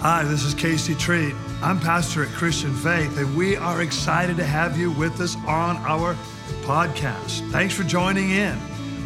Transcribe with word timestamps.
Hi, 0.00 0.24
this 0.24 0.44
is 0.44 0.52
Casey 0.52 0.94
Treat. 0.94 1.34
I'm 1.62 1.80
pastor 1.80 2.22
at 2.22 2.28
Christian 2.28 2.74
Faith, 2.74 3.16
and 3.16 3.34
we 3.34 3.56
are 3.56 3.80
excited 3.80 4.36
to 4.36 4.44
have 4.44 4.78
you 4.78 4.90
with 4.90 5.18
us 5.22 5.36
on 5.46 5.78
our 5.78 6.14
podcast. 6.64 7.50
Thanks 7.50 7.74
for 7.74 7.82
joining 7.82 8.30
in. 8.30 8.58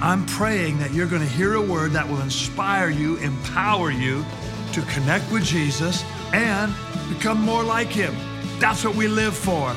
I'm 0.03 0.27
praying 0.27 0.79
that 0.81 0.93
you're 0.93 1.07
going 1.07 1.23
to 1.23 1.29
hear 1.29 1.55
a 1.55 1.63
word 1.63 1.93
that 1.93 2.07
will 2.09 2.21
inspire 2.21 2.91
you, 2.91 3.19
empower 3.19 3.93
you 3.93 4.25
to 4.73 4.83
connect 4.83 5.31
with 5.31 5.45
Jesus 5.45 6.05
and 6.33 6.75
become 7.09 7.41
more 7.41 7.63
like 7.63 7.89
Him. 7.89 8.15
That's 8.59 8.85
what 8.85 8.97
we 8.97 9.07
live 9.07 9.37
for. 9.37 9.73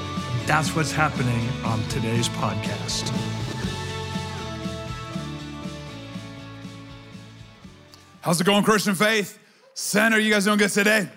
That's 0.47 0.75
what's 0.75 0.91
happening 0.91 1.47
on 1.63 1.83
today's 1.89 2.27
podcast. 2.29 3.09
How's 8.21 8.41
it 8.41 8.45
going, 8.45 8.63
Christian 8.63 8.95
Faith? 8.95 9.37
Center, 9.75 10.19
you 10.19 10.31
guys 10.31 10.45
doing 10.45 10.59
good 10.59 10.69
today? 10.69 11.09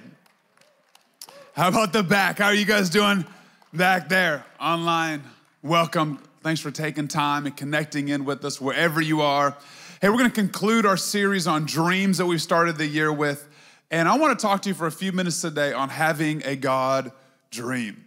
How 1.53 1.69
about 1.69 1.93
the 1.93 2.03
back? 2.03 2.39
How 2.39 2.47
are 2.47 2.55
you 2.55 2.65
guys 2.65 2.89
doing 2.89 3.27
back 3.75 4.09
there 4.09 4.47
online? 4.59 5.23
Welcome. 5.63 6.21
Thanks 6.43 6.63
for 6.63 6.71
taking 6.71 7.07
time 7.07 7.45
and 7.45 7.55
connecting 7.55 8.09
in 8.09 8.25
with 8.25 8.43
us 8.47 8.59
wherever 8.59 8.99
you 8.99 9.21
are. 9.21 9.59
Hey, 10.01 10.09
we're 10.09 10.17
going 10.17 10.31
to 10.31 10.35
conclude 10.35 10.87
our 10.87 10.97
series 10.97 11.47
on 11.47 11.67
dreams 11.67 12.17
that 12.17 12.25
we 12.25 12.39
started 12.39 12.79
the 12.79 12.87
year 12.87 13.13
with. 13.13 13.47
And 13.91 14.09
I 14.09 14.17
want 14.17 14.39
to 14.39 14.43
talk 14.43 14.63
to 14.63 14.71
you 14.71 14.75
for 14.75 14.87
a 14.87 14.93
few 14.93 15.13
minutes 15.13 15.43
today 15.43 15.75
on 15.75 15.91
having 15.91 16.43
a 16.47 16.57
God 16.57 17.13
dream. 17.51 18.07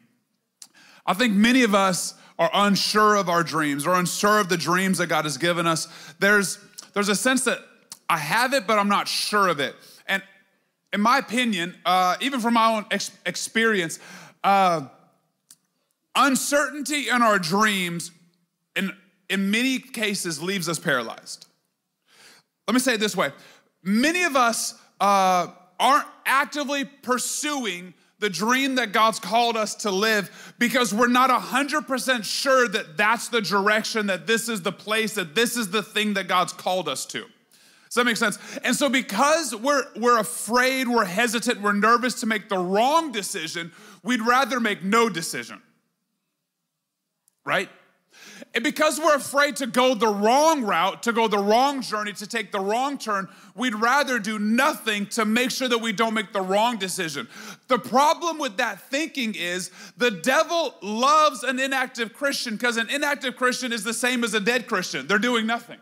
I 1.06 1.14
think 1.14 1.34
many 1.34 1.62
of 1.62 1.76
us 1.76 2.16
are 2.40 2.50
unsure 2.56 3.18
of 3.18 3.30
our 3.30 3.44
dreams 3.44 3.86
or 3.86 3.94
unsure 3.94 4.40
of 4.40 4.50
the 4.50 4.58
dreams 4.58 4.98
that 4.98 5.08
God 5.08 5.26
has 5.26 5.38
given 5.38 5.68
us. 5.68 5.88
There's, 6.18 6.58
there's 6.96 7.10
a 7.10 7.16
sense 7.16 7.44
that 7.44 7.60
I 8.10 8.18
have 8.18 8.54
it, 8.54 8.66
but 8.66 8.80
I'm 8.80 8.90
not 8.90 9.08
sure 9.08 9.48
of 9.48 9.60
it. 9.60 9.76
In 10.92 11.02
my 11.02 11.20
opinion, 11.20 11.76
uh, 11.86 12.16
even 12.20 12.40
from 12.40 12.56
my 12.56 12.76
own 12.76 12.86
ex- 12.92 13.12
experience, 13.26 14.00
uh, 14.44 14.88
uncertainty 16.16 17.10
in 17.10 17.22
our 17.22 17.38
dreams, 17.38 18.12
in, 18.76 18.92
in 19.30 19.52
many 19.52 19.80
cases, 19.80 20.42
leaves 20.42 20.68
us 20.68 20.80
paralyzed. 20.80 21.46
Let 22.68 22.74
me 22.74 22.80
say 22.80 22.96
it 22.96 23.00
this 23.00 23.16
way 23.16 23.32
many 23.84 24.24
of 24.24 24.36
us 24.36 24.80
uh, 25.00 25.48
aren't 25.80 26.08
actively 26.26 26.86
pursuing 26.86 27.94
the 28.20 28.30
dream 28.30 28.76
that 28.76 28.92
God's 28.92 29.20
called 29.20 29.56
us 29.56 29.76
to 29.76 29.92
live 29.92 30.54
because 30.60 30.94
we're 30.94 31.08
not 31.08 31.30
100% 31.30 32.24
sure 32.24 32.68
that 32.68 32.98
that's 32.98 33.30
the 33.30 33.42
direction, 33.42 34.08
that 34.08 34.28
this 34.28 34.50
is 34.50 34.62
the 34.62 34.74
place, 34.74 35.14
that 35.14 35.36
this 35.36 35.56
is 35.56 35.70
the 35.70 35.82
thing 35.82 36.16
that 36.16 36.28
God's 36.28 36.52
called 36.52 36.90
us 36.90 37.06
to. 37.08 37.26
Does 37.90 37.96
that 37.96 38.06
make 38.06 38.18
sense? 38.18 38.38
And 38.64 38.76
so, 38.76 38.88
because 38.88 39.56
we're, 39.56 39.84
we're 39.96 40.20
afraid, 40.20 40.88
we're 40.88 41.06
hesitant, 41.06 41.60
we're 41.60 41.74
nervous 41.74 42.20
to 42.20 42.28
make 42.28 42.48
the 42.48 42.60
wrong 42.60 43.12
decision, 43.12 43.72
we'd 44.04 44.22
rather 44.22 44.60
make 44.60 44.84
no 44.84 45.10
decision. 45.10 45.60
Right? 47.44 47.68
And 48.54 48.64
because 48.64 49.00
we're 49.00 49.16
afraid 49.16 49.56
to 49.56 49.66
go 49.66 49.96
the 49.96 50.08
wrong 50.08 50.64
route, 50.64 51.02
to 51.04 51.12
go 51.12 51.28
the 51.28 51.40
wrong 51.40 51.82
journey, 51.82 52.14
to 52.14 52.28
take 52.28 52.52
the 52.52 52.60
wrong 52.60 53.00
turn, 53.00 53.28
we'd 53.56 53.74
rather 53.74 54.20
do 54.20 54.38
nothing 54.38 55.08
to 55.08 55.26
make 55.26 55.50
sure 55.50 55.68
that 55.68 55.80
we 55.80 55.92
don't 55.92 56.14
make 56.14 56.32
the 56.32 56.42
wrong 56.42 56.78
decision. 56.78 57.28
The 57.70 57.80
problem 57.80 58.38
with 58.38 58.58
that 58.58 58.82
thinking 58.90 59.34
is 59.36 59.72
the 59.98 60.12
devil 60.12 60.76
loves 60.84 61.42
an 61.42 61.60
inactive 61.60 62.14
Christian 62.14 62.54
because 62.56 62.78
an 62.78 62.90
inactive 62.90 63.36
Christian 63.36 63.74
is 63.74 63.84
the 63.84 63.94
same 63.96 64.24
as 64.24 64.36
a 64.36 64.40
dead 64.40 64.68
Christian. 64.68 65.08
They're 65.08 65.18
doing 65.18 65.48
nothing. 65.48 65.80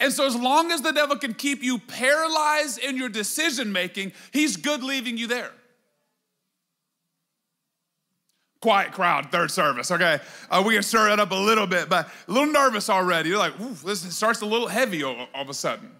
And 0.00 0.12
so, 0.12 0.26
as 0.26 0.36
long 0.36 0.70
as 0.70 0.82
the 0.82 0.92
devil 0.92 1.16
can 1.16 1.34
keep 1.34 1.62
you 1.62 1.78
paralyzed 1.78 2.78
in 2.78 2.96
your 2.96 3.08
decision 3.08 3.72
making, 3.72 4.12
he's 4.32 4.56
good 4.56 4.82
leaving 4.82 5.16
you 5.16 5.26
there. 5.26 5.52
Quiet 8.60 8.90
crowd, 8.92 9.30
third 9.30 9.50
service. 9.50 9.90
Okay, 9.90 10.18
uh, 10.50 10.62
we 10.66 10.74
can 10.74 10.82
stir 10.82 11.10
it 11.10 11.20
up 11.20 11.30
a 11.30 11.34
little 11.34 11.66
bit, 11.66 11.88
but 11.88 12.10
a 12.26 12.32
little 12.32 12.52
nervous 12.52 12.90
already. 12.90 13.28
You're 13.28 13.38
like, 13.38 13.56
this 13.84 14.00
starts 14.14 14.40
a 14.40 14.46
little 14.46 14.66
heavy 14.66 15.04
all, 15.04 15.28
all 15.32 15.42
of 15.42 15.48
a 15.48 15.54
sudden. 15.54 15.90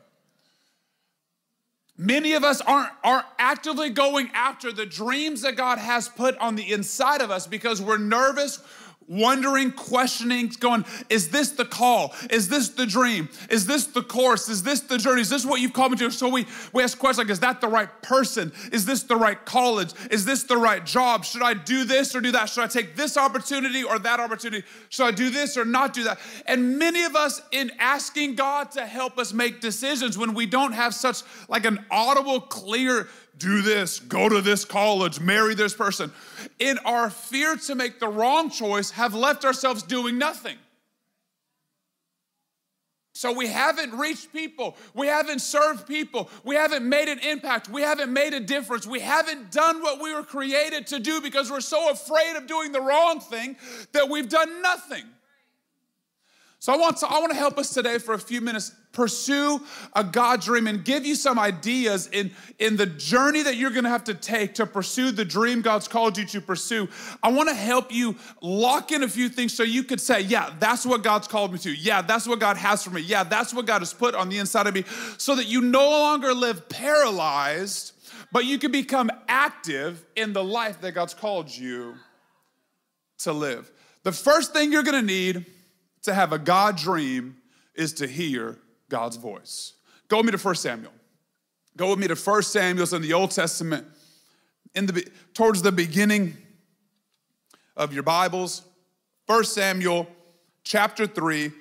Many 2.00 2.34
of 2.34 2.44
us 2.44 2.60
aren't, 2.60 2.92
aren't 3.02 3.26
actively 3.40 3.90
going 3.90 4.30
after 4.32 4.70
the 4.70 4.86
dreams 4.86 5.42
that 5.42 5.56
God 5.56 5.78
has 5.78 6.08
put 6.08 6.36
on 6.38 6.54
the 6.54 6.72
inside 6.72 7.20
of 7.20 7.32
us 7.32 7.48
because 7.48 7.82
we're 7.82 7.98
nervous, 7.98 8.60
wondering, 9.08 9.72
questioning, 9.72 10.52
going, 10.60 10.84
is 11.08 11.30
this 11.30 11.50
the 11.50 11.64
call? 11.64 12.14
Is 12.30 12.48
this 12.48 12.68
the 12.68 12.86
dream? 12.86 13.28
Is 13.50 13.66
this 13.66 13.86
the 13.86 14.02
course? 14.02 14.48
Is 14.48 14.62
this 14.62 14.80
the 14.80 14.98
journey? 14.98 15.22
Is 15.22 15.30
this 15.30 15.46
what 15.46 15.60
you've 15.60 15.72
called 15.72 15.92
me 15.92 15.98
to? 15.98 16.10
So 16.10 16.28
we, 16.28 16.46
we 16.72 16.82
ask 16.82 16.98
questions 16.98 17.26
like, 17.26 17.32
is 17.32 17.40
that 17.40 17.60
the 17.60 17.68
right 17.68 17.88
person? 18.02 18.52
Is 18.70 18.84
this 18.84 19.02
the 19.04 19.16
right 19.16 19.42
college? 19.44 19.92
Is 20.10 20.24
this 20.24 20.42
the 20.44 20.56
right 20.56 20.84
job? 20.84 21.24
Should 21.24 21.42
I 21.42 21.54
do 21.54 21.84
this 21.84 22.14
or 22.14 22.20
do 22.20 22.32
that? 22.32 22.50
Should 22.50 22.64
I 22.64 22.66
take 22.66 22.96
this 22.96 23.16
opportunity 23.16 23.82
or 23.82 23.98
that 23.98 24.20
opportunity? 24.20 24.66
Should 24.90 25.06
I 25.06 25.10
do 25.12 25.30
this 25.30 25.56
or 25.56 25.64
not 25.64 25.94
do 25.94 26.04
that? 26.04 26.18
And 26.46 26.78
many 26.78 27.04
of 27.04 27.16
us 27.16 27.40
in 27.50 27.72
asking 27.78 28.34
God 28.34 28.70
to 28.72 28.86
help 28.86 29.18
us 29.18 29.32
make 29.32 29.60
decisions 29.60 30.18
when 30.18 30.34
we 30.34 30.46
don't 30.46 30.72
have 30.72 30.94
such 30.94 31.22
like 31.48 31.64
an 31.64 31.84
audible, 31.90 32.40
clear 32.40 33.08
do 33.38 33.62
this, 33.62 34.00
go 34.00 34.28
to 34.28 34.40
this 34.40 34.64
college, 34.64 35.20
marry 35.20 35.54
this 35.54 35.74
person, 35.74 36.12
in 36.58 36.78
our 36.84 37.10
fear 37.10 37.56
to 37.56 37.74
make 37.74 38.00
the 38.00 38.08
wrong 38.08 38.50
choice, 38.50 38.90
have 38.92 39.14
left 39.14 39.44
ourselves 39.44 39.82
doing 39.82 40.18
nothing. 40.18 40.56
So 43.18 43.32
we 43.32 43.48
haven't 43.48 43.98
reached 43.98 44.32
people. 44.32 44.76
We 44.94 45.08
haven't 45.08 45.40
served 45.40 45.88
people. 45.88 46.30
We 46.44 46.54
haven't 46.54 46.88
made 46.88 47.08
an 47.08 47.18
impact. 47.18 47.68
We 47.68 47.82
haven't 47.82 48.12
made 48.12 48.32
a 48.32 48.38
difference. 48.38 48.86
We 48.86 49.00
haven't 49.00 49.50
done 49.50 49.82
what 49.82 50.00
we 50.00 50.14
were 50.14 50.22
created 50.22 50.86
to 50.88 51.00
do 51.00 51.20
because 51.20 51.50
we're 51.50 51.60
so 51.60 51.90
afraid 51.90 52.36
of 52.36 52.46
doing 52.46 52.70
the 52.70 52.80
wrong 52.80 53.18
thing 53.18 53.56
that 53.90 54.08
we've 54.08 54.28
done 54.28 54.62
nothing. 54.62 55.02
So 56.60 56.72
I 56.72 56.76
want 56.76 56.96
to, 56.98 57.06
I 57.06 57.20
want 57.20 57.30
to 57.30 57.38
help 57.38 57.56
us 57.56 57.72
today 57.72 57.98
for 57.98 58.14
a 58.14 58.18
few 58.18 58.40
minutes 58.40 58.72
pursue 58.90 59.60
a 59.92 60.02
God 60.02 60.40
dream 60.40 60.66
and 60.66 60.84
give 60.84 61.06
you 61.06 61.14
some 61.14 61.38
ideas 61.38 62.08
in, 62.08 62.32
in 62.58 62.76
the 62.76 62.86
journey 62.86 63.42
that 63.42 63.54
you're 63.54 63.70
going 63.70 63.84
to 63.84 63.90
have 63.90 64.02
to 64.04 64.14
take 64.14 64.54
to 64.54 64.66
pursue 64.66 65.12
the 65.12 65.24
dream 65.24 65.62
God's 65.62 65.86
called 65.86 66.18
you 66.18 66.24
to 66.26 66.40
pursue. 66.40 66.88
I 67.22 67.30
want 67.30 67.48
to 67.48 67.54
help 67.54 67.92
you 67.92 68.16
lock 68.42 68.90
in 68.90 69.04
a 69.04 69.08
few 69.08 69.28
things 69.28 69.54
so 69.54 69.62
you 69.62 69.84
could 69.84 70.00
say, 70.00 70.22
yeah, 70.22 70.50
that's 70.58 70.84
what 70.84 71.04
God's 71.04 71.28
called 71.28 71.52
me 71.52 71.58
to. 71.60 71.72
Yeah, 71.72 72.02
that's 72.02 72.26
what 72.26 72.40
God 72.40 72.56
has 72.56 72.82
for 72.82 72.90
me. 72.90 73.02
Yeah, 73.02 73.22
that's 73.22 73.54
what 73.54 73.66
God 73.66 73.80
has 73.80 73.94
put 73.94 74.16
on 74.16 74.28
the 74.28 74.38
inside 74.38 74.66
of 74.66 74.74
me 74.74 74.84
so 75.16 75.36
that 75.36 75.46
you 75.46 75.60
no 75.60 75.88
longer 75.88 76.34
live 76.34 76.68
paralyzed, 76.68 77.92
but 78.32 78.46
you 78.46 78.58
can 78.58 78.72
become 78.72 79.12
active 79.28 80.04
in 80.16 80.32
the 80.32 80.42
life 80.42 80.80
that 80.80 80.92
God's 80.92 81.14
called 81.14 81.54
you 81.54 81.94
to 83.18 83.32
live. 83.32 83.70
The 84.02 84.12
first 84.12 84.52
thing 84.52 84.72
you're 84.72 84.82
going 84.82 85.00
to 85.00 85.06
need 85.06 85.46
to 86.02 86.14
have 86.14 86.32
a 86.32 86.38
God 86.38 86.76
dream 86.76 87.36
is 87.74 87.92
to 87.94 88.06
hear 88.06 88.58
God's 88.88 89.16
voice. 89.16 89.74
Go 90.08 90.18
with 90.18 90.26
me 90.26 90.32
to 90.32 90.38
1 90.38 90.54
Samuel. 90.56 90.92
Go 91.76 91.90
with 91.90 91.98
me 91.98 92.08
to 92.08 92.16
1 92.16 92.42
Samuel 92.42 92.94
in 92.94 93.02
the 93.02 93.12
Old 93.12 93.30
Testament, 93.30 93.86
in 94.74 94.86
the, 94.86 95.06
towards 95.34 95.62
the 95.62 95.72
beginning 95.72 96.36
of 97.76 97.92
your 97.92 98.02
Bibles. 98.02 98.62
1 99.26 99.44
Samuel 99.44 100.08
chapter 100.64 101.06
3. 101.06 101.52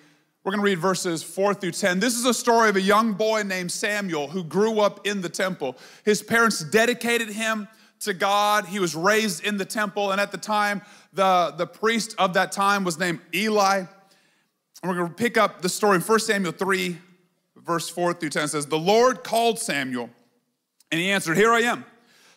We're 0.44 0.52
going 0.52 0.60
to 0.60 0.66
read 0.66 0.80
verses 0.80 1.24
4 1.24 1.54
through 1.54 1.72
10. 1.72 2.00
This 2.00 2.16
is 2.16 2.26
a 2.26 2.34
story 2.34 2.70
of 2.70 2.78
a 2.78 2.82
young 2.82 3.14
boy 3.14 3.44
named 3.44 3.72
Samuel 3.72 4.30
who 4.30 4.44
grew 4.44 4.80
up 4.80 5.06
in 5.06 5.22
the 5.22 5.30
temple. 5.30 5.78
His 6.06 6.24
parents 6.24 6.64
dedicated 6.64 7.28
him 7.30 7.68
to 8.00 8.14
God. 8.14 8.66
He 8.66 8.80
was 8.80 8.96
raised 8.96 9.44
in 9.44 9.58
the 9.58 9.66
temple, 9.66 10.12
and 10.12 10.22
at 10.22 10.32
the 10.32 10.38
time, 10.38 10.82
the, 11.14 11.54
the 11.58 11.68
priest 11.68 12.16
of 12.18 12.34
that 12.36 12.54
time 12.54 12.84
was 12.84 12.98
named 12.98 13.20
Eli. 13.36 13.84
And 14.82 14.90
we're 14.90 14.98
going 14.98 15.10
to 15.10 15.16
pick 15.16 15.38
up 15.38 15.62
the 15.62 15.70
story 15.70 15.96
in 15.96 16.02
1 16.02 16.20
Samuel 16.20 16.52
3, 16.52 16.98
verse 17.58 17.90
4 17.90 18.14
through 18.14 18.30
10 18.30 18.48
says, 18.48 18.66
The 18.68 18.78
Lord 18.78 19.24
called 19.24 19.60
Samuel, 19.60 20.10
and 20.92 21.02
he 21.02 21.10
answered, 21.12 21.38
Here 21.38 21.52
I 21.52 21.62
am. 21.62 21.86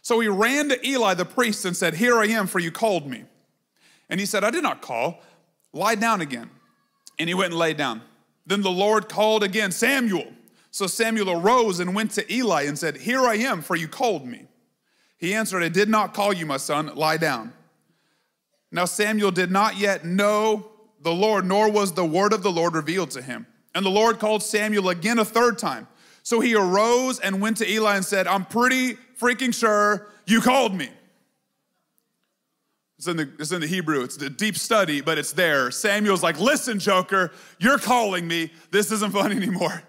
So 0.03 0.21
he 0.21 0.28
ran 0.28 0.71
to 0.71 0.87
Eli 0.87 1.15
the 1.15 1.25
priest 1.25 1.65
and 1.65 1.77
said, 1.77 1.95
Here 1.95 2.16
I 2.16 2.27
am, 2.27 2.47
for 2.47 2.59
you 2.59 2.71
called 2.71 3.07
me. 3.07 3.25
And 4.09 4.19
he 4.19 4.27
said, 4.27 4.45
I 4.45 4.51
did 4.51 4.63
not 4.63 4.83
call. 4.83 5.21
Lie 5.72 5.95
down 5.97 6.21
again. 6.21 6.51
And 7.19 7.28
he 7.28 7.34
went 7.34 7.53
and 7.53 7.59
lay 7.59 7.75
down. 7.75 8.03
Then 8.47 8.63
the 8.63 8.71
Lord 8.71 9.09
called 9.09 9.42
again, 9.42 9.71
Samuel. 9.71 10.33
So 10.71 10.87
Samuel 10.87 11.31
arose 11.31 11.81
and 11.81 11.95
went 11.95 12.13
to 12.13 12.33
Eli 12.33 12.63
and 12.63 12.78
said, 12.78 12.97
Here 12.97 13.21
I 13.21 13.34
am, 13.34 13.60
for 13.60 13.77
you 13.77 13.87
called 13.89 14.27
me. 14.27 14.47
He 15.19 15.34
answered, 15.34 15.63
I 15.63 15.69
did 15.69 15.89
not 15.89 16.15
call 16.15 16.33
you, 16.33 16.47
my 16.47 16.57
son. 16.57 16.95
Lie 16.95 17.19
down. 17.19 17.53
Now 18.72 18.87
Samuel 18.87 19.33
did 19.33 19.51
not 19.51 19.77
yet 19.77 20.04
know 20.04 20.71
the 21.01 21.13
Lord, 21.13 21.45
nor 21.47 21.71
was 21.71 21.93
the 21.93 22.05
word 22.05 22.33
of 22.33 22.43
the 22.43 22.51
Lord 22.51 22.75
revealed 22.75 23.11
to 23.13 23.23
him. 23.23 23.47
And 23.75 23.85
the 23.85 23.91
Lord 23.91 24.19
called 24.19 24.43
Samuel 24.43 24.89
again 24.89 25.19
a 25.19 25.25
third 25.25 25.59
time. 25.59 25.89
So 26.23 26.41
he 26.41 26.55
arose 26.55 27.19
and 27.21 27.41
went 27.41 27.57
to 27.59 27.71
Eli 27.71 27.97
and 27.97 28.05
said, 28.05 28.27
I'm 28.27 28.45
pretty 28.45 28.95
freaking 29.19 29.55
sure 29.55 30.09
you 30.27 30.41
called 30.41 30.75
me. 30.75 30.91
It's 32.99 33.07
in, 33.07 33.17
the, 33.17 33.31
it's 33.39 33.51
in 33.51 33.63
the 33.63 33.67
Hebrew, 33.67 34.03
it's 34.03 34.19
the 34.19 34.29
deep 34.29 34.59
study, 34.59 35.01
but 35.01 35.17
it's 35.17 35.33
there. 35.33 35.71
Samuel's 35.71 36.23
like, 36.23 36.39
Listen, 36.39 36.79
Joker, 36.79 37.33
you're 37.59 37.79
calling 37.79 38.29
me. 38.29 38.53
This 38.71 38.93
isn't 38.93 39.13
fun 39.13 39.33
anymore. 39.37 39.83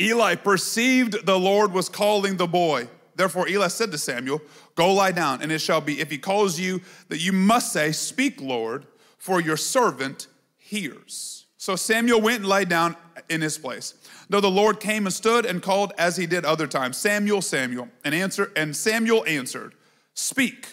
Eli 0.00 0.36
perceived 0.36 1.26
the 1.26 1.36
Lord 1.38 1.72
was 1.72 1.88
calling 1.88 2.36
the 2.36 2.46
boy 2.46 2.88
Therefore, 3.18 3.48
Eli 3.48 3.66
said 3.66 3.90
to 3.90 3.98
Samuel, 3.98 4.40
Go 4.76 4.94
lie 4.94 5.10
down, 5.10 5.42
and 5.42 5.50
it 5.50 5.58
shall 5.58 5.80
be, 5.80 6.00
if 6.00 6.08
he 6.08 6.18
calls 6.18 6.58
you, 6.58 6.80
that 7.08 7.18
you 7.18 7.32
must 7.32 7.72
say, 7.72 7.90
Speak, 7.90 8.40
Lord, 8.40 8.86
for 9.18 9.40
your 9.40 9.56
servant 9.56 10.28
hears. 10.56 11.46
So 11.56 11.76
Samuel 11.76 12.20
went 12.20 12.38
and 12.38 12.48
lay 12.48 12.64
down 12.64 12.96
in 13.28 13.40
his 13.40 13.58
place. 13.58 13.94
Though 14.30 14.40
the 14.40 14.50
Lord 14.50 14.80
came 14.80 15.06
and 15.06 15.12
stood 15.12 15.44
and 15.44 15.62
called 15.62 15.92
as 15.98 16.16
he 16.16 16.26
did 16.26 16.44
other 16.44 16.66
times, 16.66 16.96
Samuel, 16.96 17.42
Samuel, 17.42 17.88
and 18.04 18.14
answer, 18.14 18.52
and 18.54 18.76
Samuel 18.76 19.24
answered, 19.26 19.74
Speak, 20.14 20.68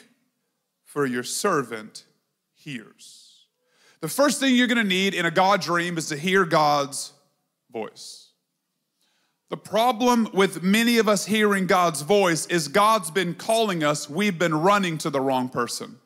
for 0.83 1.05
your 1.05 1.23
servant 1.23 2.05
hears. 2.53 3.47
The 4.01 4.07
first 4.07 4.39
thing 4.39 4.55
you're 4.55 4.67
gonna 4.67 4.83
need 4.83 5.13
in 5.13 5.25
a 5.25 5.31
God 5.31 5.61
dream 5.61 5.97
is 5.97 6.07
to 6.09 6.17
hear 6.17 6.45
God's 6.45 7.13
voice. 7.71 8.29
The 9.49 9.57
problem 9.57 10.29
with 10.33 10.63
many 10.63 10.97
of 10.97 11.07
us 11.07 11.25
hearing 11.25 11.67
God's 11.67 12.01
voice 12.01 12.45
is 12.47 12.67
God's 12.67 13.11
been 13.11 13.35
calling 13.35 13.83
us, 13.83 14.09
we've 14.09 14.37
been 14.37 14.55
running 14.55 14.97
to 14.99 15.09
the 15.09 15.21
wrong 15.21 15.49
person. 15.49 15.99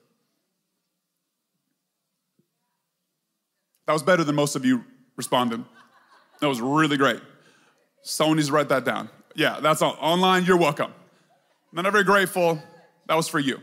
That 3.90 3.94
was 3.94 4.04
better 4.04 4.24
than 4.24 4.36
most 4.36 4.56
of 4.56 4.64
you 4.64 4.86
responded. 5.16 5.66
That 6.42 6.48
was 6.48 6.62
really 6.62 6.96
great. 6.96 7.22
Sony's 8.06 8.52
write 8.52 8.70
that 8.70 8.86
down. 8.86 9.10
Yeah, 9.34 9.60
that's 9.62 9.82
all. 9.82 9.98
online. 10.00 10.46
You're 10.46 10.58
welcome. 10.58 10.94
I'm 11.76 11.84
not 11.84 11.92
very 11.92 12.04
grateful. 12.04 12.62
That 13.08 13.16
was 13.16 13.28
for 13.28 13.40
you 13.40 13.60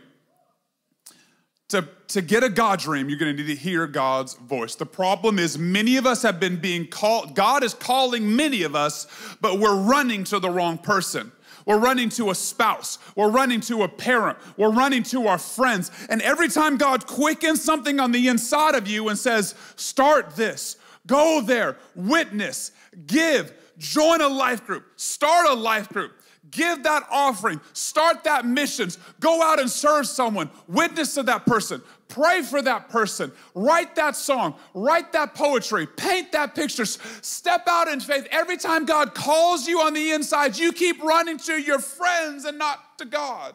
to, 1.69 1.89
to 2.09 2.23
get 2.23 2.45
a 2.45 2.49
God 2.49 2.79
dream, 2.79 3.09
you're 3.09 3.19
going 3.19 3.37
to 3.37 3.43
need 3.43 3.49
to 3.49 3.61
hear 3.61 3.87
God's 3.87 4.35
voice. 4.35 4.77
The 4.77 4.87
problem 4.87 5.39
is, 5.39 5.59
many 5.59 5.97
of 5.97 6.07
us 6.07 6.23
have 6.23 6.39
been 6.39 6.57
being 6.57 6.87
called, 6.87 7.35
God 7.35 7.65
is 7.65 7.75
calling 7.75 8.37
many 8.37 8.63
of 8.63 8.77
us, 8.77 9.07
but 9.41 9.59
we're 9.59 9.77
running 9.77 10.25
to 10.25 10.39
the 10.39 10.51
wrong 10.51 10.79
person. 10.79 11.33
We're 11.67 11.79
running 11.79 12.09
to 12.11 12.31
a 12.31 12.35
spouse. 12.35 12.99
We're 13.17 13.31
running 13.31 13.61
to 13.63 13.83
a 13.83 13.89
parent. 13.89 14.39
We're 14.57 14.73
running 14.73 15.03
to 15.05 15.27
our 15.27 15.37
friends. 15.37 15.91
And 16.09 16.23
every 16.23 16.49
time 16.49 16.77
God 16.77 17.07
quickens 17.07 17.63
something 17.63 18.01
on 18.01 18.13
the 18.13 18.29
inside 18.29 18.77
of 18.77 18.87
you 18.87 19.09
and 19.09 19.19
says, 19.19 19.55
start 19.75 20.37
this, 20.37 20.77
go 21.07 21.43
there, 21.43 21.77
witness, 21.97 22.71
give, 23.07 23.53
join 23.79 24.21
a 24.21 24.29
life 24.29 24.65
group, 24.65 24.85
start 24.95 25.49
a 25.49 25.55
life 25.55 25.89
group, 25.89 26.13
Give 26.57 26.83
that 26.85 27.07
offering, 27.11 27.61
start 27.75 28.25
that 28.25 28.47
missions, 28.47 28.99
go 29.21 29.43
out 29.43 29.61
and 29.61 29.71
serve 29.71 30.07
someone, 30.07 30.49
witness 30.67 31.13
to 31.17 31.23
that 31.25 31.45
person, 31.45 31.83
pray 32.09 32.41
for 32.41 32.63
that 32.63 32.89
person, 32.89 33.31
write 33.55 33.95
that 33.97 34.17
song, 34.17 34.55
write 34.73 35.13
that 35.13 35.35
poetry, 35.35 35.87
paint 35.87 36.33
that 36.33 36.55
picture, 36.55 36.87
step 36.87 37.65
out 37.69 37.89
in 37.89 38.01
faith. 38.01 38.27
Every 38.31 38.57
time 38.57 38.87
God 38.87 39.15
calls 39.15 39.69
you 39.69 39.83
on 39.83 39.93
the 39.93 40.13
inside, 40.13 40.57
you 40.57 40.73
keep 40.73 41.03
running 41.03 41.37
to 41.41 41.61
your 41.61 41.79
friends 41.79 42.47
and 42.47 42.57
not 42.57 42.97
to 43.01 43.05
God. 43.05 43.55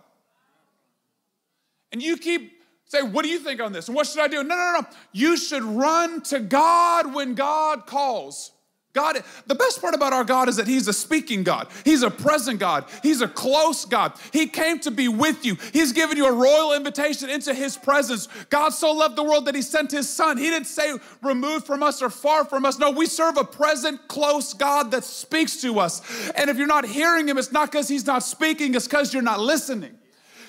And 1.92 2.03
you 2.03 2.18
keep 2.18 2.62
saying, 2.86 3.13
What 3.13 3.25
do 3.25 3.31
you 3.31 3.39
think 3.39 3.62
on 3.62 3.74
this? 3.74 3.88
And 3.88 3.95
what 3.95 4.06
should 4.06 4.21
I 4.21 4.27
do? 4.27 4.44
No, 4.44 4.56
no, 4.56 4.81
no. 4.81 4.88
You 5.12 5.38
should 5.38 5.63
run 5.63 6.21
to 6.25 6.39
God 6.39 7.15
when 7.15 7.33
God 7.33 7.88
calls. 7.88 8.51
God, 8.93 9.23
the 9.47 9.55
best 9.55 9.79
part 9.79 9.95
about 9.95 10.11
our 10.11 10.25
God 10.25 10.49
is 10.49 10.57
that 10.57 10.67
He's 10.67 10.88
a 10.89 10.93
speaking 10.93 11.43
God. 11.43 11.67
He's 11.85 12.03
a 12.03 12.11
present 12.11 12.59
God. 12.59 12.85
He's 13.01 13.21
a 13.21 13.27
close 13.27 13.85
God. 13.85 14.13
He 14.33 14.47
came 14.47 14.79
to 14.79 14.91
be 14.91 15.07
with 15.07 15.45
you. 15.45 15.55
He's 15.71 15.93
given 15.93 16.17
you 16.17 16.25
a 16.25 16.31
royal 16.31 16.73
invitation 16.73 17.29
into 17.29 17.53
His 17.53 17.77
presence. 17.77 18.27
God 18.49 18.69
so 18.69 18.91
loved 18.91 19.15
the 19.15 19.23
world 19.23 19.45
that 19.45 19.55
He 19.55 19.61
sent 19.61 19.91
His 19.91 20.09
Son. 20.09 20.38
He 20.38 20.49
didn't 20.49 20.67
say 20.67 20.93
removed 21.21 21.65
from 21.65 21.83
us 21.83 22.01
or 22.01 22.09
far 22.09 22.43
from 22.43 22.65
us. 22.65 22.79
No, 22.79 22.91
we 22.91 23.05
serve 23.05 23.38
a 23.38 23.45
present, 23.45 24.09
close 24.09 24.53
God 24.53 24.91
that 24.91 25.05
speaks 25.05 25.61
to 25.61 25.79
us. 25.79 26.01
And 26.35 26.49
if 26.49 26.57
you're 26.57 26.67
not 26.67 26.85
hearing 26.85 27.29
Him, 27.29 27.38
it's 27.38 27.53
not 27.53 27.71
because 27.71 27.88
He's 27.88 28.05
not 28.05 28.23
speaking, 28.23 28.75
it's 28.75 28.88
because 28.88 29.13
you're 29.13 29.23
not 29.23 29.39
listening. 29.39 29.97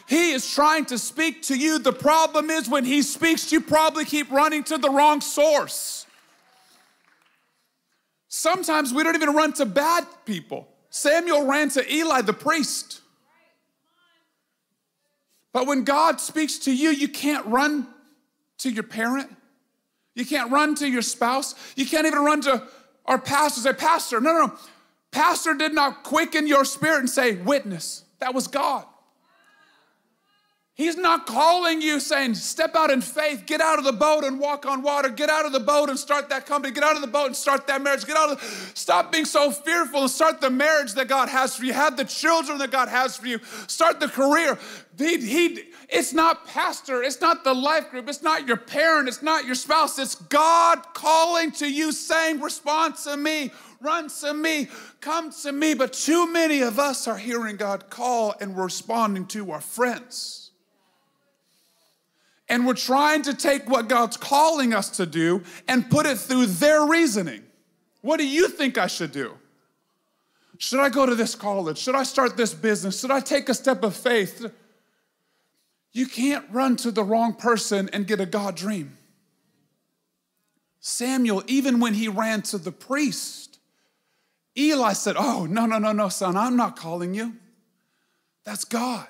He 0.08 0.32
is 0.32 0.52
trying 0.52 0.86
to 0.86 0.98
speak 0.98 1.42
to 1.42 1.56
you. 1.56 1.78
The 1.78 1.92
problem 1.92 2.50
is 2.50 2.68
when 2.68 2.84
He 2.84 3.02
speaks, 3.02 3.52
you 3.52 3.60
probably 3.60 4.04
keep 4.04 4.32
running 4.32 4.64
to 4.64 4.78
the 4.78 4.90
wrong 4.90 5.20
source. 5.20 6.01
Sometimes 8.34 8.94
we 8.94 9.02
don't 9.02 9.14
even 9.14 9.34
run 9.34 9.52
to 9.52 9.66
bad 9.66 10.06
people. 10.24 10.66
Samuel 10.88 11.44
ran 11.44 11.68
to 11.68 11.94
Eli 11.94 12.22
the 12.22 12.32
priest. 12.32 13.02
But 15.52 15.66
when 15.66 15.84
God 15.84 16.18
speaks 16.18 16.56
to 16.60 16.74
you, 16.74 16.88
you 16.88 17.08
can't 17.08 17.44
run 17.44 17.86
to 18.56 18.70
your 18.70 18.84
parent. 18.84 19.28
You 20.14 20.24
can't 20.24 20.50
run 20.50 20.74
to 20.76 20.88
your 20.88 21.02
spouse. 21.02 21.54
You 21.76 21.84
can't 21.84 22.06
even 22.06 22.20
run 22.20 22.40
to 22.42 22.66
our 23.04 23.18
pastor 23.18 23.60
say, 23.60 23.74
Pastor, 23.74 24.18
no, 24.18 24.32
no, 24.32 24.46
no. 24.46 24.58
Pastor 25.10 25.52
did 25.52 25.74
not 25.74 26.02
quicken 26.02 26.46
your 26.46 26.64
spirit 26.64 27.00
and 27.00 27.10
say, 27.10 27.34
Witness. 27.34 28.02
That 28.20 28.32
was 28.32 28.46
God. 28.46 28.86
He's 30.74 30.96
not 30.96 31.26
calling 31.26 31.82
you 31.82 32.00
saying, 32.00 32.34
step 32.36 32.74
out 32.74 32.90
in 32.90 33.02
faith, 33.02 33.44
get 33.44 33.60
out 33.60 33.78
of 33.78 33.84
the 33.84 33.92
boat 33.92 34.24
and 34.24 34.40
walk 34.40 34.64
on 34.64 34.80
water, 34.80 35.10
get 35.10 35.28
out 35.28 35.44
of 35.44 35.52
the 35.52 35.60
boat 35.60 35.90
and 35.90 35.98
start 35.98 36.30
that 36.30 36.46
company, 36.46 36.72
get 36.72 36.82
out 36.82 36.96
of 36.96 37.02
the 37.02 37.08
boat 37.08 37.26
and 37.26 37.36
start 37.36 37.66
that 37.66 37.82
marriage, 37.82 38.06
get 38.06 38.16
out 38.16 38.30
of, 38.30 38.40
the, 38.40 38.46
stop 38.74 39.12
being 39.12 39.26
so 39.26 39.50
fearful 39.50 40.00
and 40.00 40.10
start 40.10 40.40
the 40.40 40.48
marriage 40.48 40.94
that 40.94 41.08
God 41.08 41.28
has 41.28 41.54
for 41.54 41.66
you, 41.66 41.74
have 41.74 41.98
the 41.98 42.06
children 42.06 42.56
that 42.56 42.70
God 42.70 42.88
has 42.88 43.18
for 43.18 43.26
you, 43.26 43.38
start 43.66 44.00
the 44.00 44.08
career. 44.08 44.58
He, 44.96 45.18
he, 45.18 45.62
it's 45.90 46.14
not 46.14 46.46
pastor, 46.46 47.02
it's 47.02 47.20
not 47.20 47.44
the 47.44 47.52
life 47.52 47.90
group, 47.90 48.08
it's 48.08 48.22
not 48.22 48.48
your 48.48 48.56
parent, 48.56 49.08
it's 49.08 49.22
not 49.22 49.44
your 49.44 49.56
spouse, 49.56 49.98
it's 49.98 50.14
God 50.14 50.82
calling 50.94 51.50
to 51.52 51.70
you 51.70 51.92
saying, 51.92 52.40
respond 52.40 52.96
to 53.04 53.18
me, 53.18 53.50
run 53.82 54.08
to 54.08 54.32
me, 54.32 54.68
come 55.02 55.32
to 55.42 55.52
me. 55.52 55.74
But 55.74 55.92
too 55.92 56.32
many 56.32 56.62
of 56.62 56.78
us 56.78 57.06
are 57.06 57.18
hearing 57.18 57.56
God 57.56 57.90
call 57.90 58.34
and 58.40 58.56
responding 58.56 59.26
to 59.26 59.50
our 59.50 59.60
friends 59.60 60.41
and 62.52 62.66
we're 62.66 62.74
trying 62.74 63.22
to 63.22 63.32
take 63.32 63.66
what 63.66 63.88
God's 63.88 64.18
calling 64.18 64.74
us 64.74 64.90
to 64.90 65.06
do 65.06 65.42
and 65.66 65.88
put 65.88 66.04
it 66.04 66.18
through 66.18 66.44
their 66.44 66.84
reasoning. 66.84 67.42
What 68.02 68.18
do 68.18 68.28
you 68.28 68.46
think 68.46 68.76
I 68.76 68.88
should 68.88 69.10
do? 69.10 69.38
Should 70.58 70.80
I 70.80 70.90
go 70.90 71.06
to 71.06 71.14
this 71.14 71.34
college? 71.34 71.78
Should 71.78 71.94
I 71.94 72.02
start 72.02 72.36
this 72.36 72.52
business? 72.52 73.00
Should 73.00 73.10
I 73.10 73.20
take 73.20 73.48
a 73.48 73.54
step 73.54 73.82
of 73.82 73.96
faith? 73.96 74.52
You 75.92 76.04
can't 76.04 76.44
run 76.50 76.76
to 76.76 76.90
the 76.90 77.02
wrong 77.02 77.32
person 77.32 77.88
and 77.90 78.06
get 78.06 78.20
a 78.20 78.26
God 78.26 78.54
dream. 78.54 78.98
Samuel, 80.78 81.42
even 81.46 81.80
when 81.80 81.94
he 81.94 82.06
ran 82.06 82.42
to 82.42 82.58
the 82.58 82.70
priest, 82.70 83.60
Eli 84.58 84.92
said, 84.92 85.16
Oh, 85.18 85.46
no, 85.46 85.64
no, 85.64 85.78
no, 85.78 85.92
no, 85.92 86.10
son, 86.10 86.36
I'm 86.36 86.56
not 86.56 86.76
calling 86.76 87.14
you. 87.14 87.34
That's 88.44 88.66
God. 88.66 89.06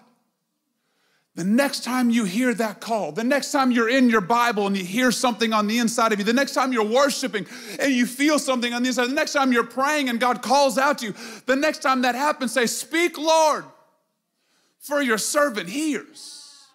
The 1.34 1.44
next 1.44 1.82
time 1.82 2.10
you 2.10 2.24
hear 2.24 2.52
that 2.54 2.80
call, 2.80 3.10
the 3.10 3.24
next 3.24 3.52
time 3.52 3.70
you're 3.70 3.88
in 3.88 4.10
your 4.10 4.20
Bible 4.20 4.66
and 4.66 4.76
you 4.76 4.84
hear 4.84 5.10
something 5.10 5.54
on 5.54 5.66
the 5.66 5.78
inside 5.78 6.12
of 6.12 6.18
you, 6.18 6.26
the 6.26 6.32
next 6.34 6.52
time 6.52 6.74
you're 6.74 6.84
worshiping 6.84 7.46
and 7.80 7.90
you 7.90 8.04
feel 8.04 8.38
something 8.38 8.74
on 8.74 8.82
the 8.82 8.88
inside, 8.88 9.06
the 9.06 9.14
next 9.14 9.32
time 9.32 9.50
you're 9.50 9.64
praying 9.64 10.10
and 10.10 10.20
God 10.20 10.42
calls 10.42 10.76
out 10.76 10.98
to 10.98 11.06
you, 11.06 11.14
the 11.46 11.56
next 11.56 11.78
time 11.78 12.02
that 12.02 12.14
happens, 12.14 12.52
say, 12.52 12.66
Speak, 12.66 13.16
Lord, 13.16 13.64
for 14.78 15.00
your 15.00 15.16
servant 15.16 15.70
hears. 15.70 16.66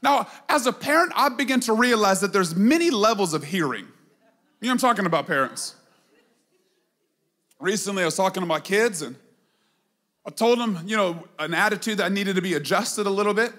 Now, 0.00 0.28
as 0.48 0.66
a 0.66 0.72
parent, 0.72 1.12
I 1.16 1.28
begin 1.28 1.58
to 1.60 1.72
realize 1.72 2.20
that 2.20 2.32
there's 2.32 2.54
many 2.54 2.90
levels 2.90 3.34
of 3.34 3.42
hearing. 3.42 3.86
You 4.60 4.66
know 4.66 4.72
I'm 4.72 4.78
talking 4.78 5.06
about, 5.06 5.26
parents? 5.26 5.74
Recently, 7.58 8.02
I 8.02 8.06
was 8.06 8.16
talking 8.16 8.42
to 8.42 8.46
my 8.46 8.60
kids 8.60 9.02
and 9.02 9.16
I 10.30 10.32
told 10.32 10.60
him, 10.60 10.78
you 10.86 10.96
know, 10.96 11.26
an 11.40 11.54
attitude 11.54 11.98
that 11.98 12.12
needed 12.12 12.36
to 12.36 12.42
be 12.42 12.54
adjusted 12.54 13.04
a 13.04 13.10
little 13.10 13.34
bit. 13.34 13.52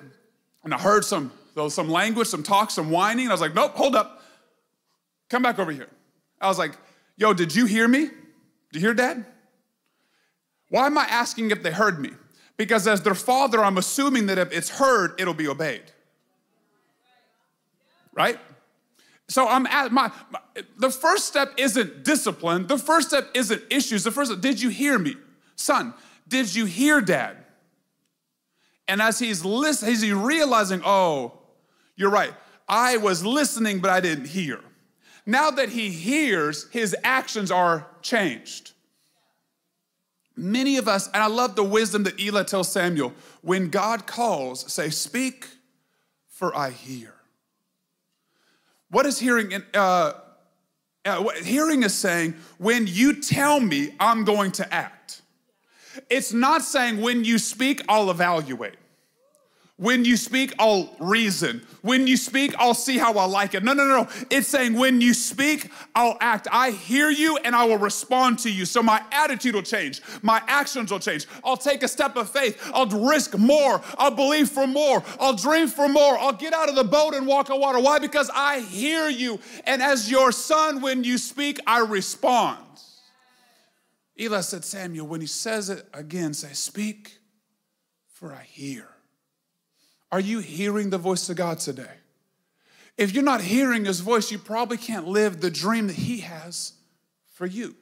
And 0.64 0.74
I 0.74 0.80
heard 0.80 1.04
some, 1.04 1.34
some 1.68 1.90
language, 1.90 2.30
some 2.30 2.44
talk, 2.44 2.72
some 2.72 2.90
whining. 2.90 3.28
I 3.28 3.32
was 3.32 3.42
like, 3.42 3.54
nope, 3.54 3.76
hold 3.76 3.94
up. 3.94 4.24
Come 5.30 5.44
back 5.44 5.60
over 5.60 5.74
here. 5.74 5.90
I 6.40 6.48
was 6.48 6.58
like, 6.58 6.78
yo, 7.18 7.34
did 7.34 7.54
you 7.54 7.66
hear 7.66 7.90
me? 7.90 8.06
Did 8.06 8.12
you 8.72 8.80
hear 8.80 8.94
dad? 8.94 9.26
Why 10.70 10.86
am 10.86 10.98
I 10.98 11.04
asking 11.04 11.52
if 11.52 11.62
they 11.62 11.72
heard 11.72 12.00
me? 12.00 12.12
Because 12.56 12.88
as 12.88 13.02
their 13.02 13.16
father, 13.16 13.62
I'm 13.62 13.78
assuming 13.78 14.28
that 14.28 14.38
if 14.38 14.54
it's 14.54 14.70
heard, 14.70 15.20
it'll 15.20 15.34
be 15.34 15.50
obeyed. 15.50 15.84
Right? 18.14 18.40
So 19.28 19.46
I'm 19.46 19.66
at 19.68 19.92
my, 19.92 20.10
my 20.30 20.40
the 20.78 20.90
first 20.90 21.26
step 21.26 21.52
isn't 21.58 22.06
discipline. 22.06 22.68
The 22.68 22.78
first 22.78 23.10
step 23.10 23.28
isn't 23.34 23.62
issues. 23.70 24.06
The 24.06 24.12
first 24.12 24.32
step, 24.32 24.42
did 24.42 24.62
you 24.62 24.70
hear 24.70 24.98
me? 24.98 25.18
Son, 25.58 25.94
did 26.32 26.56
you 26.56 26.66
hear 26.66 27.02
dad? 27.02 27.38
And 28.88 29.02
as 29.02 29.20
he's 29.20 29.46
listening, 29.46 29.92
he's 29.92 30.12
realizing, 30.12 30.82
oh, 30.84 31.34
you're 31.96 32.10
right. 32.10 32.34
I 32.68 32.98
was 32.98 33.24
listening, 33.24 33.80
but 33.80 33.92
I 33.92 34.00
didn't 34.00 34.28
hear. 34.28 34.60
Now 35.26 35.52
that 35.52 35.70
he 35.70 35.90
hears, 35.90 36.68
his 36.72 36.96
actions 37.04 37.52
are 37.52 37.86
changed. 38.02 38.72
Many 40.36 40.78
of 40.78 40.88
us, 40.88 41.08
and 41.14 41.22
I 41.22 41.28
love 41.28 41.56
the 41.56 41.64
wisdom 41.64 42.04
that 42.04 42.20
Eli 42.20 42.44
tells 42.44 42.72
Samuel 42.72 43.14
when 43.42 43.70
God 43.70 44.08
calls, 44.08 44.72
say, 44.72 44.90
Speak, 44.90 45.48
for 46.28 46.58
I 46.58 46.72
hear. 46.72 47.14
What 48.90 49.06
is 49.06 49.20
hearing? 49.20 49.54
Uh, 49.74 50.14
uh, 51.06 51.30
hearing 51.44 51.84
is 51.84 51.94
saying, 51.94 52.36
When 52.58 52.88
you 52.88 53.22
tell 53.22 53.60
me, 53.60 53.94
I'm 54.00 54.24
going 54.24 54.52
to 54.54 54.74
act. 54.74 55.21
It's 56.10 56.34
not 56.34 56.62
saying 56.62 57.02
when 57.02 57.24
you 57.24 57.38
speak, 57.38 57.82
I'll 57.88 58.10
evaluate. 58.12 58.76
When 59.82 60.06
you 60.06 60.16
speak, 60.16 60.54
I'll 60.60 60.96
reason. 61.00 61.66
When 61.82 62.06
you 62.06 62.16
speak, 62.16 62.54
I'll 62.60 62.76
see 62.76 63.00
how 63.00 63.14
I 63.18 63.26
like 63.26 63.56
it. 63.56 63.64
No, 63.64 63.74
no, 63.74 63.88
no, 63.88 64.04
no. 64.04 64.10
It's 64.30 64.48
saying 64.48 64.76
when 64.76 65.02
you 65.02 65.16
speak, 65.16 65.72
I'll 65.96 66.18
act. 66.22 66.48
I 66.52 66.70
hear 66.70 67.10
you 67.10 67.38
and 67.38 67.56
I 67.56 67.66
will 67.66 67.80
respond 67.80 68.38
to 68.40 68.52
you. 68.52 68.66
So 68.66 68.84
my 68.84 69.02
attitude 69.12 69.56
will 69.56 69.64
change. 69.64 70.04
My 70.22 70.40
actions 70.46 70.92
will 70.92 71.00
change. 71.00 71.26
I'll 71.44 71.58
take 71.58 71.82
a 71.82 71.88
step 71.88 72.16
of 72.16 72.30
faith. 72.30 72.62
I'll 72.76 72.86
risk 72.86 73.36
more. 73.40 73.82
I'll 73.98 74.12
believe 74.12 74.52
for 74.52 74.68
more. 74.68 75.04
I'll 75.20 75.36
dream 75.36 75.68
for 75.68 75.90
more. 75.90 76.16
I'll 76.20 76.32
get 76.32 76.54
out 76.54 76.70
of 76.70 76.76
the 76.76 76.84
boat 76.84 77.16
and 77.16 77.26
walk 77.26 77.50
on 77.50 77.60
water. 77.60 77.80
Why? 77.80 77.98
Because 77.98 78.30
I 78.36 78.60
hear 78.60 79.10
you. 79.10 79.40
And 79.66 79.82
as 79.82 80.12
your 80.12 80.32
son, 80.32 80.82
when 80.82 81.04
you 81.04 81.18
speak, 81.18 81.60
I 81.66 81.80
respond. 81.80 82.60
Eli 84.20 84.42
said, 84.42 84.66
Samuel, 84.66 85.08
when 85.08 85.22
he 85.22 85.28
says 85.28 85.70
it 85.70 85.88
again, 85.94 86.34
say, 86.34 86.54
Speak, 86.54 87.18
for 88.08 88.34
I 88.34 88.44
hear. 88.44 88.88
Are 90.12 90.20
you 90.20 90.40
hearing 90.40 90.90
the 90.90 90.98
voice 90.98 91.30
of 91.30 91.38
God 91.38 91.60
today? 91.60 92.02
If 92.98 93.14
you're 93.14 93.24
not 93.24 93.42
hearing 93.42 93.86
his 93.86 94.02
voice, 94.02 94.32
you 94.32 94.38
probably 94.38 94.78
can't 94.78 95.08
live 95.08 95.42
the 95.42 95.50
dream 95.50 95.88
that 95.88 95.96
he 95.96 96.20
has 96.20 96.74
for 97.34 97.46
you. 97.46 97.76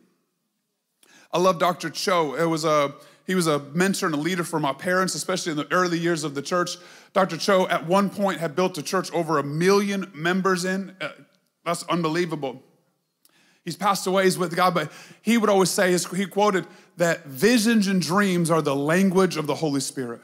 I 1.31 1.39
love 1.39 1.59
Dr. 1.59 1.89
Cho. 1.89 2.36
It 2.36 2.45
was 2.45 2.63
a 2.63 2.93
he 3.27 3.36
was 3.36 3.45
a 3.45 3.59
mentor 3.59 4.07
and 4.07 4.15
a 4.15 4.17
leader 4.17 4.43
for 4.43 4.59
my 4.59 4.74
parents, 4.74 5.13
especially 5.13 5.51
in 5.51 5.57
the 5.57 5.71
early 5.71 6.00
years 6.00 6.24
of 6.24 6.33
the 6.33 6.41
church. 6.41 6.77
Dr. 7.13 7.38
Cho 7.38 7.67
at 7.67 7.86
one 7.86 8.09
point 8.09 8.39
had 8.39 8.55
built 8.55 8.77
a 8.79 8.81
church 8.81 9.12
over 9.12 9.38
a 9.38 9.43
million 9.43 10.12
members 10.15 10.65
in. 10.65 10.95
Uh, 11.00 11.09
that's 11.63 11.83
unbelievable. 11.83 12.63
He's 13.65 13.75
passed 13.75 14.07
away, 14.07 14.23
he's 14.23 14.37
with 14.37 14.55
God, 14.55 14.73
but 14.73 14.91
he 15.21 15.37
would 15.37 15.49
always 15.49 15.69
say, 15.69 15.95
he 16.15 16.25
quoted 16.25 16.65
that 16.97 17.25
visions 17.25 17.87
and 17.87 18.01
dreams 18.01 18.49
are 18.49 18.61
the 18.61 18.75
language 18.75 19.37
of 19.37 19.47
the 19.47 19.55
Holy 19.55 19.81
Spirit. 19.81 20.21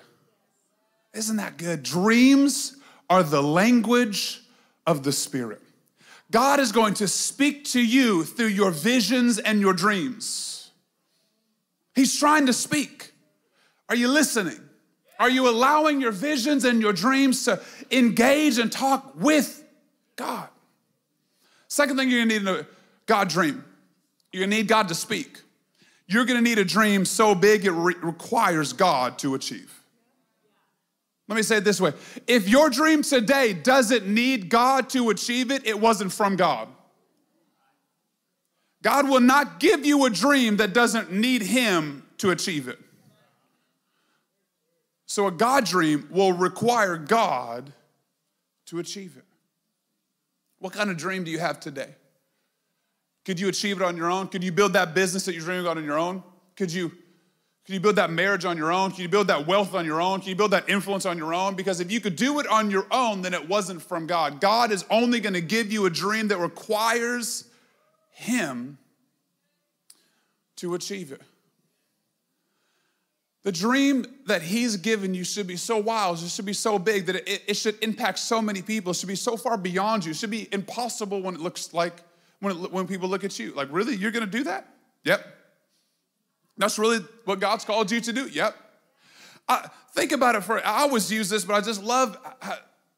Isn't 1.13 1.38
that 1.38 1.58
good? 1.58 1.84
Dreams 1.84 2.77
are 3.10 3.24
the 3.24 3.44
language 3.44 4.42
of 4.88 5.04
the 5.04 5.12
Spirit. 5.12 5.62
God 6.32 6.60
is 6.60 6.72
going 6.72 6.96
to 6.96 7.08
speak 7.08 7.65
to 7.65 7.82
you 7.82 8.24
through 8.24 8.48
your 8.48 8.72
visions 8.72 9.38
and 9.38 9.62
your 9.62 9.74
dreams. 9.74 10.72
He's 11.94 12.18
trying 12.18 12.48
to 12.48 12.54
speak. 12.54 13.13
Are 13.88 13.96
you 13.96 14.08
listening? 14.08 14.60
Are 15.20 15.30
you 15.30 15.48
allowing 15.48 16.01
your 16.01 16.12
visions 16.12 16.65
and 16.65 16.82
your 16.82 16.94
dreams 16.94 17.46
to 17.46 17.62
engage 17.92 18.58
and 18.58 18.72
talk 18.72 19.13
with 19.15 19.63
God? 20.15 20.50
Second 21.68 21.98
thing 21.98 22.10
you're 22.10 22.25
gonna 22.25 22.39
need 22.39 22.48
a 22.48 22.65
God 23.06 23.30
dream. 23.30 23.64
You're 24.32 24.44
gonna 24.44 24.56
need 24.56 24.68
God 24.68 24.88
to 24.90 24.96
speak. 24.96 25.42
You're 26.08 26.26
gonna 26.26 26.42
need 26.42 26.60
a 26.60 26.66
dream 26.66 27.06
so 27.06 27.36
big 27.36 27.66
it 27.66 27.72
re- 27.72 27.96
requires 28.02 28.74
God 28.74 29.18
to 29.20 29.36
achieve. 29.36 29.72
Let 31.28 31.36
me 31.36 31.42
say 31.42 31.58
it 31.58 31.64
this 31.64 31.82
way 31.82 31.94
if 32.28 32.48
your 32.48 32.70
dream 32.70 33.02
today 33.02 33.54
doesn't 33.54 34.08
need 34.08 34.50
God 34.50 34.90
to 34.92 35.10
achieve 35.10 35.52
it, 35.52 35.66
it 35.66 35.80
wasn't 35.80 36.12
from 36.12 36.36
God. 36.36 36.68
God 38.84 39.10
will 39.10 39.22
not 39.22 39.60
give 39.60 39.84
you 39.84 40.06
a 40.06 40.12
dream 40.12 40.58
that 40.58 40.74
doesn't 40.74 41.12
need 41.12 41.42
Him 41.42 42.06
to 42.20 42.30
achieve 42.30 42.68
it. 42.68 42.78
So, 45.08 45.28
a 45.28 45.32
God 45.32 45.66
dream 45.66 46.08
will 46.12 46.34
require 46.34 46.98
God 46.98 47.74
to 48.68 48.80
achieve 48.80 49.18
it. 49.18 49.24
What 50.60 50.74
kind 50.74 50.90
of 50.90 50.98
dream 50.98 51.24
do 51.24 51.32
you 51.32 51.40
have 51.40 51.60
today? 51.60 51.96
Could 53.25 53.39
you 53.39 53.48
achieve 53.50 53.82
it 53.82 53.84
on 53.84 53.98
your 53.98 54.10
own? 54.10 54.27
Could 54.27 54.44
you 54.44 54.51
build 54.51 54.74
that 54.74 54.94
business 54.94 55.25
that 55.25 55.34
you're 55.34 55.44
dreaming 55.44 55.65
about 55.65 55.77
on 55.77 55.84
your 55.84 55.98
own? 55.98 56.24
Could 56.55 56.72
you 56.72 56.91
can 57.65 57.74
you 57.74 57.79
build 57.79 57.96
that 57.96 58.12
marriage 58.12 58.46
on 58.46 58.58
your 58.58 58.72
own? 58.72 58.91
Can 58.91 59.01
you 59.01 59.10
build 59.10 59.27
that 59.27 59.48
wealth 59.48 59.74
on 59.74 59.86
your 59.86 60.00
own? 60.00 60.20
Can 60.20 60.29
you 60.29 60.36
build 60.36 60.51
that 60.51 60.70
influence 60.70 61.03
on 61.08 61.17
your 61.17 61.34
own? 61.34 61.55
Because 61.55 61.79
if 61.79 61.91
you 61.91 62.00
could 62.00 62.15
do 62.15 62.39
it 62.39 62.46
on 62.46 62.70
your 62.70 62.86
own, 62.91 63.24
then 63.24 63.34
it 63.34 63.50
wasn't 63.50 63.82
from 63.82 64.05
God. 64.05 64.39
God 64.39 64.72
is 64.72 64.86
only 64.91 65.20
going 65.20 65.34
to 65.34 65.41
give 65.41 65.72
you 65.72 65.88
a 65.88 65.89
dream 65.89 66.27
that 66.27 66.38
requires 66.38 67.46
Him 68.12 68.77
to 70.58 70.75
achieve 70.75 71.12
it. 71.12 71.22
The 73.41 73.51
dream 73.51 74.05
that 74.27 74.44
He's 74.44 74.77
given 74.77 75.15
you 75.15 75.24
should 75.24 75.48
be 75.48 75.58
so 75.58 75.79
wild, 75.79 76.22
it 76.22 76.29
should 76.29 76.46
be 76.46 76.53
so 76.53 76.77
big 76.77 77.08
that 77.08 77.15
it, 77.15 77.41
it 77.48 77.58
should 77.58 77.82
impact 77.82 78.20
so 78.20 78.44
many 78.44 78.62
people. 78.62 78.91
It 78.91 78.98
should 78.98 79.10
be 79.10 79.15
so 79.15 79.38
far 79.38 79.58
beyond 79.58 80.05
you. 80.05 80.12
It 80.12 80.17
should 80.17 80.29
be 80.29 80.48
impossible 80.51 81.20
when 81.24 81.34
it 81.34 81.41
looks 81.41 81.74
like, 81.74 82.03
when, 82.39 82.56
it, 82.63 82.72
when 82.72 82.88
people 82.88 83.10
look 83.10 83.24
at 83.24 83.38
you. 83.39 83.54
Like, 83.54 83.70
really? 83.72 83.96
You're 83.96 84.12
going 84.12 84.25
to 84.25 84.32
do 84.32 84.44
that? 84.46 84.68
Yep. 85.04 85.25
That's 86.58 86.80
really 86.80 87.00
what 87.25 87.39
God's 87.39 87.65
called 87.65 87.92
you 87.92 88.00
to 88.01 88.13
do. 88.13 88.27
Yep. 88.27 88.56
I, 89.48 89.70
think 89.96 90.12
about 90.12 90.36
it 90.36 90.42
for, 90.42 90.65
I 90.65 90.82
always 90.82 91.12
use 91.12 91.30
this, 91.30 91.46
but 91.46 91.56
I 91.56 91.62
just 91.62 91.82
love, 91.82 92.18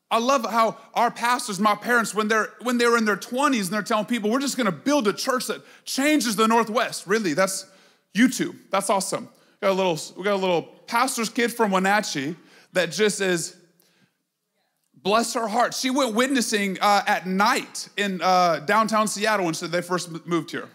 I 0.10 0.20
love 0.20 0.50
how 0.50 0.77
our 0.94 1.12
pastors, 1.12 1.60
my 1.60 1.75
parents, 1.75 2.13
when 2.13 2.27
they're 2.27 2.51
when 2.62 2.77
they 2.77 2.88
were 2.88 2.98
in 2.98 3.06
their 3.06 3.17
20s 3.17 3.65
and 3.65 3.67
they're 3.67 3.84
telling 3.84 4.06
people, 4.06 4.29
we're 4.29 4.39
just 4.39 4.58
gonna 4.58 4.72
build 4.72 5.08
a 5.08 5.13
church 5.13 5.48
that 5.48 5.62
changes 5.86 6.36
the 6.36 6.48
Northwest. 6.48 7.06
Really, 7.08 7.34
that's 7.34 7.65
YouTube. 8.15 8.56
That's 8.72 8.89
awesome. 8.89 9.29
We 9.62 9.67
got 9.67 9.74
a 9.74 9.74
little, 9.74 10.00
we 10.17 10.24
got 10.24 10.34
a 10.34 10.36
little 10.36 10.63
pastor's 10.88 11.29
kid 11.29 11.53
from 11.53 11.72
Wenatchee 11.72 12.36
that 12.74 12.91
just 12.91 13.22
is, 13.22 13.56
bless 15.08 15.34
her 15.36 15.48
heart. 15.48 15.74
She 15.74 15.90
went 15.90 16.14
witnessing 16.16 16.78
uh, 16.82 17.02
at 17.08 17.26
night 17.26 17.88
in 17.96 18.22
uh, 18.22 18.60
downtown 18.60 19.08
Seattle 19.08 19.46
when 19.46 19.56
they 19.72 19.82
first 19.82 20.28
moved 20.28 20.52
here. 20.52 20.68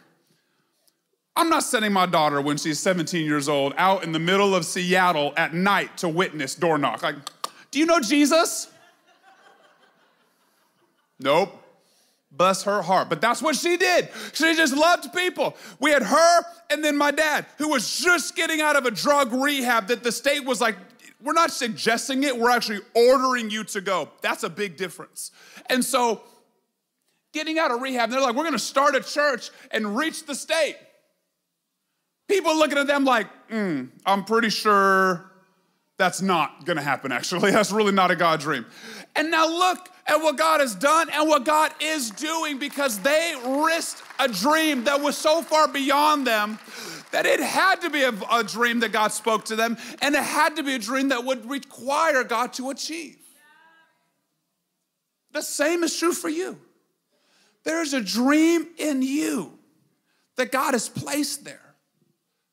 I'm 1.37 1.51
not 1.51 1.63
sending 1.63 1.93
my 1.93 2.07
daughter 2.07 2.41
when 2.41 2.57
she's 2.57 2.79
17 2.79 3.27
years 3.27 3.47
old 3.47 3.75
out 3.77 4.05
in 4.05 4.13
the 4.13 4.19
middle 4.19 4.55
of 4.55 4.65
Seattle 4.65 5.35
at 5.37 5.53
night 5.53 5.99
to 5.99 6.09
witness 6.09 6.55
door 6.55 6.79
knock. 6.79 7.03
Like, 7.03 7.17
do 7.71 7.79
you 7.79 7.85
know 7.85 8.01
Jesus? 8.01 8.73
Nope. 11.21 11.59
Bless 12.31 12.63
her 12.63 12.81
heart. 12.81 13.11
But 13.11 13.21
that's 13.21 13.43
what 13.43 13.55
she 13.55 13.77
did. 13.77 14.09
She 14.33 14.57
just 14.57 14.75
loved 14.75 15.13
people. 15.13 15.59
We 15.79 15.91
had 15.91 16.03
her 16.03 16.43
and 16.71 16.83
then 16.83 16.97
my 16.97 17.11
dad, 17.11 17.45
who 17.59 17.69
was 17.69 17.99
just 18.01 18.35
getting 18.35 18.63
out 18.63 18.77
of 18.77 18.87
a 18.87 18.91
drug 18.91 19.31
rehab 19.31 19.89
that 19.89 20.03
the 20.03 20.11
state 20.11 20.43
was 20.47 20.59
like, 20.59 20.77
we're 21.23 21.33
not 21.33 21.51
suggesting 21.51 22.25
it, 22.25 22.37
we're 22.37 22.51
actually 22.51 22.81
ordering 22.95 23.51
you 23.51 23.65
to 23.65 23.81
go. 23.81 24.09
That's 24.21 24.43
a 24.43 24.51
big 24.51 24.77
difference. 24.77 25.31
And 25.67 25.85
so, 25.85 26.23
getting 27.33 27.59
out 27.59 27.71
of 27.71 27.81
rehab, 27.81 28.11
they're 28.11 28.21
like, 28.21 28.35
we're 28.35 28.45
gonna 28.45 28.59
start 28.59 28.95
a 28.97 29.01
church 29.01 29.51
and 29.71 29.97
reach 29.97 30.27
the 30.27 30.35
state. 30.35 30.77
People 32.29 32.57
looking 32.57 32.79
at 32.79 32.87
them 32.87 33.05
like, 33.05 33.29
mm, 33.49 33.89
I'm 34.05 34.25
pretty 34.25 34.51
sure 34.51 35.31
that's 35.99 36.21
not 36.21 36.65
gonna 36.65 36.83
happen, 36.83 37.13
actually. 37.13 37.51
That's 37.53 37.71
really 37.71 37.93
not 37.93 38.11
a 38.11 38.17
God 38.17 38.41
dream. 38.41 38.67
And 39.15 39.31
now 39.31 39.47
look 39.47 39.89
at 40.07 40.17
what 40.17 40.37
God 40.37 40.61
has 40.61 40.75
done 40.75 41.09
and 41.11 41.29
what 41.29 41.45
God 41.45 41.73
is 41.81 42.11
doing 42.11 42.59
because 42.59 42.99
they 43.01 43.35
risked 43.47 44.03
a 44.19 44.27
dream 44.27 44.85
that 44.85 45.01
was 45.01 45.17
so 45.17 45.43
far 45.43 45.69
beyond 45.69 46.27
them 46.27 46.59
that 47.13 47.27
it 47.27 47.41
had 47.41 47.81
to 47.83 47.91
be 47.91 48.03
a, 48.03 48.13
a 48.33 48.43
dream 48.43 48.81
that 48.81 48.93
God 48.93 49.13
spoke 49.13 49.45
to 49.47 49.57
them, 49.57 49.77
and 50.01 50.15
it 50.15 50.23
had 50.23 50.57
to 50.57 50.63
be 50.63 50.75
a 50.75 50.79
dream 50.79 51.09
that 51.09 51.25
would 51.25 51.49
require 51.49 52.25
God 52.25 52.53
to 52.55 52.71
achieve. 52.71 53.19
The 55.33 55.43
same 55.43 55.83
is 55.85 55.97
true 55.97 56.13
for 56.13 56.29
you. 56.29 56.59
There's 57.65 57.93
a 57.93 58.01
dream 58.01 58.67
in 58.77 59.03
you 59.03 59.59
that 60.37 60.51
God 60.51 60.73
has 60.73 60.89
placed 60.89 61.45
there. 61.45 61.61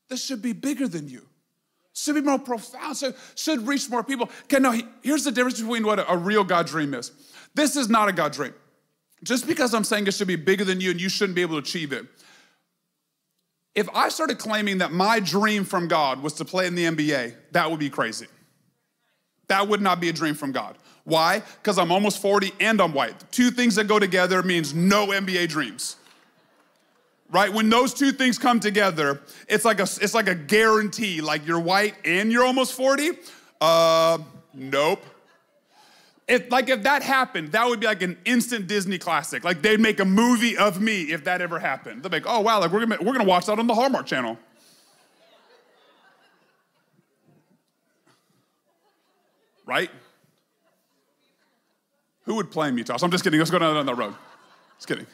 This 0.10 0.24
should 0.24 0.42
be 0.42 0.54
bigger 0.54 0.88
than 0.88 1.08
you. 1.08 1.26
Should 1.94 2.16
be 2.16 2.22
more 2.22 2.40
profound. 2.40 2.96
So 2.96 3.14
should 3.36 3.68
reach 3.68 3.90
more 3.90 4.04
people. 4.04 4.30
Okay, 4.44 4.60
now 4.60 4.74
here's 5.02 5.26
the 5.26 5.32
difference 5.32 5.60
between 5.60 5.86
what 5.86 6.00
a, 6.00 6.10
a 6.12 6.16
real 6.16 6.44
God 6.44 6.68
dream 6.68 6.94
is. 6.94 7.12
This 7.56 7.76
is 7.76 7.90
not 7.90 8.08
a 8.08 8.14
God 8.14 8.32
dream. 8.32 8.54
Just 9.24 9.48
because 9.48 9.74
I'm 9.74 9.84
saying 9.84 10.08
it 10.08 10.14
should 10.14 10.28
be 10.28 10.38
bigger 10.38 10.64
than 10.64 10.80
you 10.80 10.92
and 10.92 11.02
you 11.02 11.10
shouldn't 11.10 11.36
be 11.36 11.42
able 11.42 11.56
to 11.56 11.60
achieve 11.60 11.92
it. 11.92 12.06
If 13.76 13.88
I 13.94 14.10
started 14.10 14.40
claiming 14.40 14.80
that 14.80 14.92
my 14.92 15.20
dream 15.20 15.64
from 15.64 15.88
God 15.88 16.22
was 16.22 16.34
to 16.34 16.46
play 16.46 16.68
in 16.68 16.76
the 16.76 16.86
NBA, 16.86 17.36
that 17.52 17.70
would 17.70 17.80
be 17.80 17.90
crazy. 17.90 18.28
That 19.48 19.68
would 19.68 19.82
not 19.82 20.00
be 20.00 20.10
a 20.10 20.14
dream 20.14 20.36
from 20.36 20.52
God. 20.52 20.78
Why? 21.04 21.42
Because 21.62 21.78
I'm 21.78 21.92
almost 21.92 22.22
40 22.22 22.52
and 22.60 22.82
I'm 22.82 22.94
white. 22.94 23.32
Two 23.32 23.52
things 23.52 23.76
that 23.76 23.86
go 23.88 24.00
together 24.00 24.44
means 24.44 24.74
no 24.74 25.08
NBA 25.08 25.50
dreams 25.50 25.96
right? 27.32 27.52
When 27.52 27.70
those 27.70 27.94
two 27.94 28.12
things 28.12 28.38
come 28.38 28.60
together, 28.60 29.22
it's 29.48 29.66
like 29.66 29.80
a 29.80 29.84
it's 29.84 30.14
like 30.14 30.28
a 30.28 30.36
guarantee. 30.36 31.22
Like 31.22 31.46
you're 31.46 31.60
white 31.60 31.96
and 32.06 32.32
you're 32.32 32.46
almost 32.46 32.74
40. 32.74 33.12
Uh, 33.62 34.20
nope. 34.54 35.04
If 36.30 36.52
like 36.52 36.70
if 36.70 36.84
that 36.84 37.02
happened, 37.02 37.54
that 37.54 37.68
would 37.68 37.80
be 37.80 37.88
like 37.88 38.04
an 38.04 38.16
instant 38.24 38.68
Disney 38.68 39.00
classic. 39.00 39.44
Like 39.44 39.64
they'd 39.64 39.80
make 39.80 40.00
a 40.00 40.06
movie 40.06 40.56
of 40.56 40.80
me 40.80 41.12
if 41.12 41.24
that 41.24 41.42
ever 41.42 41.58
happened. 41.58 42.04
They'd 42.04 42.12
be 42.12 42.18
like, 42.18 42.28
oh 42.28 42.42
wow, 42.42 42.60
like 42.60 42.72
we're 42.72 42.86
gonna 42.86 42.98
we're 43.02 43.14
gonna 43.14 43.24
watch 43.24 43.48
that 43.48 43.58
on 43.58 43.66
the 43.66 43.74
Hallmark 43.74 44.06
Channel. 44.06 44.38
Right? 49.66 49.90
Who 52.26 52.36
would 52.36 52.52
play 52.52 52.70
me, 52.70 52.84
Toss? 52.84 53.02
I'm 53.02 53.10
just 53.10 53.24
kidding. 53.24 53.40
Let's 53.40 53.50
go 53.50 53.58
down 53.58 53.84
that 53.84 53.96
road. 53.96 54.14
Just 54.78 54.88
kidding. 54.88 55.08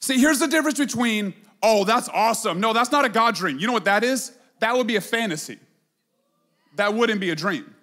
See, 0.00 0.18
here's 0.18 0.40
the 0.40 0.48
difference 0.48 0.78
between 0.78 1.34
oh, 1.62 1.84
that's 1.84 2.08
awesome. 2.08 2.58
No, 2.58 2.72
that's 2.72 2.90
not 2.90 3.04
a 3.04 3.08
God 3.08 3.36
dream. 3.36 3.60
You 3.60 3.68
know 3.68 3.72
what 3.72 3.84
that 3.84 4.02
is? 4.02 4.32
That 4.58 4.76
would 4.76 4.88
be 4.88 4.96
a 4.96 5.00
fantasy. 5.00 5.60
That 6.74 6.94
wouldn't 6.94 7.20
be 7.20 7.30
a 7.30 7.36
dream. 7.36 7.76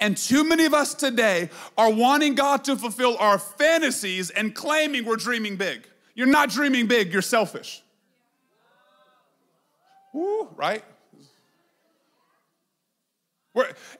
And 0.00 0.16
too 0.16 0.44
many 0.44 0.64
of 0.64 0.74
us 0.74 0.94
today 0.94 1.50
are 1.76 1.90
wanting 1.90 2.34
God 2.34 2.64
to 2.64 2.76
fulfill 2.76 3.16
our 3.18 3.38
fantasies 3.38 4.30
and 4.30 4.54
claiming 4.54 5.04
we're 5.04 5.16
dreaming 5.16 5.56
big. 5.56 5.86
You're 6.14 6.26
not 6.26 6.50
dreaming 6.50 6.86
big, 6.86 7.12
you're 7.12 7.22
selfish. 7.22 7.82
Woo, 10.12 10.48
right? 10.56 10.84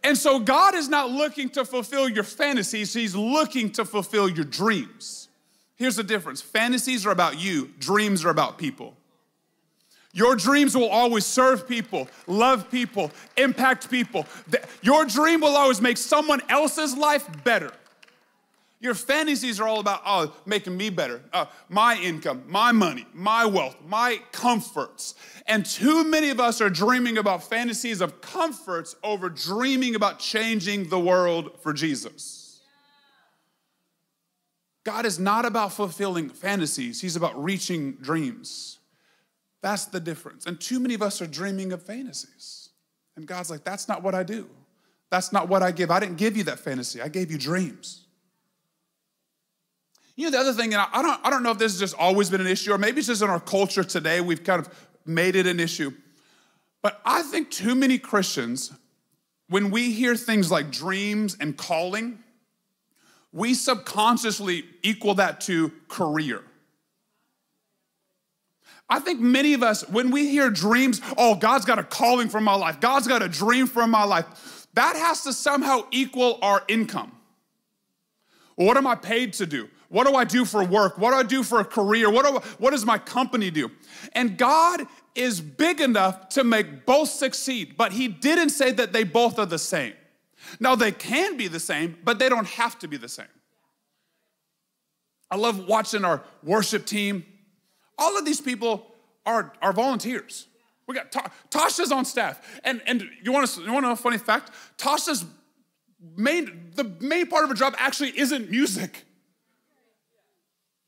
and 0.05 0.17
so 0.17 0.39
God 0.39 0.75
is 0.75 0.89
not 0.89 1.11
looking 1.11 1.49
to 1.51 1.65
fulfill 1.65 2.09
your 2.09 2.23
fantasies, 2.23 2.93
He's 2.93 3.17
looking 3.17 3.71
to 3.73 3.85
fulfill 3.85 4.29
your 4.29 4.45
dreams. 4.45 5.29
Here's 5.75 5.97
the 5.97 6.05
difference 6.05 6.41
fantasies 6.41 7.07
are 7.07 7.11
about 7.11 7.41
you, 7.41 7.73
dreams 7.79 8.25
are 8.25 8.31
about 8.31 8.59
people. 8.59 8.97
Your 10.13 10.37
dreams 10.37 10.75
will 10.77 10.89
always 10.89 11.27
serve 11.27 11.69
people, 11.69 12.09
love 12.27 12.71
people, 12.71 13.11
impact 13.37 13.91
people. 13.91 14.27
Your 14.83 15.05
dream 15.05 15.41
will 15.41 15.57
always 15.57 15.81
make 15.81 15.97
someone 15.97 16.41
else's 16.49 16.97
life 16.97 17.29
better. 17.45 17.73
Your 18.81 18.95
fantasies 18.95 19.59
are 19.59 19.67
all 19.67 19.81
about, 19.81 20.03
oh, 20.07 20.33
making 20.47 20.77
me 20.77 20.89
better, 20.89 21.21
uh, 21.33 21.47
my 21.69 21.97
income, 21.97 22.45
my 22.47 22.71
money, 22.71 23.07
my 23.13 23.45
wealth, 23.45 23.77
my 23.85 24.21
comforts. 24.31 25.17
And 25.47 25.67
too 25.67 26.05
many 26.05 26.31
of 26.31 26.39
us 26.39 26.61
are 26.61 26.71
dreaming 26.71 27.19
about 27.19 27.43
fantasies 27.43 28.01
of 28.01 28.21
comforts 28.21 28.95
over 29.03 29.31
dreaming 29.31 29.97
about 29.97 30.21
changing 30.21 30.91
the 30.91 31.01
world 31.01 31.59
for 31.61 31.73
Jesus. 31.73 32.61
God 34.85 35.05
is 35.05 35.19
not 35.19 35.45
about 35.45 35.73
fulfilling 35.73 36.29
fantasies, 36.29 37.01
He's 37.01 37.17
about 37.17 37.43
reaching 37.43 37.93
dreams. 37.95 38.78
That's 39.63 39.87
the 39.87 40.01
difference. 40.01 40.47
And 40.47 40.61
too 40.61 40.79
many 40.79 40.95
of 40.95 41.03
us 41.03 41.21
are 41.21 41.27
dreaming 41.27 41.73
of 41.73 41.83
fantasies. 41.83 42.71
And 43.17 43.27
God's 43.27 43.51
like, 43.51 43.65
that's 43.65 43.89
not 43.89 44.03
what 44.03 44.15
I 44.15 44.23
do. 44.23 44.49
That's 45.11 45.33
not 45.33 45.49
what 45.49 45.63
I 45.63 45.73
give. 45.73 45.91
I 45.91 46.01
didn't 46.01 46.17
give 46.17 46.37
you 46.37 46.45
that 46.45 46.61
fantasy, 46.61 47.01
I 47.01 47.09
gave 47.09 47.31
you 47.31 47.39
dreams. 47.39 48.05
You 50.17 50.25
know, 50.25 50.31
the 50.33 50.39
other 50.39 50.53
thing, 50.53 50.75
and 50.75 50.83
I 50.93 51.01
don't, 51.01 51.21
I 51.25 51.31
don't 51.31 51.45
know 51.45 51.53
if 51.53 51.59
this 51.59 51.73
has 51.73 51.79
just 51.79 51.95
always 51.97 52.29
been 52.29 52.41
an 52.41 52.49
issue, 52.49 52.73
or 52.73 52.79
maybe 52.79 52.99
it's 52.99 53.07
just 53.07 53.23
in 53.23 53.31
our 53.31 53.39
culture 53.39 53.85
today, 53.85 54.21
we've 54.21 54.43
kind 54.43 54.61
of 54.61 54.69
made 55.07 55.37
it 55.37 55.47
an 55.47 55.61
issue. 55.61 55.93
But 56.83 57.01
I 57.05 57.23
think 57.23 57.53
too 57.53 57.77
many 57.77 57.99
Christians, 57.99 58.73
when 59.49 59.71
we 59.71 59.93
hear 59.93 60.17
things 60.17 60.51
like 60.51 60.73
dreams 60.73 61.37
and 61.41 61.57
calling, 61.57 62.19
we 63.33 63.55
subconsciously 63.55 64.65
equal 64.83 65.15
that 65.15 65.41
to 65.43 65.71
career. 65.87 66.43
I 68.89 69.01
think 69.01 69.21
many 69.21 69.53
of 69.53 69.63
us, 69.63 69.87
when 69.89 70.11
we 70.11 70.29
hear 70.29 70.51
dreams, 70.51 71.01
oh, 71.17 71.35
God's 71.35 71.65
got 71.65 71.79
a 71.79 71.83
calling 71.83 72.29
for 72.29 72.41
my 72.41 72.55
life, 72.55 72.81
God's 72.81 73.07
got 73.07 73.23
a 73.23 73.29
dream 73.29 73.67
for 73.67 73.87
my 73.87 74.05
life, 74.05 74.67
that 74.75 74.97
has 74.97 75.25
to 75.25 75.33
somehow 75.33 75.83
equal 75.91 76.39
our 76.41 76.63
income. 76.69 77.13
What 78.57 78.77
am 78.77 78.87
I 78.87 78.95
paid 78.95 79.35
to 79.35 79.47
do? 79.47 79.69
What 79.89 80.07
do 80.07 80.15
I 80.15 80.25
do 80.25 80.45
for 80.45 80.65
work? 80.65 80.99
What 80.99 81.13
do 81.13 81.17
I 81.17 81.23
do 81.23 81.43
for 81.43 81.61
a 81.61 81.65
career? 81.65 82.11
What, 82.11 82.27
do 82.27 82.41
what 82.59 82.71
does 82.71 82.85
my 82.85 82.99
company 82.99 83.51
do? 83.51 83.71
And 84.13 84.37
God 84.37 84.87
is 85.15 85.41
big 85.41 85.81
enough 85.81 86.29
to 86.31 86.45
make 86.45 86.85
both 86.85 87.09
succeed, 87.09 87.77
but 87.77 87.93
He 87.93 88.09
didn't 88.09 88.51
say 88.51 88.73
that 88.73 88.93
they 88.93 89.05
both 89.05 89.39
are 89.39 89.47
the 89.47 89.59
same. 89.59 89.95
Now, 90.61 90.75
they 90.75 90.93
can 90.93 91.37
be 91.37 91.49
the 91.49 91.61
same, 91.61 91.99
but 92.05 92.19
they 92.19 92.29
don't 92.29 92.47
have 92.47 92.79
to 92.81 92.89
be 92.89 92.97
the 92.97 93.09
same. 93.09 93.27
I 95.31 95.37
love 95.37 95.67
watching 95.67 96.05
our 96.05 96.23
worship 96.43 96.87
team. 96.87 97.25
All 97.99 98.17
of 98.17 98.25
these 98.25 98.41
people 98.41 98.87
are, 99.27 99.53
are 99.61 99.73
volunteers. 99.73 100.47
We 100.87 100.95
got 100.95 101.13
Tasha's 101.51 101.93
on 101.93 102.05
staff. 102.05 102.41
And, 102.65 102.81
and 102.87 103.07
you, 103.23 103.31
want 103.31 103.47
to, 103.47 103.61
you 103.63 103.73
want 103.73 103.85
to 103.85 103.89
know 103.89 103.93
a 103.93 103.97
funny 103.97 104.17
fact? 104.17 104.53
Tasha's 104.79 105.27
main, 106.17 106.71
the 106.75 106.85
main 106.85 107.27
part 107.27 107.45
of 107.45 107.51
her 107.51 107.55
job 107.55 107.75
actually 107.79 108.19
isn't 108.19 108.51
music. 108.51 109.05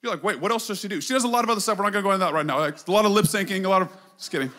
You're 0.02 0.12
like, 0.12 0.24
wait, 0.24 0.40
what 0.40 0.50
else 0.50 0.66
does 0.66 0.80
she 0.80 0.88
do? 0.88 1.00
She 1.02 1.12
does 1.12 1.24
a 1.24 1.28
lot 1.28 1.44
of 1.44 1.50
other 1.50 1.60
stuff. 1.60 1.76
We're 1.76 1.84
not 1.84 1.92
gonna 1.92 2.02
go 2.02 2.12
into 2.12 2.24
that 2.24 2.32
right 2.32 2.46
now. 2.46 2.58
Like, 2.58 2.86
a 2.86 2.90
lot 2.90 3.04
of 3.04 3.12
lip 3.12 3.26
syncing, 3.26 3.64
a 3.64 3.68
lot 3.68 3.82
of, 3.82 3.88
just 4.16 4.30
kidding. 4.30 4.50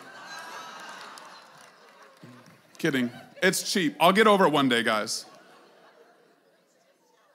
kidding. 2.78 3.10
It's 3.42 3.72
cheap. 3.72 3.96
I'll 3.98 4.12
get 4.12 4.28
over 4.28 4.46
it 4.46 4.52
one 4.52 4.68
day, 4.68 4.84
guys. 4.84 5.24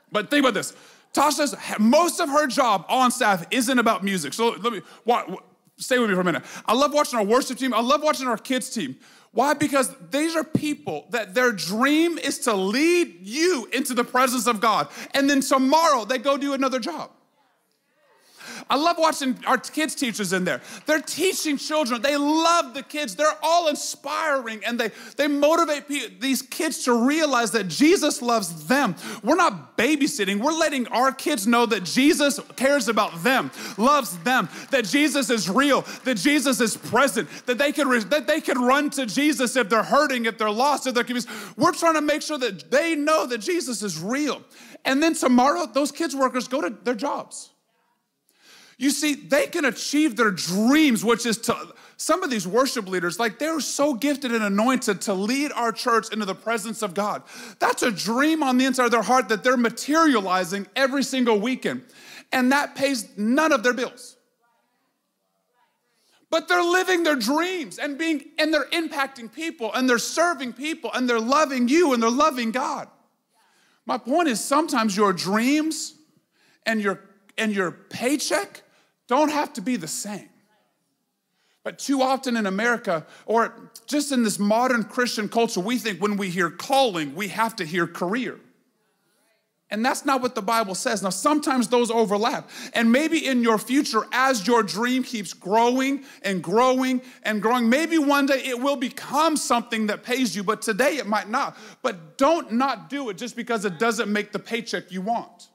But 0.09 0.29
think 0.29 0.45
about 0.45 0.53
this. 0.53 0.73
Tasha's, 1.13 1.55
most 1.79 2.19
of 2.19 2.29
her 2.29 2.47
job 2.47 2.85
on 2.89 3.11
staff 3.11 3.45
isn't 3.51 3.79
about 3.79 4.03
music. 4.03 4.33
So 4.33 4.49
let 4.49 4.73
me, 4.73 4.81
stay 5.77 5.99
with 5.99 6.09
me 6.09 6.15
for 6.15 6.21
a 6.21 6.23
minute. 6.23 6.43
I 6.65 6.73
love 6.73 6.93
watching 6.93 7.19
our 7.19 7.25
worship 7.25 7.57
team. 7.57 7.73
I 7.73 7.81
love 7.81 8.03
watching 8.03 8.27
our 8.27 8.37
kids 8.37 8.69
team. 8.69 8.97
Why? 9.31 9.53
Because 9.53 9.93
these 10.09 10.35
are 10.35 10.43
people 10.43 11.07
that 11.11 11.35
their 11.35 11.51
dream 11.51 12.17
is 12.17 12.39
to 12.39 12.53
lead 12.53 13.19
you 13.21 13.67
into 13.71 13.93
the 13.93 14.03
presence 14.03 14.47
of 14.47 14.59
God. 14.59 14.87
And 15.13 15.29
then 15.29 15.41
tomorrow 15.41 16.05
they 16.05 16.17
go 16.17 16.37
do 16.37 16.53
another 16.53 16.79
job. 16.79 17.11
I 18.69 18.75
love 18.75 18.97
watching 18.97 19.37
our 19.45 19.57
kids' 19.57 19.95
teachers 19.95 20.33
in 20.33 20.43
there. 20.45 20.61
They're 20.85 21.01
teaching 21.01 21.57
children. 21.57 22.01
They 22.01 22.17
love 22.17 22.73
the 22.73 22.83
kids. 22.83 23.15
They're 23.15 23.37
all 23.41 23.67
inspiring 23.67 24.63
and 24.65 24.79
they, 24.79 24.91
they 25.15 25.27
motivate 25.27 25.87
these 26.19 26.41
kids 26.41 26.83
to 26.85 27.05
realize 27.07 27.51
that 27.51 27.67
Jesus 27.67 28.21
loves 28.21 28.67
them. 28.67 28.95
We're 29.23 29.35
not 29.35 29.77
babysitting, 29.77 30.39
we're 30.39 30.51
letting 30.51 30.87
our 30.87 31.11
kids 31.11 31.45
know 31.47 31.65
that 31.67 31.83
Jesus 31.83 32.39
cares 32.55 32.87
about 32.87 33.23
them, 33.23 33.51
loves 33.77 34.17
them, 34.19 34.49
that 34.71 34.85
Jesus 34.85 35.29
is 35.29 35.49
real, 35.49 35.81
that 36.03 36.17
Jesus 36.17 36.59
is 36.59 36.75
present, 36.75 37.29
that 37.45 37.57
they 37.57 37.71
can, 37.71 37.87
that 38.09 38.27
they 38.27 38.41
can 38.41 38.59
run 38.59 38.89
to 38.91 39.05
Jesus 39.05 39.55
if 39.55 39.69
they're 39.69 39.83
hurting, 39.83 40.25
if 40.25 40.37
they're 40.37 40.49
lost, 40.49 40.87
if 40.87 40.93
they're 40.93 41.03
confused. 41.03 41.29
We're 41.55 41.73
trying 41.73 41.95
to 41.95 42.01
make 42.01 42.21
sure 42.21 42.37
that 42.37 42.71
they 42.71 42.95
know 42.95 43.25
that 43.27 43.39
Jesus 43.39 43.83
is 43.83 43.99
real. 43.99 44.43
And 44.85 45.01
then 45.01 45.13
tomorrow, 45.13 45.65
those 45.65 45.91
kids 45.91 46.15
workers 46.15 46.47
go 46.47 46.61
to 46.61 46.69
their 46.83 46.95
jobs. 46.95 47.51
You 48.77 48.91
see, 48.91 49.15
they 49.15 49.47
can 49.47 49.65
achieve 49.65 50.15
their 50.15 50.29
dreams, 50.29 51.03
which 51.03 51.25
is 51.25 51.39
to 51.39 51.73
some 51.97 52.21
of 52.21 52.29
these 52.29 52.47
worship 52.47 52.87
leaders, 52.87 53.19
like 53.19 53.39
they're 53.39 53.59
so 53.59 53.95
gifted 53.95 54.31
and 54.31 54.43
anointed 54.43 55.01
to 55.01 55.15
lead 55.15 55.51
our 55.51 55.71
church 55.71 56.13
into 56.13 56.25
the 56.25 56.35
presence 56.35 56.83
of 56.83 56.93
God. 56.93 57.23
That's 57.57 57.81
a 57.81 57.89
dream 57.89 58.43
on 58.43 58.57
the 58.57 58.65
inside 58.65 58.85
of 58.85 58.91
their 58.91 59.01
heart 59.01 59.29
that 59.29 59.43
they're 59.43 59.57
materializing 59.57 60.67
every 60.75 61.01
single 61.01 61.39
weekend. 61.39 61.83
And 62.31 62.51
that 62.51 62.75
pays 62.75 63.17
none 63.17 63.51
of 63.51 63.63
their 63.63 63.73
bills. 63.73 64.15
But 66.29 66.47
they're 66.47 66.63
living 66.63 67.01
their 67.01 67.15
dreams 67.15 67.79
and 67.79 67.97
being 67.97 68.25
and 68.37 68.53
they're 68.53 68.65
impacting 68.65 69.31
people 69.31 69.73
and 69.73 69.89
they're 69.89 69.97
serving 69.97 70.53
people 70.53 70.91
and 70.93 71.09
they're 71.09 71.21
loving 71.21 71.67
you 71.67 71.93
and 71.93 72.03
they're 72.03 72.11
loving 72.11 72.51
God. 72.51 72.89
My 73.85 73.97
point 73.97 74.27
is 74.27 74.43
sometimes 74.43 74.95
your 74.95 75.13
dreams 75.13 75.95
and 76.65 76.81
your 76.81 76.99
and 77.37 77.55
your 77.55 77.71
paycheck 77.71 78.61
don't 79.07 79.29
have 79.29 79.53
to 79.53 79.61
be 79.61 79.75
the 79.75 79.87
same. 79.87 80.29
But 81.63 81.79
too 81.79 82.01
often 82.01 82.37
in 82.37 82.45
America, 82.45 83.05
or 83.25 83.71
just 83.87 84.11
in 84.13 84.23
this 84.23 84.39
modern 84.39 84.85
Christian 84.85 85.27
culture, 85.27 85.59
we 85.59 85.77
think 85.77 86.01
when 86.01 86.15
we 86.15 86.29
hear 86.29 86.49
calling, 86.49 87.13
we 87.13 87.27
have 87.27 87.57
to 87.57 87.65
hear 87.65 87.85
career. 87.87 88.39
And 89.69 89.83
that's 89.83 90.05
not 90.05 90.21
what 90.21 90.33
the 90.33 90.41
Bible 90.41 90.75
says. 90.75 91.03
Now, 91.03 91.09
sometimes 91.09 91.67
those 91.67 91.91
overlap. 91.91 92.49
And 92.73 92.89
maybe 92.89 93.25
in 93.25 93.43
your 93.43 93.57
future, 93.57 94.03
as 94.13 94.47
your 94.47 94.63
dream 94.63 95.03
keeps 95.03 95.33
growing 95.33 96.05
and 96.21 96.41
growing 96.41 97.01
and 97.23 97.41
growing, 97.41 97.69
maybe 97.69 97.97
one 97.97 98.27
day 98.27 98.41
it 98.45 98.61
will 98.61 98.77
become 98.77 99.35
something 99.35 99.87
that 99.87 100.03
pays 100.03 100.33
you, 100.37 100.43
but 100.43 100.61
today 100.61 100.95
it 100.95 101.05
might 101.05 101.29
not. 101.29 101.57
But 101.81 102.17
don't 102.17 102.53
not 102.53 102.89
do 102.89 103.09
it 103.09 103.17
just 103.17 103.35
because 103.35 103.65
it 103.65 103.77
doesn't 103.77 104.09
make 104.09 104.31
the 104.31 104.39
paycheck 104.39 104.89
you 104.89 105.01
want. 105.01 105.49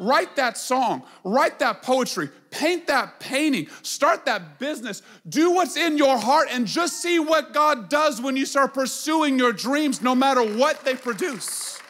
Write 0.00 0.36
that 0.36 0.56
song, 0.56 1.02
write 1.24 1.58
that 1.58 1.82
poetry, 1.82 2.30
paint 2.52 2.86
that 2.86 3.18
painting, 3.18 3.66
start 3.82 4.24
that 4.26 4.60
business, 4.60 5.02
do 5.28 5.50
what's 5.50 5.76
in 5.76 5.98
your 5.98 6.16
heart, 6.16 6.46
and 6.52 6.68
just 6.68 7.02
see 7.02 7.18
what 7.18 7.52
God 7.52 7.88
does 7.88 8.22
when 8.22 8.36
you 8.36 8.46
start 8.46 8.74
pursuing 8.74 9.36
your 9.38 9.52
dreams, 9.52 10.00
no 10.00 10.14
matter 10.14 10.40
what 10.42 10.84
they 10.84 10.94
produce. 10.94 11.80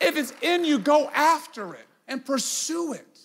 If 0.00 0.16
it's 0.16 0.32
in 0.42 0.64
you, 0.64 0.80
go 0.80 1.08
after 1.14 1.74
it 1.74 1.86
and 2.08 2.24
pursue 2.24 2.92
it. 2.92 3.20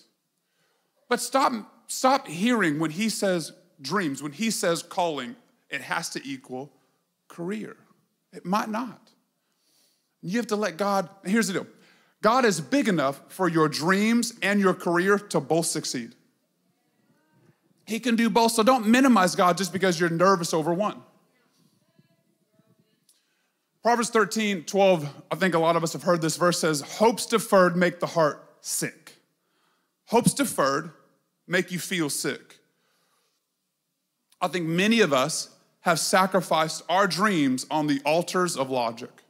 But 1.09 1.19
stop, 1.19 1.53
stop 1.87 2.27
hearing 2.27 2.77
when 2.77 2.91
he 2.91 3.09
says 3.09 3.51
dreams, 3.81 4.21
when 4.21 4.31
he 4.31 4.51
says 4.51 4.83
calling, 4.83 5.35
it 5.71 5.81
has 5.81 6.09
to 6.09 6.21
equal 6.23 6.71
career. 7.27 7.77
It 8.31 8.45
might 8.45 8.69
not. 8.69 9.09
You 10.21 10.37
have 10.37 10.47
to 10.47 10.55
let 10.55 10.77
God, 10.77 11.09
here's 11.25 11.47
the 11.47 11.53
deal 11.53 11.67
God 12.23 12.45
is 12.45 12.61
big 12.61 12.87
enough 12.87 13.19
for 13.27 13.49
your 13.49 13.67
dreams 13.67 14.33
and 14.41 14.59
your 14.61 14.73
career 14.73 15.19
to 15.19 15.41
both 15.41 15.65
succeed. 15.65 16.15
He 17.85 17.99
can 17.99 18.15
do 18.15 18.29
both, 18.29 18.53
so 18.53 18.63
don't 18.63 18.87
minimize 18.87 19.35
God 19.35 19.57
just 19.57 19.73
because 19.73 19.99
you're 19.99 20.09
nervous 20.09 20.53
over 20.53 20.73
one. 20.73 21.01
Proverbs 23.83 24.09
13, 24.09 24.63
12, 24.63 25.09
I 25.29 25.35
think 25.35 25.53
a 25.53 25.59
lot 25.59 25.75
of 25.75 25.83
us 25.83 25.91
have 25.91 26.03
heard 26.03 26.21
this 26.21 26.37
verse 26.37 26.57
says, 26.57 26.79
Hopes 26.79 27.25
deferred 27.25 27.75
make 27.75 27.99
the 27.99 28.07
heart 28.07 28.55
sick. 28.61 29.17
Hopes 30.05 30.33
deferred 30.33 30.91
make 31.45 31.73
you 31.73 31.79
feel 31.79 32.09
sick. 32.09 32.59
I 34.39 34.47
think 34.47 34.65
many 34.65 35.01
of 35.01 35.11
us 35.11 35.49
have 35.81 35.99
sacrificed 35.99 36.83
our 36.87 37.05
dreams 37.05 37.65
on 37.69 37.87
the 37.87 37.99
altars 38.05 38.55
of 38.55 38.69
logic. 38.69 39.22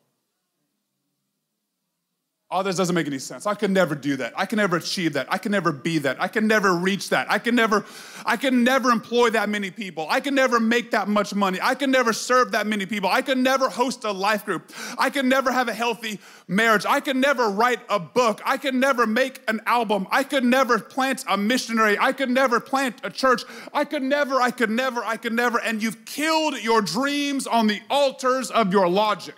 Oh, 2.56 2.62
this 2.62 2.76
doesn't 2.76 2.94
make 2.94 3.08
any 3.08 3.18
sense. 3.18 3.48
I 3.48 3.56
could 3.56 3.72
never 3.72 3.96
do 3.96 4.16
that. 4.18 4.32
I 4.38 4.46
can 4.46 4.58
never 4.58 4.76
achieve 4.76 5.14
that. 5.14 5.26
I 5.28 5.40
can 5.40 5.52
never 5.52 5.72
be 5.72 5.98
that. 5.98 6.22
I 6.22 6.28
can 6.28 6.46
never 6.46 6.76
reach 6.76 7.10
that. 7.10 7.26
I 7.28 7.40
can 7.40 7.56
never, 7.56 7.84
I 8.28 8.38
can 8.38 8.64
never 8.64 8.92
employ 8.92 9.32
that 9.32 9.50
many 9.50 9.72
people. 9.72 10.06
I 10.08 10.20
can 10.20 10.36
never 10.36 10.60
make 10.60 10.92
that 10.92 11.08
much 11.08 11.34
money. 11.34 11.58
I 11.60 11.74
can 11.74 11.90
never 11.90 12.14
serve 12.14 12.52
that 12.52 12.68
many 12.68 12.86
people. 12.86 13.10
I 13.10 13.24
can 13.24 13.42
never 13.42 13.70
host 13.70 14.04
a 14.04 14.12
life 14.12 14.46
group. 14.46 14.72
I 15.00 15.10
can 15.10 15.28
never 15.28 15.52
have 15.52 15.68
a 15.68 15.74
healthy 15.74 16.20
marriage. 16.48 16.86
I 16.88 17.00
can 17.00 17.20
never 17.20 17.50
write 17.50 17.80
a 17.90 18.00
book. 18.00 18.40
I 18.46 18.58
can 18.58 18.80
never 18.80 19.08
make 19.08 19.42
an 19.48 19.60
album. 19.66 20.06
I 20.12 20.24
could 20.24 20.44
never 20.44 20.78
plant 20.78 21.26
a 21.28 21.36
missionary. 21.36 21.98
I 22.00 22.14
could 22.14 22.30
never 22.30 22.60
plant 22.60 23.02
a 23.04 23.10
church. 23.10 23.42
I 23.74 23.84
could 23.84 24.04
never, 24.04 24.40
I 24.40 24.52
could 24.52 24.70
never, 24.70 25.04
I 25.04 25.18
could 25.18 25.34
never. 25.34 25.60
And 25.60 25.82
you've 25.82 26.06
killed 26.06 26.62
your 26.62 26.84
dreams 26.84 27.48
on 27.48 27.66
the 27.66 27.82
altars 27.90 28.52
of 28.52 28.72
your 28.72 28.88
logic. 28.88 29.34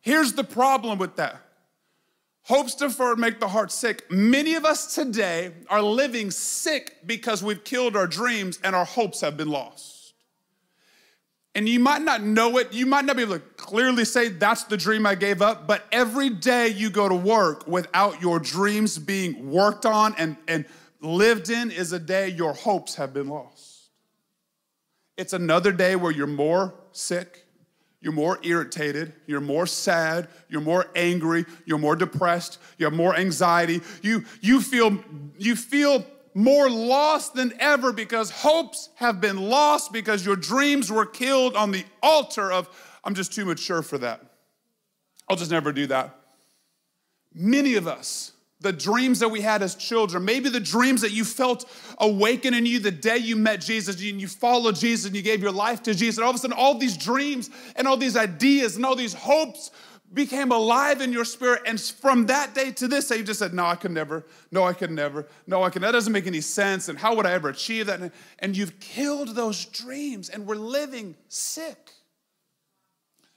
Here's 0.00 0.32
the 0.32 0.42
problem 0.42 0.98
with 0.98 1.14
that. 1.14 1.40
Hopes 2.44 2.74
deferred 2.74 3.18
make 3.18 3.38
the 3.38 3.48
heart 3.48 3.70
sick. 3.70 4.10
Many 4.10 4.54
of 4.54 4.64
us 4.64 4.94
today 4.94 5.52
are 5.68 5.82
living 5.82 6.30
sick 6.30 6.98
because 7.06 7.42
we've 7.42 7.62
killed 7.62 7.96
our 7.96 8.08
dreams 8.08 8.58
and 8.64 8.74
our 8.74 8.84
hopes 8.84 9.20
have 9.20 9.36
been 9.36 9.48
lost. 9.48 10.14
And 11.54 11.68
you 11.68 11.78
might 11.78 12.02
not 12.02 12.22
know 12.22 12.56
it, 12.58 12.72
you 12.72 12.86
might 12.86 13.04
not 13.04 13.16
be 13.16 13.22
able 13.22 13.34
to 13.34 13.40
clearly 13.56 14.04
say, 14.04 14.28
That's 14.28 14.64
the 14.64 14.76
dream 14.76 15.06
I 15.06 15.14
gave 15.14 15.42
up, 15.42 15.66
but 15.66 15.84
every 15.92 16.30
day 16.30 16.68
you 16.68 16.88
go 16.88 17.08
to 17.08 17.14
work 17.14 17.66
without 17.66 18.22
your 18.22 18.38
dreams 18.38 18.98
being 18.98 19.50
worked 19.50 19.84
on 19.84 20.14
and, 20.16 20.36
and 20.48 20.64
lived 21.00 21.50
in 21.50 21.70
is 21.70 21.92
a 21.92 21.98
day 21.98 22.28
your 22.28 22.54
hopes 22.54 22.94
have 22.94 23.12
been 23.12 23.28
lost. 23.28 23.90
It's 25.16 25.34
another 25.34 25.72
day 25.72 25.94
where 25.94 26.10
you're 26.10 26.26
more 26.26 26.74
sick, 26.92 27.41
you're 28.02 28.12
more 28.12 28.40
irritated, 28.42 29.12
you're 29.26 29.40
more 29.40 29.66
sad, 29.66 30.28
you're 30.48 30.60
more 30.60 30.86
angry, 30.96 31.46
you're 31.64 31.78
more 31.78 31.94
depressed, 31.94 32.58
you 32.76 32.84
have 32.84 32.92
more 32.92 33.16
anxiety. 33.16 33.80
You, 34.02 34.24
you, 34.40 34.60
feel, 34.60 34.98
you 35.38 35.54
feel 35.54 36.04
more 36.34 36.68
lost 36.68 37.34
than 37.34 37.52
ever 37.60 37.92
because 37.92 38.30
hopes 38.30 38.88
have 38.96 39.20
been 39.20 39.48
lost 39.48 39.92
because 39.92 40.26
your 40.26 40.34
dreams 40.34 40.90
were 40.90 41.06
killed 41.06 41.54
on 41.54 41.70
the 41.70 41.84
altar 42.02 42.50
of, 42.50 42.68
I'm 43.04 43.14
just 43.14 43.32
too 43.32 43.44
mature 43.44 43.82
for 43.82 43.98
that. 43.98 44.20
I'll 45.28 45.36
just 45.36 45.52
never 45.52 45.72
do 45.72 45.86
that. 45.86 46.18
Many 47.32 47.74
of 47.74 47.86
us 47.86 48.32
the 48.62 48.72
dreams 48.72 49.18
that 49.18 49.28
we 49.28 49.40
had 49.40 49.62
as 49.62 49.74
children, 49.74 50.24
maybe 50.24 50.48
the 50.48 50.60
dreams 50.60 51.00
that 51.00 51.10
you 51.10 51.24
felt 51.24 51.68
awaken 51.98 52.54
in 52.54 52.64
you 52.64 52.78
the 52.78 52.90
day 52.90 53.18
you 53.18 53.36
met 53.36 53.60
Jesus 53.60 53.96
and 53.96 54.20
you 54.20 54.28
followed 54.28 54.76
Jesus 54.76 55.06
and 55.06 55.16
you 55.16 55.22
gave 55.22 55.42
your 55.42 55.52
life 55.52 55.82
to 55.82 55.94
Jesus. 55.94 56.18
And 56.18 56.24
all 56.24 56.30
of 56.30 56.36
a 56.36 56.38
sudden, 56.38 56.56
all 56.56 56.78
these 56.78 56.96
dreams 56.96 57.50
and 57.76 57.86
all 57.88 57.96
these 57.96 58.16
ideas 58.16 58.76
and 58.76 58.86
all 58.86 58.94
these 58.94 59.14
hopes 59.14 59.70
became 60.14 60.52
alive 60.52 61.00
in 61.00 61.12
your 61.12 61.24
spirit. 61.24 61.62
And 61.66 61.80
from 61.80 62.26
that 62.26 62.54
day 62.54 62.70
to 62.72 62.86
this 62.86 63.08
day, 63.08 63.16
you 63.16 63.24
just 63.24 63.40
said, 63.40 63.52
No, 63.52 63.66
I 63.66 63.74
could 63.74 63.90
never. 63.90 64.24
No, 64.50 64.64
I 64.64 64.74
could 64.74 64.90
never. 64.90 65.26
No, 65.46 65.62
I 65.62 65.70
can. 65.70 65.82
That 65.82 65.92
doesn't 65.92 66.12
make 66.12 66.26
any 66.26 66.40
sense. 66.40 66.88
And 66.88 66.98
how 66.98 67.16
would 67.16 67.26
I 67.26 67.32
ever 67.32 67.48
achieve 67.48 67.86
that? 67.86 68.12
And 68.38 68.56
you've 68.56 68.78
killed 68.78 69.34
those 69.34 69.64
dreams 69.64 70.28
and 70.28 70.46
we're 70.46 70.54
living 70.54 71.16
sick. 71.28 71.90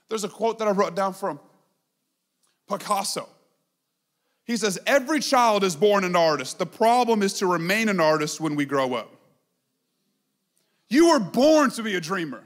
There's 0.09 0.23
a 0.23 0.29
quote 0.29 0.59
that 0.59 0.67
I 0.67 0.71
wrote 0.71 0.95
down 0.95 1.13
from 1.13 1.39
Picasso. 2.69 3.27
He 4.45 4.58
says, 4.58 4.79
Every 4.86 5.19
child 5.19 5.63
is 5.63 5.75
born 5.75 6.03
an 6.03 6.15
artist. 6.15 6.60
The 6.60 6.65
problem 6.65 7.21
is 7.21 7.34
to 7.39 7.47
remain 7.47 7.89
an 7.89 7.99
artist 7.99 8.39
when 8.39 8.55
we 8.55 8.65
grow 8.65 8.93
up. 8.93 9.12
You 10.88 11.10
were 11.10 11.19
born 11.19 11.71
to 11.71 11.84
be 11.84 11.95
a 11.95 12.01
dreamer. 12.01 12.43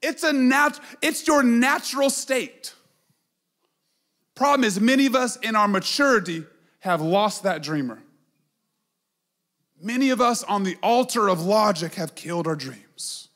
It's 0.00 0.22
a 0.22 0.32
nat- 0.32 0.80
it's 1.02 1.26
your 1.26 1.42
natural 1.42 2.08
state. 2.08 2.74
Problem 4.34 4.64
is, 4.64 4.80
many 4.80 5.06
of 5.06 5.14
us 5.14 5.36
in 5.36 5.54
our 5.54 5.68
maturity 5.68 6.44
have 6.78 7.02
lost 7.02 7.42
that 7.42 7.62
dreamer. 7.62 8.02
Many 9.82 10.10
of 10.10 10.20
us 10.20 10.42
on 10.44 10.62
the 10.62 10.76
altar 10.82 11.28
of 11.28 11.42
logic 11.42 11.94
have 11.94 12.14
killed 12.14 12.46
our 12.46 12.56
dreams. 12.56 13.28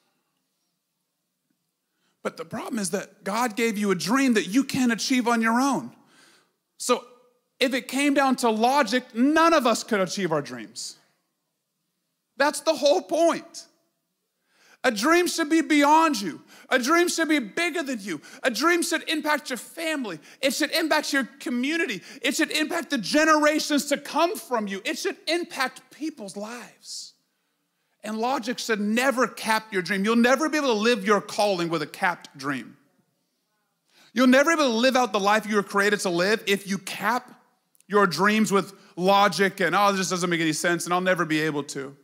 But 2.23 2.39
the 2.39 2.45
problem 2.45 2.79
is 2.79 2.91
that 2.91 3.23
God 3.23 3.55
gave 3.57 3.77
you 3.77 3.91
a 3.91 3.95
dream 3.95 4.35
that 4.35 4.47
you 4.47 4.65
can't 4.65 4.93
achieve 4.93 5.29
on 5.29 5.43
your 5.43 5.61
own. 5.61 5.91
So 6.79 7.05
if 7.61 7.75
it 7.75 7.89
came 7.89 8.15
down 8.15 8.37
to 8.37 8.51
logic, 8.51 9.15
none 9.15 9.55
of 9.55 9.67
us 9.67 9.85
could 9.85 10.01
achieve 10.01 10.33
our 10.33 10.43
dreams. 10.43 10.97
That's 12.37 12.61
the 12.61 12.75
whole 12.75 13.03
point. 13.03 13.67
A 14.83 14.91
dream 14.91 15.27
should 15.27 15.49
be 15.49 15.63
beyond 15.63 16.21
you. 16.21 16.43
A 16.69 16.79
dream 16.79 17.09
should 17.09 17.29
be 17.29 17.39
bigger 17.39 17.83
than 17.83 18.01
you. 18.01 18.21
A 18.43 18.51
dream 18.51 18.83
should 18.83 19.09
impact 19.09 19.49
your 19.49 19.57
family. 19.57 20.19
It 20.43 20.53
should 20.53 20.71
impact 20.73 21.13
your 21.13 21.25
community. 21.41 22.03
It 22.21 22.37
should 22.37 22.51
impact 22.51 22.91
the 22.91 22.99
generations 22.99 23.87
to 23.87 23.97
come 23.97 24.37
from 24.37 24.67
you. 24.67 24.83
It 24.85 24.99
should 24.99 25.17
impact 25.27 25.81
people's 25.91 26.37
lives. 26.37 27.15
And 28.03 28.19
logic 28.19 28.59
should 28.59 28.81
never 28.81 29.27
cap 29.27 29.73
your 29.73 29.81
dream. 29.81 30.05
You'll 30.05 30.17
never 30.17 30.51
be 30.51 30.59
able 30.59 30.69
to 30.69 30.75
live 30.75 31.07
your 31.07 31.23
calling 31.23 31.71
with 31.71 31.81
a 31.81 31.87
capped 31.87 32.37
dream. 32.37 32.77
You'll 34.13 34.27
never 34.27 34.55
be 34.55 34.63
able 34.63 34.73
to 34.73 34.79
live 34.79 34.97
out 34.97 35.13
the 35.15 35.21
life 35.21 35.47
you 35.47 35.57
were 35.57 35.63
created 35.63 36.01
to 36.01 36.11
live 36.11 36.45
if 36.47 36.69
you 36.69 36.77
cap 36.77 37.41
your 37.87 38.07
dreams 38.07 38.51
with 38.51 38.73
logic 38.97 39.61
and, 39.61 39.75
oh, 39.75 39.93
this 39.93 40.11
doesn't 40.11 40.31
make 40.31 40.41
any 40.41 40.53
sense 40.53 40.85
and 40.85 40.95
I'll 40.95 41.01
never 41.01 41.25
be 41.25 41.41
able 41.41 41.63
to. 41.65 41.97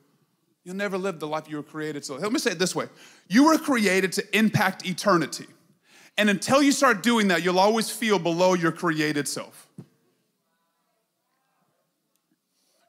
You'll 0.64 0.77
never 0.77 0.99
live 0.99 1.21
the 1.21 1.27
life 1.27 1.49
you 1.49 1.57
were 1.57 1.62
created 1.62 2.03
to. 2.05 2.14
Let 2.14 2.33
me 2.33 2.38
say 2.38 2.53
it 2.53 2.59
this 2.59 2.75
way 2.75 2.88
you 3.29 3.45
were 3.45 3.59
created 3.59 4.12
to 4.14 4.37
impact 4.37 4.87
eternity. 4.87 5.47
And 6.19 6.29
until 6.29 6.62
you 6.62 6.73
start 6.73 7.03
doing 7.03 7.29
that, 7.29 7.43
you'll 7.43 7.59
always 7.59 7.90
feel 7.90 8.19
below 8.19 8.55
your 8.55 8.73
created 8.73 9.27
self. 9.27 9.70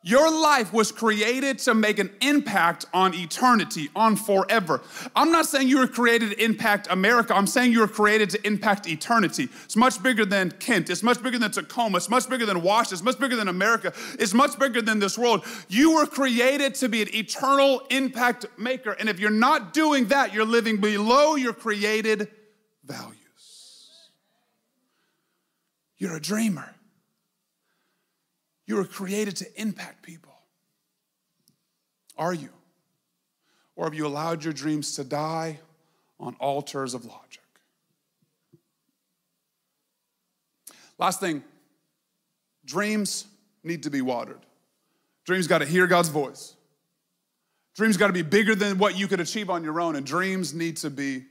Your 0.03 0.31
life 0.31 0.73
was 0.73 0.91
created 0.91 1.59
to 1.59 1.75
make 1.75 1.99
an 1.99 2.09
impact 2.21 2.85
on 2.91 3.13
eternity, 3.13 3.89
on 3.95 4.15
forever. 4.15 4.81
I'm 5.15 5.31
not 5.31 5.45
saying 5.45 5.67
you 5.67 5.77
were 5.77 5.87
created 5.87 6.31
to 6.31 6.43
impact 6.43 6.87
America. 6.89 7.35
I'm 7.35 7.45
saying 7.45 7.71
you 7.71 7.81
were 7.81 7.87
created 7.87 8.31
to 8.31 8.47
impact 8.47 8.87
eternity. 8.87 9.49
It's 9.63 9.75
much 9.75 10.01
bigger 10.01 10.25
than 10.25 10.51
Kent. 10.53 10.89
It's 10.89 11.03
much 11.03 11.21
bigger 11.21 11.37
than 11.37 11.51
Tacoma. 11.51 11.97
It's 11.97 12.09
much 12.09 12.27
bigger 12.27 12.47
than 12.47 12.63
Washington. 12.63 12.95
It's 12.95 13.03
much 13.03 13.19
bigger 13.19 13.35
than 13.35 13.47
America. 13.47 13.93
It's 14.17 14.33
much 14.33 14.57
bigger 14.57 14.81
than 14.81 14.97
this 14.97 15.19
world. 15.19 15.45
You 15.69 15.93
were 15.95 16.07
created 16.07 16.73
to 16.75 16.89
be 16.89 17.03
an 17.03 17.13
eternal 17.13 17.83
impact 17.91 18.47
maker. 18.57 18.93
And 18.93 19.07
if 19.07 19.19
you're 19.19 19.29
not 19.29 19.71
doing 19.71 20.07
that, 20.07 20.33
you're 20.33 20.45
living 20.45 20.77
below 20.77 21.35
your 21.35 21.53
created 21.53 22.27
values. 22.83 23.17
You're 25.99 26.15
a 26.15 26.21
dreamer. 26.21 26.73
You 28.71 28.77
were 28.77 28.85
created 28.85 29.35
to 29.35 29.61
impact 29.61 30.01
people. 30.01 30.31
Are 32.17 32.33
you? 32.33 32.47
Or 33.75 33.83
have 33.83 33.93
you 33.93 34.07
allowed 34.07 34.45
your 34.45 34.53
dreams 34.53 34.95
to 34.95 35.03
die 35.03 35.59
on 36.21 36.37
altars 36.39 36.93
of 36.93 37.03
logic? 37.03 37.43
Last 40.97 41.19
thing 41.19 41.43
dreams 42.63 43.25
need 43.61 43.83
to 43.83 43.89
be 43.89 44.01
watered. 44.01 44.39
Dreams 45.25 45.47
got 45.47 45.57
to 45.57 45.65
hear 45.65 45.85
God's 45.85 46.07
voice. 46.07 46.55
Dreams 47.75 47.97
got 47.97 48.07
to 48.07 48.13
be 48.13 48.21
bigger 48.21 48.55
than 48.55 48.77
what 48.77 48.97
you 48.97 49.09
could 49.09 49.19
achieve 49.19 49.49
on 49.49 49.65
your 49.65 49.81
own, 49.81 49.97
and 49.97 50.05
dreams 50.05 50.53
need 50.53 50.77
to 50.77 50.89
be 50.89 51.25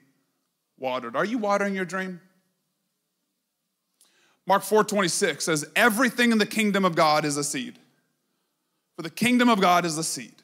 watered. 0.79 1.17
Are 1.17 1.25
you 1.25 1.39
watering 1.39 1.75
your 1.75 1.87
dream? 1.87 2.21
Mark 4.47 4.63
4 4.63 4.85
26 4.85 5.45
says, 5.45 5.67
Everything 5.77 6.33
in 6.33 6.39
the 6.39 6.47
kingdom 6.47 6.85
of 6.85 6.95
God 6.95 7.25
is 7.25 7.37
a 7.37 7.45
seed. 7.45 7.79
For 8.97 9.03
the 9.03 9.11
kingdom 9.11 9.49
of 9.49 9.61
God 9.61 9.85
is 9.85 9.97
a 9.97 10.05
seed. 10.05 10.35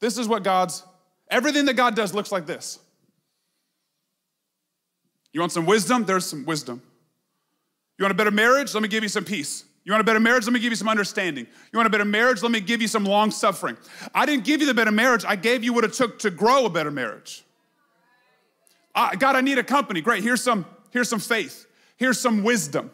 This 0.00 0.18
is 0.18 0.28
what 0.28 0.42
God's, 0.42 0.84
everything 1.30 1.64
that 1.66 1.74
God 1.74 1.94
does 1.94 2.14
looks 2.14 2.32
like 2.32 2.46
this. 2.46 2.78
You 5.32 5.40
want 5.40 5.52
some 5.52 5.66
wisdom? 5.66 6.04
There's 6.04 6.26
some 6.26 6.44
wisdom. 6.44 6.82
You 7.98 8.04
want 8.04 8.12
a 8.12 8.16
better 8.16 8.30
marriage? 8.30 8.74
Let 8.74 8.82
me 8.82 8.88
give 8.88 9.02
you 9.02 9.08
some 9.08 9.24
peace. 9.24 9.64
You 9.84 9.92
want 9.92 10.00
a 10.00 10.04
better 10.04 10.20
marriage? 10.20 10.44
Let 10.44 10.52
me 10.52 10.60
give 10.60 10.70
you 10.70 10.76
some 10.76 10.88
understanding. 10.88 11.46
You 11.72 11.76
want 11.76 11.86
a 11.86 11.90
better 11.90 12.04
marriage? 12.04 12.42
Let 12.42 12.52
me 12.52 12.60
give 12.60 12.80
you 12.80 12.88
some 12.88 13.04
long 13.04 13.30
suffering. 13.30 13.76
I 14.14 14.26
didn't 14.26 14.44
give 14.44 14.60
you 14.60 14.66
the 14.66 14.74
better 14.74 14.92
marriage, 14.92 15.24
I 15.26 15.36
gave 15.36 15.64
you 15.64 15.72
what 15.72 15.84
it 15.84 15.92
took 15.92 16.18
to 16.20 16.30
grow 16.30 16.66
a 16.66 16.70
better 16.70 16.90
marriage. 16.90 17.44
God, 18.94 19.36
I 19.36 19.40
need 19.40 19.58
a 19.58 19.64
company. 19.64 20.00
Great, 20.00 20.22
here's 20.22 20.42
some, 20.42 20.66
here's 20.90 21.08
some 21.08 21.18
faith. 21.18 21.66
Here's 22.02 22.18
some 22.18 22.42
wisdom. 22.42 22.90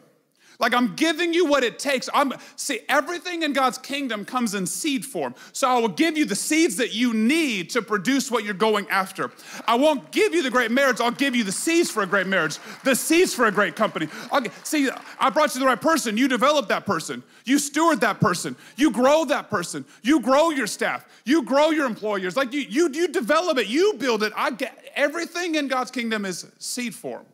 Like 0.59 0.75
I'm 0.75 0.95
giving 0.95 1.33
you 1.33 1.47
what 1.47 1.63
it 1.63 1.79
takes. 1.79 2.07
I'm 2.13 2.31
see 2.55 2.81
everything 2.87 3.41
in 3.41 3.53
God's 3.53 3.79
kingdom 3.79 4.23
comes 4.23 4.53
in 4.53 4.67
seed 4.67 5.03
form. 5.03 5.33
So 5.51 5.67
I 5.67 5.79
will 5.79 5.87
give 5.87 6.15
you 6.15 6.25
the 6.25 6.35
seeds 6.35 6.75
that 6.75 6.93
you 6.93 7.11
need 7.15 7.71
to 7.71 7.81
produce 7.81 8.29
what 8.29 8.43
you're 8.43 8.53
going 8.53 8.87
after. 8.91 9.31
I 9.67 9.77
won't 9.77 10.11
give 10.11 10.35
you 10.35 10.43
the 10.43 10.51
great 10.51 10.69
marriage. 10.69 11.01
I'll 11.01 11.09
give 11.09 11.35
you 11.35 11.43
the 11.43 11.51
seeds 11.51 11.89
for 11.89 12.03
a 12.03 12.05
great 12.05 12.27
marriage, 12.27 12.59
the 12.83 12.93
seeds 12.93 13.33
for 13.33 13.45
a 13.45 13.51
great 13.51 13.75
company. 13.75 14.09
I'll, 14.31 14.43
see, 14.61 14.91
I 15.19 15.31
brought 15.31 15.55
you 15.55 15.59
the 15.59 15.65
right 15.65 15.81
person. 15.81 16.15
You 16.15 16.27
develop 16.27 16.67
that 16.67 16.85
person. 16.85 17.23
You 17.45 17.57
steward 17.57 18.01
that 18.01 18.19
person. 18.19 18.55
You 18.75 18.91
grow 18.91 19.25
that 19.25 19.49
person. 19.49 19.85
You 20.03 20.19
grow 20.19 20.51
your 20.51 20.67
staff. 20.67 21.03
You 21.25 21.41
grow 21.41 21.71
your 21.71 21.87
employers. 21.87 22.37
Like 22.37 22.53
you, 22.53 22.61
you, 22.61 22.91
you 22.93 23.07
develop 23.07 23.57
it. 23.57 23.65
You 23.65 23.95
build 23.97 24.21
it. 24.21 24.33
I 24.35 24.51
get 24.51 24.77
everything 24.95 25.55
in 25.55 25.67
God's 25.67 25.89
kingdom 25.89 26.25
is 26.25 26.45
seed 26.59 26.93
form. 26.93 27.25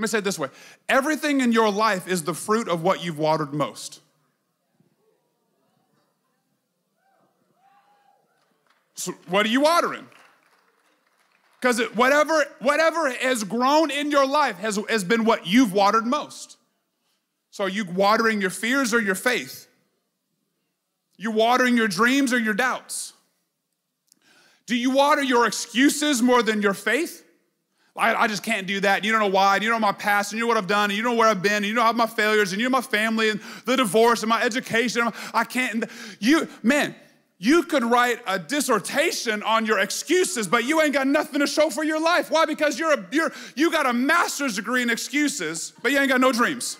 Let 0.00 0.04
me 0.04 0.08
say 0.08 0.18
it 0.18 0.24
this 0.24 0.38
way 0.38 0.48
everything 0.88 1.42
in 1.42 1.52
your 1.52 1.70
life 1.70 2.08
is 2.08 2.22
the 2.22 2.32
fruit 2.32 2.68
of 2.68 2.82
what 2.82 3.04
you've 3.04 3.18
watered 3.18 3.52
most. 3.52 4.00
So, 8.94 9.12
what 9.28 9.44
are 9.44 9.50
you 9.50 9.60
watering? 9.60 10.06
Because 11.60 11.80
whatever, 11.94 12.46
whatever 12.60 13.10
has 13.10 13.44
grown 13.44 13.90
in 13.90 14.10
your 14.10 14.26
life 14.26 14.56
has, 14.60 14.78
has 14.88 15.04
been 15.04 15.26
what 15.26 15.46
you've 15.46 15.74
watered 15.74 16.06
most. 16.06 16.56
So, 17.50 17.64
are 17.64 17.68
you 17.68 17.84
watering 17.84 18.40
your 18.40 18.48
fears 18.48 18.94
or 18.94 19.02
your 19.02 19.14
faith? 19.14 19.68
You're 21.18 21.32
watering 21.32 21.76
your 21.76 21.88
dreams 21.88 22.32
or 22.32 22.38
your 22.38 22.54
doubts? 22.54 23.12
Do 24.64 24.74
you 24.74 24.92
water 24.92 25.22
your 25.22 25.46
excuses 25.46 26.22
more 26.22 26.42
than 26.42 26.62
your 26.62 26.72
faith? 26.72 27.22
I, 28.00 28.22
I, 28.22 28.26
just 28.26 28.42
can't 28.42 28.66
do 28.66 28.80
that. 28.80 29.04
You 29.04 29.12
don't 29.12 29.20
know 29.20 29.28
why. 29.28 29.56
You 29.56 29.68
know 29.68 29.78
my 29.78 29.92
past, 29.92 30.32
and 30.32 30.38
you 30.38 30.44
know 30.44 30.48
what 30.48 30.56
I've 30.56 30.66
done, 30.66 30.90
and 30.90 30.96
you 30.96 31.02
know 31.02 31.14
where 31.14 31.28
I've 31.28 31.42
been, 31.42 31.52
and 31.52 31.66
you 31.66 31.74
know 31.74 31.92
my 31.92 32.06
failures, 32.06 32.52
and 32.52 32.60
you 32.60 32.68
know 32.68 32.72
my 32.72 32.80
family, 32.80 33.28
and 33.28 33.40
the 33.66 33.76
divorce, 33.76 34.22
and 34.22 34.30
my 34.30 34.42
education. 34.42 35.08
I 35.34 35.44
can't. 35.44 35.84
You, 36.18 36.48
man, 36.62 36.94
you 37.38 37.62
could 37.62 37.84
write 37.84 38.20
a 38.26 38.38
dissertation 38.38 39.42
on 39.42 39.66
your 39.66 39.78
excuses, 39.78 40.48
but 40.48 40.64
you 40.64 40.80
ain't 40.80 40.94
got 40.94 41.06
nothing 41.06 41.40
to 41.40 41.46
show 41.46 41.68
for 41.70 41.84
your 41.84 42.00
life. 42.00 42.30
Why? 42.30 42.46
Because 42.46 42.78
you're 42.78 42.94
a, 42.94 43.06
you're 43.12 43.32
you 43.54 43.70
got 43.70 43.86
a 43.86 43.92
master's 43.92 44.56
degree 44.56 44.82
in 44.82 44.90
excuses, 44.90 45.72
but 45.82 45.92
you 45.92 45.98
ain't 45.98 46.08
got 46.08 46.20
no 46.20 46.32
dreams. 46.32 46.78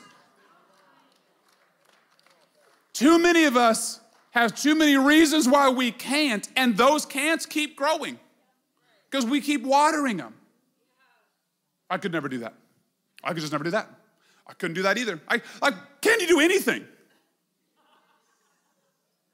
Too 2.92 3.18
many 3.18 3.44
of 3.44 3.56
us 3.56 4.00
have 4.30 4.54
too 4.54 4.74
many 4.74 4.96
reasons 4.96 5.48
why 5.48 5.68
we 5.68 5.92
can't, 5.92 6.48
and 6.56 6.76
those 6.76 7.04
can'ts 7.04 7.46
keep 7.46 7.76
growing 7.76 8.18
because 9.10 9.26
we 9.26 9.40
keep 9.40 9.62
watering 9.62 10.16
them. 10.16 10.34
I 11.90 11.98
could 11.98 12.12
never 12.12 12.28
do 12.28 12.38
that. 12.38 12.54
I 13.22 13.32
could 13.34 13.40
just 13.40 13.52
never 13.52 13.64
do 13.64 13.70
that. 13.72 13.88
I 14.46 14.54
couldn't 14.54 14.74
do 14.74 14.82
that 14.82 14.96
either. 14.96 15.20
I 15.28 15.42
like, 15.60 15.74
can 16.00 16.20
you 16.20 16.28
do 16.28 16.40
anything? 16.40 16.86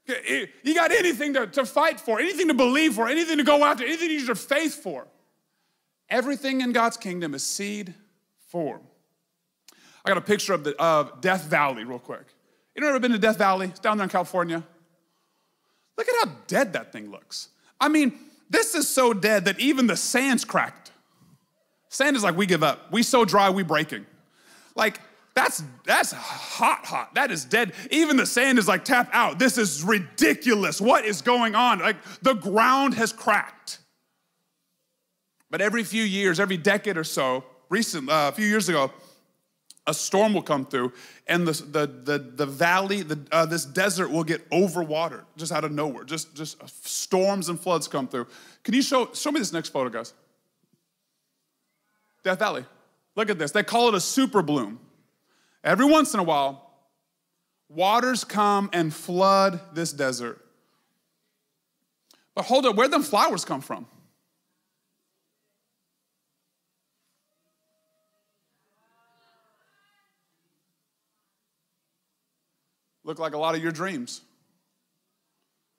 Eh, 0.09 0.47
you 0.63 0.75
got 0.75 0.93
anything 0.93 1.35
to, 1.35 1.47
to 1.49 1.67
fight 1.67 2.01
for, 2.01 2.19
anything 2.19 2.49
to 2.49 2.55
believe 2.55 2.95
for, 2.95 3.09
anything 3.09 3.39
to 3.39 3.45
go 3.45 3.65
after, 3.65 3.85
anything 3.85 4.09
to 4.09 4.15
use 4.15 4.27
your 4.27 4.37
faith 4.37 4.75
for. 4.75 5.07
Everything 6.09 6.61
in 6.61 6.73
God's 6.73 6.97
kingdom 6.97 7.35
is 7.35 7.45
seed 7.45 7.95
form. 8.49 8.81
I 10.05 10.09
got 10.09 10.19
a 10.19 10.23
picture 10.23 10.55
of 10.55 10.63
the 10.63 10.81
of 10.81 11.21
Death 11.21 11.45
Valley 11.45 11.85
real 11.85 11.99
quick. 11.99 12.27
You 12.77 12.87
ever 12.87 13.01
been 13.01 13.13
to 13.13 13.19
Death 13.19 13.39
Valley? 13.39 13.67
It's 13.67 13.81
down 13.81 13.97
there 13.97 14.05
in 14.05 14.11
California. 14.11 14.63
Look 15.97 16.09
at 16.09 16.29
how 16.29 16.35
dead 16.47 16.75
that 16.75 16.93
thing 16.93 17.11
looks. 17.11 17.49
I 17.81 17.89
mean, 17.89 18.19
this 18.49 18.75
is 18.75 18.89
so 18.89 19.13
dead 19.13 19.47
that 19.47 19.59
even 19.59 19.87
the 19.87 19.97
sand's 19.97 20.45
cracked. 20.45 20.93
Sand 21.89 22.17
is 22.17 22.23
like 22.23 22.37
we 22.37 22.47
give 22.47 22.63
up. 22.63 22.91
We 22.91 23.03
so 23.03 23.25
dry, 23.25 23.51
we 23.51 23.63
breaking. 23.63 24.07
Like 24.75 25.01
that's 25.35 25.63
that's 25.85 26.13
hot, 26.13 26.85
hot. 26.87 27.15
That 27.15 27.31
is 27.31 27.45
dead. 27.45 27.73
Even 27.91 28.17
the 28.17 28.27
sand 28.27 28.59
is 28.59 28.67
like 28.67 28.85
tap 28.85 29.11
out. 29.13 29.39
This 29.39 29.59
is 29.59 29.85
ridiculous. 29.85 30.81
What 30.81 31.05
is 31.05 31.23
going 31.23 31.55
on? 31.55 31.79
Like 31.79 31.97
the 32.23 32.35
ground 32.35 32.95
has 32.95 33.13
cracked. 33.13 33.81
But 35.51 35.61
every 35.61 35.85
few 35.85 36.03
years, 36.03 36.41
every 36.41 36.57
decade 36.57 36.97
or 36.97 37.05
so, 37.05 37.45
recent 37.69 38.09
uh, 38.09 38.31
a 38.33 38.35
few 38.35 38.47
years 38.47 38.69
ago, 38.69 38.91
a 39.87 39.95
storm 39.95 40.35
will 40.35 40.43
come 40.43 40.65
through, 40.67 40.93
and 41.27 41.47
the 41.47 41.53
the 41.53 41.87
the, 41.87 42.19
the 42.19 42.47
valley, 42.47 43.03
the, 43.03 43.21
uh, 43.31 43.47
this 43.47 43.65
desert 43.65 44.11
will 44.11 44.25
get 44.25 44.49
overwatered 44.51 45.25
just 45.37 45.53
out 45.53 45.65
of 45.65 45.71
nowhere. 45.71 46.05
Just 46.05 46.35
just 46.35 46.59
storms 46.87 47.49
and 47.49 47.61
floods 47.61 47.87
come 47.87 48.09
through. 48.09 48.27
Can 48.65 48.75
you 48.75 48.83
show 48.83 49.11
show 49.13 49.31
me 49.31 49.39
this 49.39 49.53
next 49.53 49.69
photo, 49.69 49.91
guys? 49.91 50.15
Death 52.27 52.41
Valley. 52.41 52.65
Look 53.15 53.31
at 53.31 53.39
this. 53.39 53.53
They 53.53 53.63
call 53.63 53.87
it 53.87 53.95
a 53.95 54.01
super 54.01 54.43
bloom. 54.43 54.81
Every 55.63 55.87
once 55.87 56.13
in 56.13 56.19
a 56.19 56.25
while, 56.25 56.69
waters 57.69 58.25
come 58.25 58.69
and 58.73 58.93
flood 58.93 59.61
this 59.73 59.93
desert. 59.93 60.45
But 62.35 62.47
hold 62.47 62.67
up, 62.67 62.75
where 62.75 62.89
them 62.89 63.05
flowers 63.05 63.45
come 63.45 63.61
from? 63.61 63.87
Look 73.05 73.21
like 73.21 73.35
a 73.35 73.39
lot 73.39 73.55
of 73.55 73.63
your 73.63 73.71
dreams. 73.71 74.21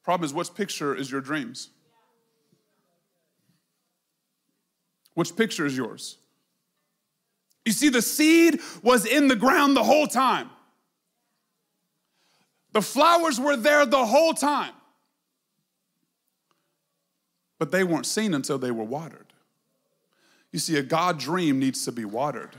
Problem 0.02 0.26
is, 0.26 0.34
which 0.34 0.54
picture 0.56 0.96
is 0.96 1.12
your 1.12 1.20
dreams? 1.20 1.72
Which 5.14 5.36
picture 5.36 5.66
is 5.66 5.76
yours? 5.76 6.20
You 7.68 7.74
see, 7.74 7.90
the 7.90 8.02
seed 8.02 8.62
was 8.82 9.06
in 9.06 9.28
the 9.28 9.36
ground 9.36 9.76
the 9.76 9.84
whole 9.84 10.08
time. 10.08 10.50
The 12.72 12.82
flowers 12.82 13.42
were 13.42 13.58
there 13.58 13.86
the 13.86 14.06
whole 14.06 14.34
time. 14.34 14.72
But 17.60 17.72
they 17.72 17.84
weren't 17.84 18.06
seen 18.06 18.34
until 18.34 18.58
they 18.58 18.72
were 18.72 18.86
watered. 18.86 19.34
You 20.54 20.60
see, 20.60 20.78
a 20.78 20.82
God 20.82 21.20
dream 21.20 21.60
needs 21.60 21.84
to 21.84 21.92
be 21.92 22.06
watered. 22.06 22.56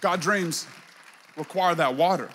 God 0.00 0.22
dreams 0.22 0.66
require 1.36 1.74
that 1.74 1.94
water. 1.94 2.30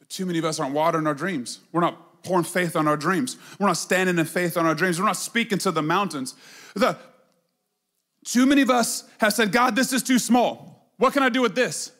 But 0.00 0.10
too 0.10 0.26
many 0.26 0.38
of 0.38 0.44
us 0.44 0.60
aren't 0.60 0.74
watering 0.74 1.06
our 1.06 1.14
dreams. 1.14 1.60
We're 1.72 1.80
not 1.80 2.22
pouring 2.24 2.44
faith 2.44 2.76
on 2.76 2.86
our 2.86 2.98
dreams. 2.98 3.38
We're 3.58 3.68
not 3.68 3.78
standing 3.78 4.18
in 4.18 4.26
faith 4.26 4.58
on 4.58 4.66
our 4.66 4.74
dreams. 4.74 5.00
We're 5.00 5.06
not 5.06 5.16
speaking 5.16 5.56
to 5.60 5.70
the 5.70 5.82
mountains. 5.82 6.34
The, 6.74 6.98
too 8.24 8.46
many 8.46 8.62
of 8.62 8.70
us 8.70 9.04
have 9.18 9.32
said, 9.32 9.52
God, 9.52 9.76
this 9.76 9.92
is 9.92 10.02
too 10.02 10.18
small. 10.18 10.90
What 10.96 11.12
can 11.12 11.22
I 11.22 11.28
do 11.28 11.42
with 11.42 11.54
this? 11.54 11.92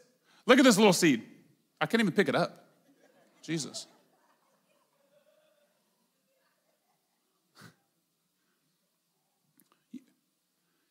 Look 0.47 0.59
at 0.59 0.65
this 0.65 0.77
little 0.77 0.93
seed. 0.93 1.23
I 1.81 1.87
can't 1.87 2.01
even 2.01 2.15
pick 2.15 2.29
it 2.29 2.35
up. 2.35 2.67
Jesus. 3.43 3.87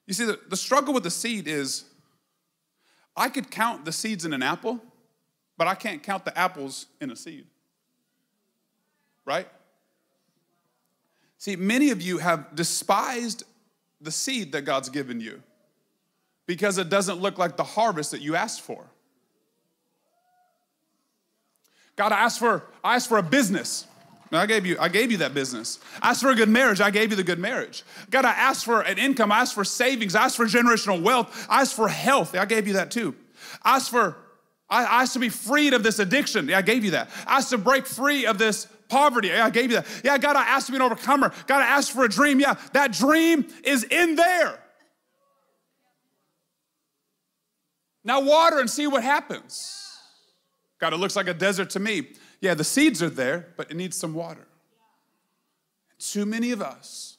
You 0.05 0.13
see, 0.13 0.25
the, 0.25 0.37
the 0.49 0.57
struggle 0.57 0.93
with 0.93 1.03
the 1.03 1.09
seed 1.09 1.47
is 1.47 1.85
I 3.15 3.29
could 3.29 3.49
count 3.49 3.85
the 3.85 3.93
seeds 3.93 4.25
in 4.25 4.33
an 4.33 4.43
apple, 4.43 4.83
but 5.57 5.67
I 5.67 5.75
can't 5.75 6.03
count 6.03 6.25
the 6.25 6.37
apples 6.37 6.87
in 6.99 7.09
a 7.09 7.15
seed. 7.15 7.45
Right? 9.23 9.47
See, 11.37 11.55
many 11.55 11.91
of 11.91 12.01
you 12.01 12.17
have 12.17 12.53
despised 12.53 13.43
the 14.03 14.11
seed 14.11 14.51
that 14.51 14.63
God's 14.63 14.89
given 14.89 15.19
you 15.19 15.41
because 16.45 16.77
it 16.77 16.89
doesn't 16.89 17.19
look 17.19 17.37
like 17.37 17.57
the 17.57 17.63
harvest 17.63 18.11
that 18.11 18.21
you 18.21 18.35
asked 18.35 18.61
for. 18.61 18.85
God, 21.95 22.11
I 22.11 22.19
asked 22.19 22.39
for, 22.39 22.63
I 22.83 22.95
asked 22.95 23.07
for 23.07 23.17
a 23.17 23.23
business. 23.23 23.87
I 24.31 24.47
gave 24.47 24.65
you, 24.65 24.77
I 24.79 24.89
gave 24.89 25.11
you 25.11 25.17
that 25.17 25.35
business. 25.35 25.79
I 26.01 26.09
asked 26.09 26.21
for 26.21 26.31
a 26.31 26.35
good 26.35 26.49
marriage. 26.49 26.81
I 26.81 26.89
gave 26.89 27.11
you 27.11 27.15
the 27.15 27.23
good 27.23 27.37
marriage. 27.37 27.83
God, 28.09 28.25
I 28.25 28.31
asked 28.31 28.65
for 28.65 28.81
an 28.81 28.97
income. 28.97 29.31
I 29.31 29.41
asked 29.41 29.53
for 29.53 29.63
savings. 29.63 30.15
I 30.15 30.25
asked 30.25 30.37
for 30.37 30.45
generational 30.45 31.01
wealth. 31.03 31.45
I 31.49 31.61
asked 31.61 31.75
for 31.75 31.87
health. 31.87 32.35
I 32.35 32.45
gave 32.45 32.67
you 32.67 32.73
that 32.73 32.89
too. 32.89 33.15
I 33.61 33.75
asked 33.75 33.91
for, 33.91 34.17
I 34.69 35.03
asked 35.03 35.13
to 35.13 35.19
be 35.19 35.29
freed 35.29 35.73
of 35.73 35.83
this 35.83 35.99
addiction. 35.99 36.51
I 36.51 36.63
gave 36.63 36.83
you 36.83 36.91
that. 36.91 37.11
I 37.27 37.37
asked 37.37 37.51
to 37.51 37.59
break 37.59 37.85
free 37.85 38.25
of 38.25 38.39
this 38.39 38.67
poverty. 38.89 39.29
Yeah, 39.29 39.45
I 39.45 39.49
gave 39.49 39.71
you 39.71 39.77
that. 39.77 39.87
Yeah, 40.03 40.17
God, 40.17 40.35
I 40.35 40.43
asked 40.43 40.67
to 40.67 40.71
be 40.71 40.77
an 40.77 40.81
overcomer. 40.81 41.31
God, 41.47 41.61
I 41.61 41.67
asked 41.67 41.91
for 41.91 42.03
a 42.03 42.09
dream. 42.09 42.39
Yeah, 42.39 42.55
that 42.73 42.91
dream 42.91 43.47
is 43.63 43.83
in 43.83 44.15
there. 44.15 44.59
Now 48.03 48.21
water 48.21 48.59
and 48.59 48.69
see 48.69 48.87
what 48.87 49.03
happens. 49.03 49.79
God, 50.79 50.93
it 50.93 50.97
looks 50.97 51.15
like 51.15 51.27
a 51.27 51.33
desert 51.33 51.69
to 51.71 51.79
me. 51.79 52.09
Yeah, 52.41 52.53
the 52.53 52.63
seeds 52.63 53.01
are 53.01 53.09
there, 53.09 53.53
but 53.55 53.71
it 53.71 53.77
needs 53.77 53.95
some 53.95 54.13
water. 54.13 54.47
Too 55.97 56.25
many 56.25 56.51
of 56.51 56.61
us 56.61 57.12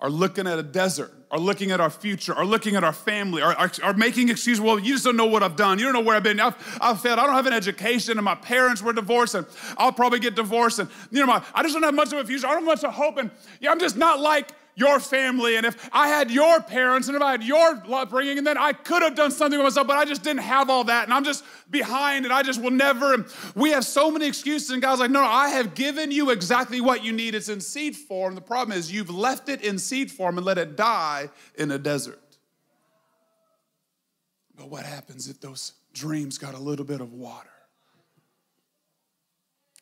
are 0.00 0.10
looking 0.10 0.46
at 0.46 0.58
a 0.58 0.62
desert, 0.62 1.12
are 1.30 1.38
looking 1.38 1.70
at 1.70 1.80
our 1.80 1.90
future, 1.90 2.34
are 2.34 2.44
looking 2.44 2.74
at 2.74 2.82
our 2.82 2.92
family, 2.92 3.42
are, 3.42 3.54
are, 3.54 3.70
are, 3.82 3.92
making 3.94 4.30
excuses. 4.30 4.60
Well, 4.60 4.78
you 4.78 4.94
just 4.94 5.04
don't 5.04 5.16
know 5.16 5.26
what 5.26 5.42
I've 5.42 5.56
done. 5.56 5.78
You 5.78 5.84
don't 5.84 5.92
know 5.92 6.00
where 6.00 6.16
I've 6.16 6.22
been. 6.22 6.40
I've, 6.40 6.78
I've 6.80 7.00
failed. 7.00 7.18
I 7.18 7.26
don't 7.26 7.34
have 7.34 7.46
an 7.46 7.52
education, 7.52 8.18
and 8.18 8.24
my 8.24 8.34
parents 8.34 8.82
were 8.82 8.92
divorced, 8.92 9.34
and 9.34 9.46
I'll 9.76 9.92
probably 9.92 10.18
get 10.18 10.34
divorced. 10.34 10.78
And, 10.78 10.88
you 11.10 11.20
know, 11.20 11.26
my, 11.26 11.42
I 11.54 11.62
just 11.62 11.74
don't 11.74 11.82
have 11.82 11.94
much 11.94 12.12
of 12.12 12.18
a 12.18 12.24
future. 12.24 12.46
I 12.46 12.50
don't 12.50 12.60
have 12.60 12.66
much 12.66 12.84
of 12.84 12.94
hope. 12.94 13.18
And, 13.18 13.30
yeah, 13.60 13.70
I'm 13.70 13.78
just 13.78 13.96
not 13.96 14.20
like 14.20 14.48
your 14.74 14.98
family 14.98 15.56
and 15.56 15.64
if 15.64 15.88
I 15.92 16.08
had 16.08 16.30
your 16.30 16.60
parents 16.60 17.08
and 17.08 17.16
if 17.16 17.22
I 17.22 17.30
had 17.32 17.44
your 17.44 17.82
upbringing, 17.92 18.38
and 18.38 18.46
then 18.46 18.58
I 18.58 18.72
could 18.72 19.02
have 19.02 19.14
done 19.14 19.30
something 19.30 19.58
with 19.58 19.64
myself, 19.64 19.86
but 19.86 19.96
I 19.96 20.04
just 20.04 20.22
didn't 20.22 20.42
have 20.42 20.70
all 20.70 20.84
that 20.84 21.04
and 21.04 21.14
I'm 21.14 21.24
just 21.24 21.44
behind 21.70 22.24
and 22.24 22.34
I 22.34 22.42
just 22.42 22.60
will 22.60 22.70
never. 22.70 23.14
And 23.14 23.26
we 23.54 23.70
have 23.70 23.84
so 23.84 24.10
many 24.10 24.26
excuses, 24.26 24.70
and 24.70 24.82
God's 24.82 25.00
like, 25.00 25.10
no, 25.10 25.20
no, 25.20 25.26
I 25.26 25.50
have 25.50 25.74
given 25.74 26.10
you 26.10 26.30
exactly 26.30 26.80
what 26.80 27.04
you 27.04 27.12
need. 27.12 27.34
It's 27.34 27.48
in 27.48 27.60
seed 27.60 27.94
form. 27.94 28.34
The 28.34 28.40
problem 28.40 28.76
is 28.76 28.90
you've 28.90 29.10
left 29.10 29.48
it 29.48 29.62
in 29.62 29.78
seed 29.78 30.10
form 30.10 30.38
and 30.38 30.46
let 30.46 30.58
it 30.58 30.76
die 30.76 31.30
in 31.56 31.70
a 31.70 31.78
desert. 31.78 32.38
But 34.56 34.70
what 34.70 34.84
happens 34.84 35.28
if 35.28 35.40
those 35.40 35.74
dreams 35.92 36.38
got 36.38 36.54
a 36.54 36.58
little 36.58 36.84
bit 36.84 37.00
of 37.00 37.12
water? 37.12 37.50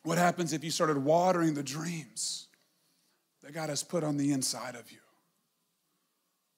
What 0.03 0.17
happens 0.17 0.53
if 0.53 0.63
you 0.63 0.71
started 0.71 0.97
watering 0.97 1.53
the 1.53 1.63
dreams 1.63 2.48
that 3.49 3.55
God 3.55 3.69
has 3.69 3.81
put 3.81 4.03
on 4.03 4.15
the 4.15 4.31
inside 4.31 4.75
of 4.75 4.91
you? 4.91 4.99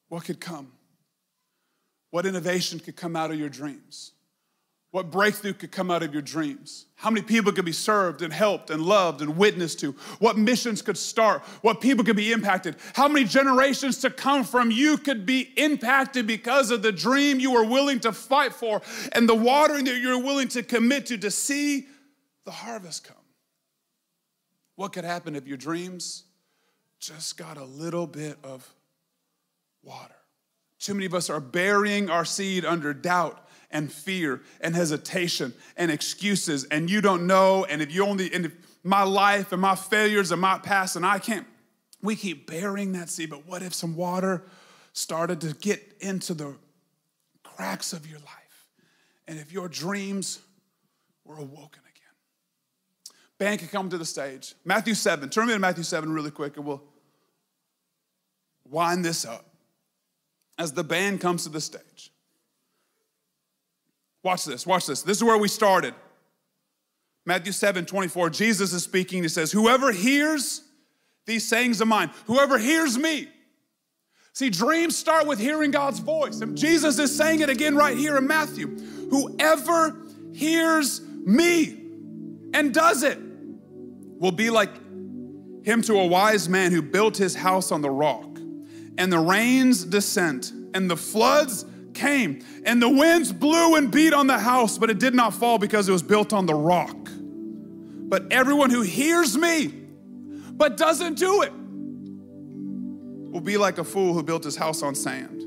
What 0.10 0.26
could 0.26 0.42
come? 0.42 0.74
What 2.10 2.26
innovation 2.26 2.80
could 2.80 2.98
come 2.98 3.16
out 3.16 3.32
of 3.32 3.40
your 3.40 3.48
dreams? 3.48 4.12
What 4.92 5.10
breakthrough 5.10 5.54
could 5.54 5.72
come 5.72 5.90
out 5.90 6.04
of 6.04 6.12
your 6.12 6.22
dreams? 6.22 6.88
How 6.96 7.10
many 7.10 7.26
people 7.26 7.54
could 7.54 7.64
be 7.64 7.72
served 7.72 8.22
and 8.22 8.34
helped 8.34 8.70
and 8.70 8.82
loved 8.82 9.22
and 9.22 9.38
witnessed 9.38 9.80
to? 9.80 9.94
What 10.20 10.38
missions 10.38 10.82
could 10.82 10.98
start? 10.98 11.44
What 11.62 11.80
people 11.80 12.04
could 12.04 12.18
be 12.18 12.34
impacted? 12.34 12.76
How 12.94 13.08
many 13.08 13.26
generations 13.26 14.00
to 14.00 14.10
come 14.10 14.44
from 14.44 14.70
you 14.70 14.98
could 14.98 15.26
be 15.26 15.54
impacted 15.56 16.28
because 16.28 16.72
of 16.72 16.82
the 16.82 16.92
dream 16.92 17.40
you 17.40 17.54
were 17.54 17.64
willing 17.64 18.02
to 18.02 18.12
fight 18.12 18.52
for 18.54 18.82
and 19.14 19.30
the 19.30 19.36
watering 19.36 19.86
that 19.86 20.00
you're 20.00 20.22
willing 20.22 20.50
to 20.50 20.62
commit 20.62 21.06
to 21.06 21.18
to 21.20 21.32
see 21.32 21.88
the 22.44 22.52
harvest 22.52 23.06
come? 23.06 23.16
What 24.76 24.92
could 24.92 25.06
happen 25.06 25.38
if 25.38 25.48
your 25.48 25.56
dreams 25.56 26.26
just 27.02 27.36
got 27.38 27.58
a 27.58 27.66
little 27.66 28.08
bit 28.08 28.38
of 28.44 28.74
water? 29.84 30.16
Too 30.80 30.94
many 30.94 31.06
of 31.06 31.14
us 31.14 31.30
are 31.30 31.40
burying 31.40 32.10
our 32.10 32.26
seed 32.26 32.64
under 32.64 32.94
doubt 32.94 33.48
and 33.70 33.92
fear 33.92 34.42
and 34.62 34.76
hesitation 34.76 35.54
and 35.78 35.92
excuses, 35.92 36.66
and 36.66 36.90
you 36.90 37.02
don't 37.02 37.28
know. 37.28 37.66
And 37.66 37.82
if 37.82 37.94
you 37.94 38.06
only, 38.06 38.34
and 38.34 38.46
if 38.46 38.54
my 38.84 39.04
life 39.04 39.52
and 39.52 39.62
my 39.62 39.76
failures 39.76 40.32
and 40.32 40.42
my 40.42 40.58
past, 40.58 40.96
and 40.96 41.06
I 41.06 41.20
can't, 41.20 41.48
we 42.02 42.16
keep 42.16 42.48
burying 42.48 42.94
that 42.94 43.10
seed. 43.10 43.30
But 43.30 43.48
what 43.48 43.62
if 43.62 43.74
some 43.74 43.96
water 43.96 44.44
started 44.94 45.42
to 45.42 45.54
get 45.54 45.98
into 46.00 46.34
the 46.34 46.56
cracks 47.44 47.94
of 47.94 48.08
your 48.10 48.20
life? 48.20 48.68
And 49.28 49.40
if 49.40 49.52
your 49.52 49.68
dreams 49.70 50.40
were 51.24 51.36
awoken 51.36 51.82
again? 51.84 53.16
Band 53.38 53.60
can 53.60 53.70
come 53.70 53.90
to 53.90 53.98
the 53.98 54.06
stage. 54.06 54.56
Matthew 54.66 54.94
7. 54.96 55.30
Turn 55.30 55.48
me 55.48 55.54
to 55.54 55.60
Matthew 55.60 55.84
7 55.84 56.12
really 56.12 56.32
quick, 56.32 56.58
and 56.58 56.66
we'll 56.66 56.82
wind 58.72 59.06
this 59.06 59.26
up 59.26 59.46
as 60.58 60.72
the 60.72 60.84
band 60.84 61.22
comes 61.22 61.44
to 61.44 61.50
the 61.50 61.62
stage. 61.62 62.12
Watch 64.24 64.46
this, 64.46 64.66
watch 64.66 64.88
this. 64.88 65.02
This 65.04 65.18
is 65.18 65.24
where 65.24 65.38
we 65.38 65.48
started. 65.48 65.94
Matthew 67.26 67.52
7 67.52 67.86
24, 67.86 68.32
Jesus 68.32 68.74
is 68.74 68.84
speaking. 68.84 69.22
He 69.22 69.30
says, 69.30 69.52
Whoever 69.52 69.92
hears 69.92 70.64
these 71.26 71.48
sayings 71.48 71.82
of 71.82 71.88
mine, 71.88 72.10
whoever 72.26 72.58
hears 72.58 72.98
me. 72.98 73.28
See, 74.34 74.50
dreams 74.50 74.98
start 74.98 75.28
with 75.28 75.40
hearing 75.40 75.72
God's 75.72 76.00
voice. 76.00 76.40
And 76.42 76.58
Jesus 76.58 76.98
is 76.98 77.16
saying 77.16 77.42
it 77.42 77.50
again 77.50 77.76
right 77.76 77.98
here 77.98 78.18
in 78.18 78.28
Matthew. 78.28 78.68
Whoever 79.10 79.98
hears 80.34 81.02
me 81.02 81.78
and 82.54 82.74
does 82.74 83.04
it 83.04 83.20
will 84.18 84.32
be 84.32 84.50
like 84.50 84.72
him 85.64 85.82
to 85.82 86.00
a 86.00 86.06
wise 86.06 86.48
man 86.48 86.72
who 86.72 86.82
built 86.82 87.18
his 87.18 87.36
house 87.36 87.72
on 87.72 87.82
the 87.82 87.90
rock. 87.90 88.31
And 88.98 89.12
the 89.12 89.20
rains 89.20 89.84
descent, 89.84 90.52
and 90.74 90.90
the 90.90 90.98
floods 90.98 91.66
came, 91.94 92.44
and 92.66 92.82
the 92.82 92.90
winds 92.90 93.32
blew 93.32 93.76
and 93.76 93.92
beat 93.92 94.14
on 94.14 94.28
the 94.28 94.40
house, 94.40 94.78
but 94.78 94.90
it 94.90 95.00
did 95.00 95.14
not 95.14 95.34
fall 95.34 95.58
because 95.58 95.88
it 95.90 95.92
was 95.92 96.04
built 96.04 96.34
on 96.34 96.46
the 96.46 96.54
rock. 96.54 96.98
But 97.14 98.32
everyone 98.32 98.70
who 98.70 98.82
hears 98.82 99.38
me 99.38 99.68
but 100.54 100.78
doesn't 100.78 101.18
do 101.18 101.42
it 101.42 101.54
will 103.32 103.42
be 103.42 103.58
like 103.58 103.78
a 103.78 103.84
fool 103.84 104.14
who 104.14 104.22
built 104.24 104.44
his 104.44 104.56
house 104.56 104.84
on 104.84 104.96
sand. 104.96 105.42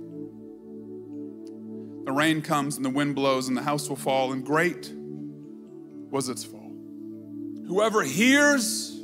The 2.06 2.12
rain 2.12 2.42
comes 2.42 2.76
and 2.76 2.84
the 2.84 2.90
wind 2.90 3.14
blows, 3.14 3.48
and 3.48 3.56
the 3.56 3.62
house 3.62 3.88
will 3.88 3.96
fall, 3.96 4.32
and 4.32 4.44
great 4.44 4.92
was 6.10 6.28
its 6.28 6.44
fall. 6.44 6.72
Whoever 7.66 8.02
hears 8.02 9.00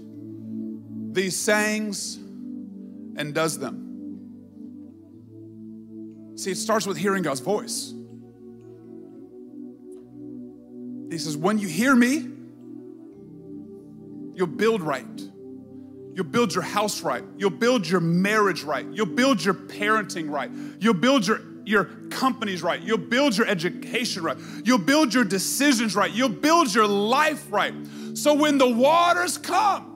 these 1.13 1.37
sayings 1.37 2.17
and 2.17 3.35
does 3.35 3.59
them 3.59 3.90
See, 6.37 6.53
it 6.53 6.57
starts 6.57 6.87
with 6.87 6.97
hearing 6.97 7.23
God's 7.23 7.41
voice. 7.41 7.93
He 11.11 11.19
says, 11.19 11.37
When 11.37 11.59
you 11.59 11.69
hear 11.69 11.95
me, 11.95 12.29
you'll 14.35 14.47
build 14.47 14.83
right. 14.83 15.05
You'll 16.15 16.25
build 16.25 16.55
your 16.55 16.65
house 16.65 17.03
right. 17.03 17.25
You'll 17.37 17.51
build 17.51 17.89
your 17.89 18.01
marriage 18.01 18.63
right. 18.63 18.87
You'll 18.93 19.07
build 19.07 19.45
your 19.45 19.55
parenting 19.55 20.31
right. 20.31 20.51
You'll 20.79 20.95
build 20.95 21.27
your, 21.27 21.41
your 21.65 21.85
companies 22.11 22.63
right. 22.63 22.83
You'll 22.83 22.99
build 22.99 23.37
your 23.37 23.47
education 23.47 24.23
right. 24.23 24.37
You'll 24.65 24.79
build 24.79 25.15
your 25.15 25.25
decisions 25.25 25.95
right. 25.95 26.11
You'll 26.11 26.29
build 26.29 26.75
your 26.75 26.87
life 26.87 27.47
right. 27.51 27.75
So 28.15 28.35
when 28.35 28.59
the 28.59 28.69
waters 28.69 29.39
come, 29.39 29.87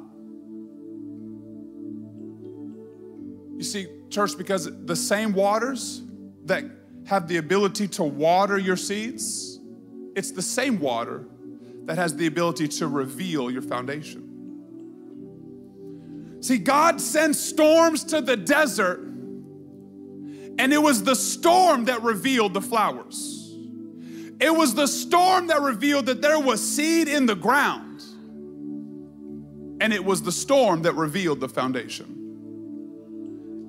you 3.56 3.64
see, 3.64 3.86
church, 4.08 4.38
because 4.38 4.68
the 4.86 4.96
same 4.96 5.32
waters 5.32 6.03
that 6.44 6.64
have 7.06 7.28
the 7.28 7.36
ability 7.36 7.88
to 7.88 8.04
water 8.04 8.58
your 8.58 8.76
seeds, 8.76 9.58
it's 10.16 10.30
the 10.30 10.42
same 10.42 10.78
water 10.80 11.26
that 11.84 11.96
has 11.98 12.16
the 12.16 12.26
ability 12.26 12.68
to 12.68 12.86
reveal 12.86 13.50
your 13.50 13.62
foundation. 13.62 14.30
See, 16.40 16.58
God 16.58 17.00
sends 17.00 17.40
storms 17.40 18.04
to 18.04 18.20
the 18.20 18.36
desert, 18.36 19.00
and 20.58 20.72
it 20.72 20.82
was 20.82 21.02
the 21.02 21.16
storm 21.16 21.86
that 21.86 22.02
revealed 22.02 22.54
the 22.54 22.60
flowers. 22.60 23.54
It 24.40 24.54
was 24.54 24.74
the 24.74 24.86
storm 24.86 25.46
that 25.46 25.62
revealed 25.62 26.06
that 26.06 26.20
there 26.20 26.38
was 26.38 26.60
seed 26.60 27.08
in 27.08 27.26
the 27.26 27.34
ground, 27.34 28.02
and 29.80 29.92
it 29.92 30.04
was 30.04 30.22
the 30.22 30.32
storm 30.32 30.82
that 30.82 30.94
revealed 30.94 31.40
the 31.40 31.48
foundation. 31.48 32.20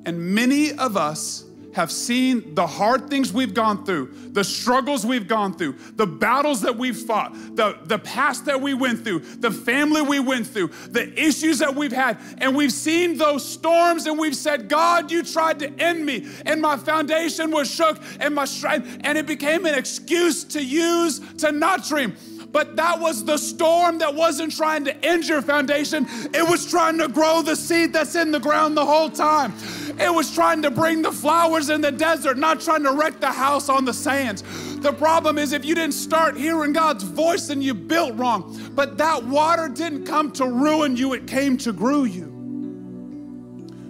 And 0.05 0.19
many 0.35 0.73
of 0.73 0.97
us 0.97 1.45
have 1.75 1.91
seen 1.91 2.55
the 2.55 2.65
hard 2.65 3.09
things 3.09 3.33
we've 3.33 3.53
gone 3.53 3.83
through, 3.83 4.09
the 4.31 4.45
struggles 4.45 5.05
we've 5.05 5.27
gone 5.27 5.53
through, 5.53 5.73
the 5.95 6.07
battles 6.07 6.61
that 6.61 6.77
we've 6.77 6.95
fought, 6.95 7.33
the, 7.33 7.77
the 7.83 7.99
past 7.99 8.45
that 8.45 8.61
we 8.61 8.73
went 8.73 9.03
through, 9.03 9.19
the 9.19 9.51
family 9.51 10.01
we 10.01 10.21
went 10.21 10.47
through, 10.47 10.67
the 10.87 11.11
issues 11.21 11.59
that 11.59 11.75
we've 11.75 11.91
had. 11.91 12.17
And 12.37 12.55
we've 12.55 12.71
seen 12.71 13.17
those 13.17 13.43
storms 13.45 14.05
and 14.05 14.17
we've 14.17 14.37
said, 14.37 14.69
God, 14.69 15.11
you 15.11 15.21
tried 15.21 15.59
to 15.59 15.69
end 15.77 16.05
me, 16.05 16.25
and 16.45 16.61
my 16.61 16.77
foundation 16.77 17.51
was 17.51 17.69
shook, 17.69 18.01
and 18.21 18.33
my 18.33 18.45
strength, 18.45 18.97
and 19.01 19.17
it 19.17 19.25
became 19.25 19.65
an 19.65 19.75
excuse 19.75 20.45
to 20.45 20.63
use 20.63 21.19
to 21.39 21.51
not 21.51 21.85
dream. 21.85 22.15
But 22.55 22.77
that 22.77 23.01
was 23.01 23.25
the 23.25 23.35
storm 23.35 23.97
that 23.97 24.15
wasn't 24.15 24.55
trying 24.55 24.85
to 24.85 25.05
end 25.05 25.27
your 25.27 25.41
foundation. 25.41 26.07
It 26.33 26.49
was 26.49 26.65
trying 26.65 26.97
to 26.99 27.09
grow 27.09 27.41
the 27.41 27.53
seed 27.53 27.91
that's 27.91 28.15
in 28.15 28.31
the 28.31 28.39
ground 28.39 28.77
the 28.77 28.85
whole 28.85 29.09
time. 29.09 29.53
It 29.99 30.09
was 30.09 30.33
trying 30.33 30.61
to 30.61 30.71
bring 30.71 31.01
the 31.01 31.11
flowers 31.11 31.69
in 31.69 31.81
the 31.81 31.91
desert, 31.91 32.37
not 32.37 32.61
trying 32.61 32.83
to 32.83 32.93
wreck 32.93 33.19
the 33.19 33.29
house 33.29 33.67
on 33.67 33.83
the 33.83 33.93
sands. 33.93 34.41
The 34.77 34.93
problem 34.93 35.37
is 35.37 35.51
if 35.51 35.65
you 35.65 35.75
didn't 35.75 35.95
start 35.95 36.37
hearing 36.37 36.71
God's 36.71 37.03
voice, 37.03 37.47
then 37.47 37.61
you 37.61 37.73
built 37.73 38.15
wrong. 38.15 38.57
But 38.73 38.97
that 38.99 39.21
water 39.25 39.67
didn't 39.67 40.05
come 40.05 40.31
to 40.31 40.45
ruin 40.45 40.95
you, 40.95 41.11
it 41.11 41.27
came 41.27 41.57
to 41.57 41.73
grow 41.73 42.05
you. 42.05 42.31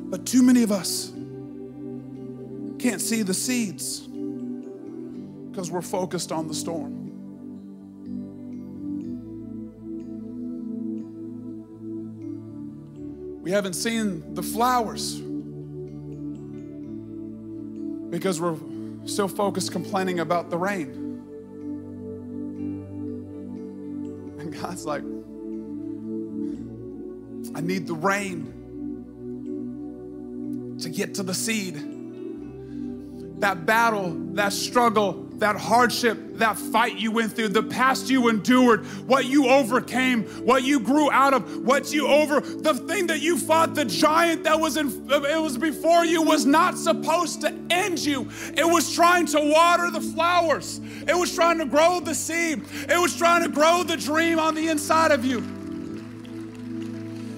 But 0.09 0.25
too 0.25 0.41
many 0.41 0.63
of 0.63 0.71
us 0.71 1.11
can't 2.79 2.99
see 2.99 3.21
the 3.21 3.35
seeds 3.35 3.99
because 5.51 5.69
we're 5.69 5.83
focused 5.83 6.31
on 6.31 6.47
the 6.47 6.55
storm. 6.55 7.04
We 13.45 13.51
haven't 13.51 13.73
seen 13.73 14.33
the 14.33 14.41
flowers 14.41 15.21
because 18.09 18.41
we're 18.41 18.57
so 19.05 19.27
focused 19.27 19.71
complaining 19.71 20.19
about 20.19 20.49
the 20.49 20.57
rain. 20.57 20.89
And 24.39 24.51
God's 24.51 24.83
like, 24.87 25.03
I 27.55 27.61
need 27.61 27.85
the 27.85 27.93
rain 27.93 28.51
to 30.79 30.89
get 30.89 31.13
to 31.13 31.21
the 31.21 31.35
seed. 31.35 31.75
That 33.41 33.67
battle, 33.67 34.09
that 34.33 34.53
struggle, 34.53 35.24
that 35.39 35.55
hardship, 35.55 36.17
that 36.37 36.57
fight 36.57 36.97
you 36.97 37.11
went 37.11 37.33
through, 37.33 37.49
the 37.49 37.63
past 37.63 38.09
you 38.09 38.29
endured, 38.29 38.85
what 39.07 39.25
you 39.25 39.47
overcame, 39.47 40.23
what 40.45 40.63
you 40.63 40.79
grew 40.79 41.11
out 41.11 41.33
of, 41.33 41.65
what 41.65 41.93
you 41.93 42.07
over, 42.07 42.39
the 42.39 42.73
thing 42.73 43.07
that 43.07 43.21
you 43.21 43.37
fought, 43.37 43.75
the 43.75 43.85
giant 43.85 44.43
that 44.43 44.59
was 44.59 44.77
in, 44.77 44.87
it 45.09 45.41
was 45.41 45.57
before 45.57 46.05
you 46.05 46.21
was 46.21 46.45
not 46.45 46.77
supposed 46.77 47.41
to 47.41 47.53
end 47.69 47.99
you. 47.99 48.29
It 48.55 48.65
was 48.65 48.93
trying 48.93 49.25
to 49.27 49.39
water 49.39 49.89
the 49.91 50.01
flowers. 50.01 50.79
It 51.07 51.15
was 51.15 51.33
trying 51.33 51.59
to 51.59 51.65
grow 51.65 51.99
the 51.99 52.15
seed. 52.15 52.63
It 52.89 52.99
was 52.99 53.15
trying 53.15 53.43
to 53.43 53.49
grow 53.49 53.83
the 53.83 53.97
dream 53.97 54.39
on 54.39 54.55
the 54.55 54.69
inside 54.69 55.11
of 55.11 55.25
you. 55.25 55.43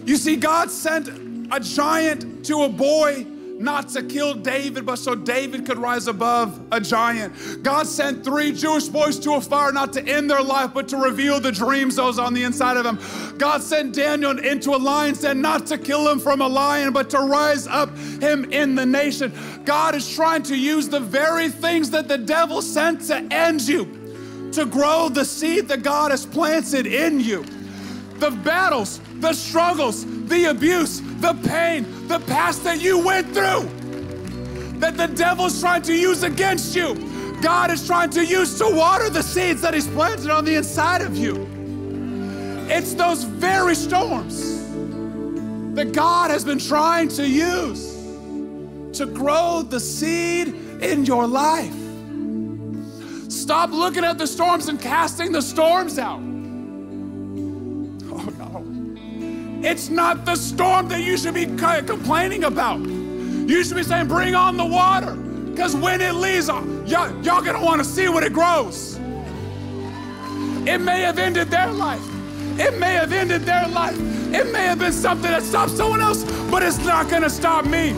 You 0.05 0.15
see, 0.15 0.37
God 0.37 0.71
sent 0.71 1.09
a 1.51 1.59
giant 1.59 2.45
to 2.45 2.63
a 2.63 2.69
boy 2.69 3.25
not 3.59 3.89
to 3.89 4.03
kill 4.03 4.33
David, 4.33 4.85
but 4.85 4.97
so 4.97 5.15
David 5.15 5.65
could 5.65 5.77
rise 5.77 6.07
above 6.07 6.61
a 6.71 6.79
giant. 6.79 7.63
God 7.63 7.87
sent 7.87 8.23
three 8.23 8.51
Jewish 8.51 8.87
boys 8.87 9.17
to 9.19 9.33
a 9.33 9.41
fire 9.41 9.71
not 9.71 9.93
to 9.93 10.07
end 10.07 10.29
their 10.29 10.41
life, 10.41 10.71
but 10.73 10.87
to 10.89 10.97
reveal 10.97 11.39
the 11.39 11.51
dreams 11.51 11.97
was 11.99 12.19
on 12.19 12.33
the 12.33 12.43
inside 12.43 12.77
of 12.77 12.83
them. 12.83 12.99
God 13.37 13.61
sent 13.61 13.95
Daniel 13.95 14.37
into 14.37 14.75
a 14.75 14.77
lion's 14.77 15.21
den 15.21 15.41
not 15.41 15.65
to 15.67 15.77
kill 15.77 16.07
him 16.09 16.19
from 16.19 16.41
a 16.41 16.47
lion, 16.47 16.93
but 16.93 17.09
to 17.11 17.19
rise 17.19 17.67
up 17.67 17.95
him 17.97 18.51
in 18.51 18.75
the 18.75 18.85
nation. 18.85 19.33
God 19.65 19.95
is 19.95 20.15
trying 20.15 20.43
to 20.43 20.55
use 20.55 20.87
the 20.87 20.99
very 20.99 21.49
things 21.49 21.89
that 21.91 22.07
the 22.07 22.17
devil 22.17 22.61
sent 22.61 23.01
to 23.07 23.17
end 23.31 23.61
you, 23.61 23.85
to 24.53 24.65
grow 24.65 25.09
the 25.09 25.25
seed 25.25 25.67
that 25.67 25.83
God 25.83 26.11
has 26.11 26.25
planted 26.25 26.85
in 26.85 27.19
you. 27.19 27.43
The 28.19 28.31
battles, 28.31 28.99
the 29.19 29.33
struggles, 29.33 30.05
the 30.27 30.45
abuse, 30.45 31.01
the 31.19 31.33
pain, 31.47 32.07
the 32.07 32.19
past 32.19 32.63
that 32.63 32.81
you 32.81 32.99
went 32.99 33.27
through, 33.33 33.69
that 34.79 34.97
the 34.97 35.07
devil's 35.07 35.59
trying 35.59 35.81
to 35.83 35.93
use 35.93 36.23
against 36.23 36.75
you. 36.75 36.95
God 37.41 37.71
is 37.71 37.85
trying 37.85 38.09
to 38.11 38.25
use 38.25 38.57
to 38.59 38.69
water 38.69 39.09
the 39.09 39.21
seeds 39.21 39.61
that 39.61 39.73
He's 39.73 39.87
planted 39.87 40.29
on 40.29 40.45
the 40.45 40.55
inside 40.55 41.01
of 41.01 41.17
you. 41.17 41.47
It's 42.69 42.93
those 42.93 43.23
very 43.23 43.75
storms 43.75 44.57
that 45.75 45.93
God 45.93 46.31
has 46.31 46.43
been 46.43 46.59
trying 46.59 47.07
to 47.09 47.27
use 47.27 47.95
to 48.97 49.05
grow 49.05 49.61
the 49.61 49.79
seed 49.79 50.47
in 50.81 51.05
your 51.05 51.27
life. 51.27 51.73
Stop 53.29 53.71
looking 53.71 54.03
at 54.03 54.17
the 54.17 54.27
storms 54.27 54.67
and 54.67 54.81
casting 54.81 55.31
the 55.31 55.41
storms 55.41 55.99
out. 55.99 56.36
It's 59.63 59.89
not 59.89 60.23
the 60.23 60.35
storm 60.35 60.87
that 60.89 61.01
you 61.01 61.17
should 61.17 61.33
be 61.33 61.45
complaining 61.45 62.43
about. 62.43 62.79
You 62.79 63.63
should 63.63 63.77
be 63.77 63.83
saying, 63.83 64.07
Bring 64.07 64.35
on 64.35 64.55
the 64.55 64.65
water. 64.65 65.15
Because 65.15 65.75
when 65.75 65.99
it 65.99 66.13
leaves, 66.13 66.49
uh, 66.49 66.61
y'all, 66.85 67.09
y'all 67.23 67.41
gonna 67.41 67.63
wanna 67.63 67.83
see 67.83 68.07
what 68.07 68.23
it 68.23 68.33
grows. 68.33 68.99
It 70.67 70.79
may 70.79 71.01
have 71.01 71.17
ended 71.17 71.49
their 71.49 71.71
life. 71.71 72.03
It 72.59 72.77
may 72.79 72.93
have 72.93 73.11
ended 73.11 73.43
their 73.43 73.67
life. 73.67 73.97
It 74.33 74.51
may 74.51 74.65
have 74.65 74.79
been 74.79 74.91
something 74.93 75.31
that 75.31 75.41
stopped 75.41 75.71
someone 75.71 76.01
else, 76.01 76.23
but 76.51 76.61
it's 76.61 76.77
not 76.79 77.09
gonna 77.09 77.29
stop 77.29 77.65
me. 77.65 77.95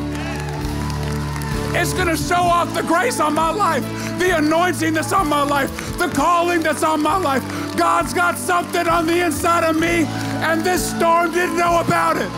It's 1.77 1.93
gonna 1.93 2.15
show 2.15 2.35
off 2.35 2.73
the 2.73 2.83
grace 2.83 3.19
on 3.19 3.33
my 3.33 3.51
life, 3.51 3.83
the 4.17 4.37
anointing 4.37 4.93
that's 4.93 5.11
on 5.11 5.27
my 5.27 5.43
life, 5.43 5.97
the 5.97 6.07
calling 6.07 6.61
that's 6.61 6.83
on 6.83 7.01
my 7.01 7.17
life. 7.17 7.43
God's 7.75 8.13
got 8.13 8.37
something 8.37 8.87
on 8.87 9.05
the 9.05 9.25
inside 9.25 9.63
of 9.63 9.75
me 9.77 10.07
and 10.41 10.61
this 10.61 10.95
storm 10.95 11.31
didn't 11.31 11.57
know 11.57 11.79
about 11.81 12.17
it. 12.17 12.31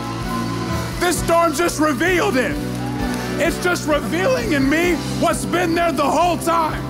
This 1.00 1.22
storm 1.22 1.54
just 1.54 1.80
revealed 1.80 2.36
it. 2.36 2.54
It's 3.40 3.62
just 3.62 3.88
revealing 3.88 4.52
in 4.52 4.68
me 4.68 4.94
what's 5.20 5.44
been 5.44 5.74
there 5.74 5.92
the 5.92 6.08
whole 6.08 6.36
time. 6.38 6.82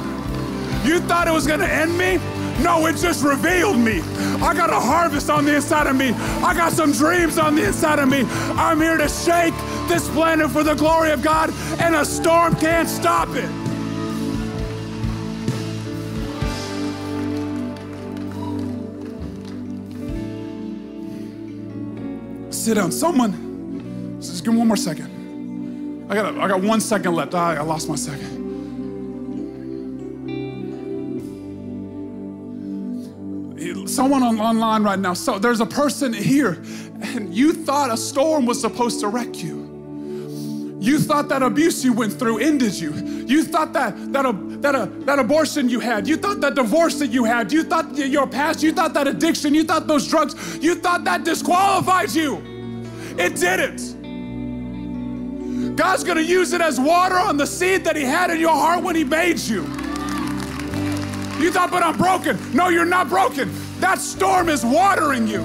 You 0.86 1.00
thought 1.00 1.28
it 1.28 1.32
was 1.32 1.46
gonna 1.46 1.66
end 1.66 1.96
me? 1.96 2.18
No, 2.62 2.86
it 2.86 2.96
just 2.96 3.24
revealed 3.24 3.78
me. 3.78 4.00
I 4.42 4.52
got 4.54 4.70
a 4.70 4.80
harvest 4.80 5.30
on 5.30 5.44
the 5.44 5.54
inside 5.56 5.86
of 5.86 5.96
me. 5.96 6.10
I 6.42 6.54
got 6.54 6.72
some 6.72 6.92
dreams 6.92 7.38
on 7.38 7.54
the 7.54 7.66
inside 7.66 7.98
of 7.98 8.08
me. 8.08 8.24
I'm 8.56 8.80
here 8.80 8.96
to 8.96 9.08
shake 9.08 9.54
this 9.88 10.08
planet 10.10 10.50
for 10.50 10.62
the 10.62 10.74
glory 10.74 11.10
of 11.12 11.22
God, 11.22 11.52
and 11.78 11.94
a 11.94 12.04
storm 12.04 12.54
can't 12.56 12.88
stop 12.88 13.28
it. 13.30 13.61
Sit 22.62 22.74
down. 22.74 22.92
Someone, 22.92 24.18
just 24.20 24.44
give 24.44 24.52
me 24.52 24.58
one 24.60 24.68
more 24.68 24.76
second. 24.76 26.06
I 26.08 26.14
got, 26.14 26.38
I 26.38 26.46
got 26.46 26.62
one 26.62 26.80
second 26.80 27.14
left. 27.14 27.34
I, 27.34 27.56
I 27.56 27.62
lost 27.62 27.88
my 27.88 27.96
second. 27.96 28.40
Someone 33.88 34.22
on, 34.22 34.40
online 34.40 34.84
right 34.84 34.98
now. 34.98 35.12
So 35.12 35.38
there's 35.38 35.60
a 35.60 35.66
person 35.66 36.12
here, 36.12 36.62
and 37.02 37.34
you 37.34 37.52
thought 37.52 37.90
a 37.90 37.96
storm 37.96 38.46
was 38.46 38.60
supposed 38.60 39.00
to 39.00 39.08
wreck 39.08 39.42
you. 39.42 39.60
You 40.80 40.98
thought 40.98 41.28
that 41.28 41.42
abuse 41.42 41.84
you 41.84 41.92
went 41.92 42.12
through 42.12 42.38
ended 42.38 42.74
you. 42.74 42.92
You 43.26 43.44
thought 43.44 43.72
that 43.72 44.12
that 44.12 44.24
a, 44.24 44.32
that 44.32 44.74
a, 44.74 44.86
that 45.04 45.18
abortion 45.18 45.68
you 45.68 45.80
had. 45.80 46.08
You 46.08 46.16
thought 46.16 46.40
that 46.40 46.54
divorce 46.54 46.98
that 47.00 47.08
you 47.08 47.24
had. 47.24 47.52
You 47.52 47.64
thought 47.64 47.96
your 47.96 48.26
past. 48.26 48.62
You 48.62 48.72
thought 48.72 48.94
that 48.94 49.06
addiction. 49.06 49.54
You 49.54 49.64
thought 49.64 49.86
those 49.86 50.08
drugs. 50.08 50.58
You 50.58 50.74
thought 50.74 51.04
that 51.04 51.24
disqualified 51.24 52.12
you. 52.12 52.51
It 53.18 53.36
didn't. 53.36 53.92
God's 55.76 56.04
gonna 56.04 56.20
use 56.20 56.52
it 56.52 56.60
as 56.60 56.78
water 56.78 57.16
on 57.16 57.36
the 57.36 57.46
seed 57.46 57.84
that 57.84 57.96
He 57.96 58.02
had 58.02 58.30
in 58.30 58.38
your 58.40 58.54
heart 58.54 58.82
when 58.82 58.94
He 58.94 59.04
made 59.04 59.38
you. 59.38 59.62
You 61.42 61.50
thought, 61.50 61.70
but 61.70 61.82
I'm 61.82 61.96
broken. 61.96 62.38
No, 62.54 62.68
you're 62.68 62.84
not 62.84 63.08
broken. 63.08 63.50
That 63.80 63.98
storm 63.98 64.48
is 64.48 64.64
watering 64.64 65.26
you. 65.26 65.40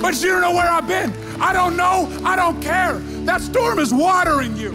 But 0.00 0.20
you 0.20 0.30
don't 0.30 0.40
know 0.40 0.52
where 0.52 0.68
I've 0.68 0.88
been. 0.88 1.12
I 1.40 1.52
don't 1.52 1.76
know. 1.76 2.08
I 2.24 2.34
don't 2.34 2.60
care. 2.60 2.98
That 3.24 3.40
storm 3.40 3.78
is 3.78 3.94
watering 3.94 4.56
you. 4.56 4.72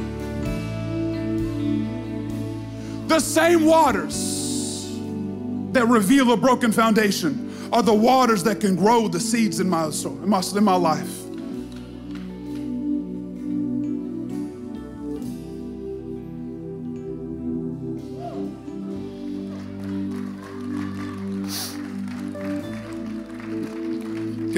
The 3.08 3.20
same 3.20 3.66
waters 3.66 4.94
that 5.74 5.86
reveal 5.88 6.32
a 6.32 6.38
broken 6.38 6.72
foundation 6.72 7.52
are 7.74 7.84
the 7.84 7.94
waters 7.94 8.44
that 8.44 8.62
can 8.62 8.76
grow 8.76 9.08
the 9.08 9.20
seeds 9.20 9.60
in 9.60 9.70
my 9.70 9.90
soul, 9.90 10.14
in 10.24 10.30
my, 10.30 10.42
in 10.56 10.64
my 10.64 10.76
life. 10.76 11.27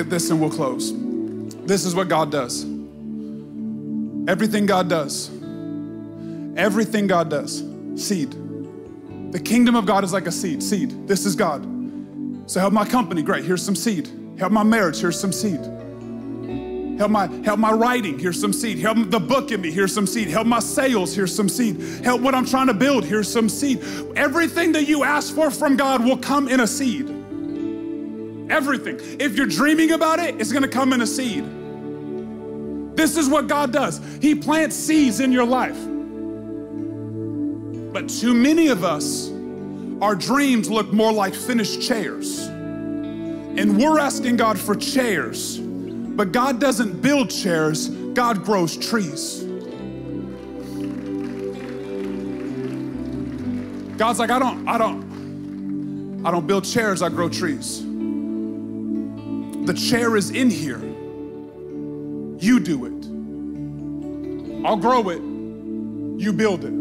This 0.09 0.29
and 0.31 0.41
we'll 0.41 0.49
close. 0.49 0.91
This 1.65 1.85
is 1.85 1.93
what 1.93 2.07
God 2.07 2.31
does. 2.31 2.63
Everything 4.27 4.65
God 4.65 4.89
does, 4.89 5.29
everything 6.57 7.07
God 7.07 7.29
does, 7.29 7.63
seed. 7.95 8.31
The 9.31 9.39
kingdom 9.39 9.75
of 9.75 9.85
God 9.85 10.03
is 10.03 10.11
like 10.11 10.27
a 10.27 10.31
seed. 10.31 10.63
Seed. 10.63 11.07
This 11.07 11.25
is 11.25 11.35
God. 11.35 11.63
So 12.49 12.59
help 12.59 12.73
my 12.73 12.85
company, 12.85 13.21
great. 13.21 13.45
Here's 13.45 13.61
some 13.63 13.75
seed. 13.75 14.09
Help 14.39 14.51
my 14.51 14.63
marriage, 14.63 14.99
here's 14.99 15.19
some 15.19 15.31
seed. 15.31 15.59
Help 16.97 17.11
my 17.11 17.27
help 17.45 17.59
my 17.59 17.71
writing, 17.71 18.17
here's 18.17 18.39
some 18.39 18.51
seed. 18.51 18.79
Help 18.79 18.97
the 19.09 19.19
book 19.19 19.51
in 19.51 19.61
me, 19.61 19.71
here's 19.71 19.93
some 19.93 20.07
seed. 20.07 20.27
Help 20.27 20.47
my 20.47 20.59
sales, 20.59 21.15
here's 21.15 21.35
some 21.35 21.47
seed. 21.47 21.79
Help 22.03 22.21
what 22.21 22.33
I'm 22.33 22.45
trying 22.45 22.67
to 22.67 22.73
build, 22.73 23.05
here's 23.05 23.31
some 23.31 23.47
seed. 23.47 23.83
Everything 24.15 24.71
that 24.71 24.87
you 24.87 25.03
ask 25.03 25.33
for 25.33 25.51
from 25.51 25.77
God 25.77 26.03
will 26.03 26.17
come 26.17 26.47
in 26.47 26.59
a 26.61 26.67
seed. 26.67 27.18
Everything. 28.49 28.99
If 29.19 29.35
you're 29.35 29.45
dreaming 29.45 29.91
about 29.91 30.19
it, 30.19 30.39
it's 30.41 30.51
gonna 30.51 30.67
come 30.67 30.93
in 30.93 31.01
a 31.01 31.07
seed. 31.07 31.45
This 32.95 33.15
is 33.15 33.29
what 33.29 33.47
God 33.47 33.71
does. 33.71 34.01
He 34.21 34.35
plants 34.35 34.75
seeds 34.75 35.19
in 35.19 35.31
your 35.31 35.45
life. 35.45 35.77
But 37.93 38.09
too 38.09 38.33
many 38.33 38.67
of 38.67 38.83
us, 38.83 39.29
our 40.01 40.15
dreams 40.15 40.69
look 40.69 40.91
more 40.91 41.11
like 41.11 41.33
finished 41.33 41.81
chairs. 41.81 42.47
And 42.47 43.77
we're 43.77 43.99
asking 43.99 44.35
God 44.37 44.59
for 44.59 44.75
chairs. 44.75 45.59
But 45.59 46.31
God 46.31 46.59
doesn't 46.59 47.01
build 47.01 47.29
chairs, 47.29 47.87
God 47.87 48.43
grows 48.43 48.75
trees. 48.75 49.45
God's 53.97 54.19
like, 54.19 54.29
I 54.29 54.39
don't, 54.39 54.67
I 54.67 54.77
don't, 54.77 56.25
I 56.25 56.31
don't 56.31 56.47
build 56.47 56.65
chairs, 56.65 57.01
I 57.01 57.09
grow 57.09 57.29
trees. 57.29 57.85
The 59.69 59.75
chair 59.75 60.17
is 60.17 60.31
in 60.31 60.49
here. 60.49 60.79
You 62.39 62.59
do 62.59 62.85
it. 62.85 64.65
I'll 64.65 64.77
grow 64.77 65.09
it. 65.09 65.21
You 65.21 66.33
build 66.33 66.65
it. 66.65 66.73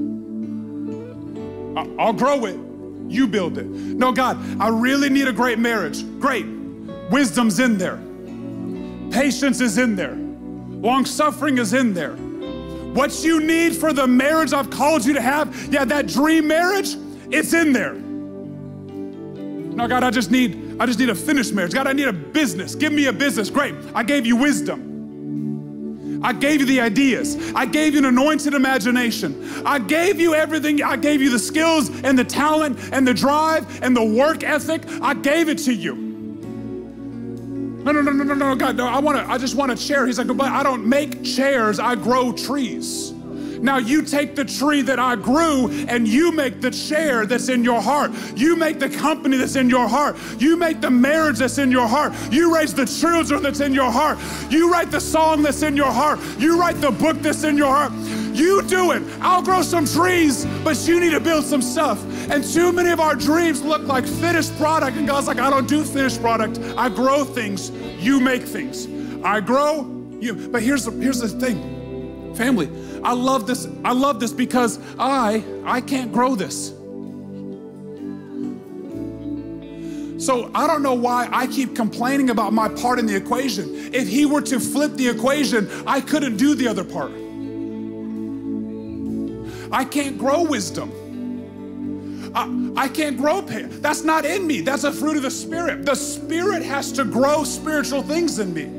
I'll 2.01 2.15
grow 2.15 2.47
it. 2.47 2.59
You 3.07 3.27
build 3.27 3.59
it. 3.59 3.67
No, 3.67 4.11
God, 4.11 4.39
I 4.59 4.69
really 4.69 5.11
need 5.11 5.29
a 5.29 5.35
great 5.35 5.59
marriage. 5.59 6.03
Great. 6.19 6.47
Wisdom's 7.11 7.59
in 7.61 7.77
there. 7.77 7.99
Patience 9.13 9.61
is 9.61 9.77
in 9.77 9.95
there. 9.95 10.15
Long 10.15 11.05
suffering 11.05 11.59
is 11.59 11.75
in 11.75 11.93
there. 11.93 12.15
What 12.95 13.23
you 13.23 13.39
need 13.39 13.77
for 13.77 13.93
the 13.93 14.07
marriage 14.07 14.55
I've 14.55 14.71
called 14.71 15.05
you 15.05 15.13
to 15.13 15.21
have, 15.21 15.55
yeah, 15.71 15.85
that 15.85 16.07
dream 16.07 16.49
marriage, 16.49 16.97
It's 17.31 17.53
in 17.53 17.75
there. 17.75 18.08
No, 19.79 19.87
God, 19.87 20.03
I 20.03 20.11
just 20.11 20.33
need, 20.33 20.77
I 20.81 20.87
just 20.87 20.99
need 20.99 21.09
a 21.09 21.15
finished 21.15 21.55
marriage. 21.55 21.73
God, 21.73 21.87
I 21.87 21.93
need 21.93 22.09
a 22.09 22.13
business. 22.13 22.75
Give 22.75 22.93
me 22.93 23.07
a 23.07 23.13
business. 23.13 23.49
Great. 23.49 23.77
I 23.95 24.03
gave 24.03 24.27
you 24.27 24.35
wisdom. 24.35 26.21
I 26.21 26.33
gave 26.33 26.59
you 26.59 26.67
the 26.67 26.81
ideas. 26.81 27.53
I 27.55 27.65
gave 27.65 27.93
you 27.93 28.01
an 28.01 28.07
anointed 28.07 28.55
imagination. 28.55 29.63
I 29.65 29.79
gave 29.79 30.21
you 30.21 30.35
everything. 30.35 30.83
I 30.83 30.97
gave 30.97 31.23
you 31.23 31.31
the 31.31 31.39
skills 31.39 31.91
and 32.03 32.19
the 32.19 32.25
talent 32.25 32.77
and 32.91 33.07
the 33.07 33.15
drive 33.15 33.81
and 33.81 33.97
the 33.97 34.05
work 34.05 34.43
ethic. 34.43 34.83
I 35.01 35.15
gave 35.15 35.49
it 35.49 35.59
to 35.59 35.73
you. 35.73 35.95
No, 37.85 37.93
no, 37.93 38.01
no, 38.01 38.11
no, 38.11 38.25
no, 38.25 38.35
no, 38.35 38.57
God, 38.57 38.77
no, 38.77 38.89
I 38.89 38.99
want 38.99 39.19
to, 39.19 39.31
I 39.31 39.39
just 39.39 39.55
want 39.55 39.71
a 39.71 39.77
chair. 39.77 40.09
He's 40.09 40.19
like, 40.19 40.27
but 40.27 40.51
I 40.51 40.65
don't 40.65 40.85
make 40.89 41.23
chairs, 41.23 41.79
I 41.79 41.95
grow 41.95 42.33
trees. 42.33 43.13
Now 43.61 43.79
you 43.79 44.03
take 44.03 44.35
the 44.35 44.45
tree 44.45 44.83
that 44.83 44.99
I 44.99 45.17
grew 45.17 45.69
and 45.89 46.07
you 46.07 46.33
make 46.33 46.61
the 46.61 46.71
chair 46.71 47.27
that's 47.27 47.49
in 47.49 47.65
your 47.65 47.81
heart. 47.81 48.13
You 48.37 48.57
make 48.57 48.79
the 48.79 48.89
company 48.89 49.37
that's 49.37 49.57
in 49.57 49.69
your 49.69 49.89
heart. 49.89 50.17
You 50.39 50.57
make 50.57 50.81
the 50.81 50.91
marriage 50.91 51.39
that's 51.39 51.59
in 51.59 51.71
your 51.71 51.87
heart. 51.87 52.13
You 52.31 52.55
raise 52.55 52.75
the 52.75 52.87
children 52.87 53.43
that's 53.43 53.61
in 53.61 53.75
your 53.75 53.91
heart. 53.91 54.19
You 54.51 54.71
write 54.71 54.91
the 54.91 55.01
song 55.01 55.43
that's 55.43 55.63
in 55.63 55.77
your 55.77 55.91
heart. 55.91 56.21
You 56.39 56.59
write 56.61 56.81
the 56.81 56.91
book 56.91 57.19
that's 57.19 57.45
in 57.45 57.57
your 57.57 57.69
heart. 57.69 57.93
You 58.39 58.63
do 58.63 58.93
it. 58.93 59.03
I'll 59.21 59.43
grow 59.43 59.63
some 59.63 59.85
trees, 59.85 60.47
but 60.63 60.77
you 60.87 61.01
need 61.01 61.11
to 61.11 61.21
build 61.21 61.45
some 61.45 61.61
stuff. 61.61 62.03
And 62.31 62.45
too 62.45 62.73
many 62.73 62.91
of 62.91 63.01
our 63.01 63.17
dreams 63.17 63.63
look 63.63 63.83
like 63.83 64.07
finished 64.07 64.57
product. 64.59 64.97
And 64.97 65.07
God's 65.07 65.27
like, 65.27 65.39
I 65.41 65.51
don't 65.51 65.69
do 65.69 65.83
finished 65.83 66.21
product. 66.21 66.59
I 66.77 66.89
grow 66.89 67.25
things. 67.25 67.71
You 67.99 68.21
make 68.21 68.43
things. 68.43 68.87
I 69.25 69.41
grow, 69.41 69.87
you. 70.21 70.35
But 70.35 70.63
here's 70.63 70.85
the, 70.85 70.93
here's 70.93 71.19
the 71.19 71.29
thing, 71.29 71.78
family. 72.39 72.71
I 73.03 73.13
love 73.13 73.47
this. 73.47 73.69
I 73.85 73.93
love 73.93 74.21
this 74.21 74.33
because 74.33 74.79
I 74.99 75.45
I 75.65 75.81
can't 75.83 76.13
grow 76.13 76.35
this. 76.35 76.73
So 80.25 80.51
I 80.55 80.67
don't 80.67 80.83
know 80.83 80.95
why 80.95 81.29
I 81.31 81.47
keep 81.47 81.77
complaining 81.77 82.31
about 82.31 82.53
my 82.53 82.69
part 82.69 82.99
in 82.99 83.07
the 83.07 83.15
equation. 83.15 83.95
If 83.95 84.09
he 84.09 84.27
were 84.27 84.43
to 84.43 84.59
flip 84.59 84.95
the 84.95 85.09
equation, 85.09 85.69
I 85.87 86.01
couldn't 86.01 86.37
do 86.37 86.55
the 86.55 86.67
other 86.67 86.85
part. 86.85 87.13
I 89.71 89.85
can't 89.85 90.19
grow 90.19 90.43
wisdom. 90.43 90.91
I, 92.35 92.85
I 92.85 92.89
can't 92.89 93.17
grow 93.17 93.43
pain. 93.43 93.69
That's 93.81 94.03
not 94.03 94.25
in 94.25 94.47
me. 94.47 94.61
That's 94.61 94.85
a 94.85 94.93
fruit 94.93 95.17
of 95.17 95.23
the 95.23 95.31
Spirit. 95.31 95.87
The 95.87 95.95
Spirit 95.95 96.63
has 96.63 96.91
to 96.93 97.05
grow 97.05 97.45
spiritual 97.45 98.03
things 98.03 98.39
in 98.39 98.53
me. 98.53 98.78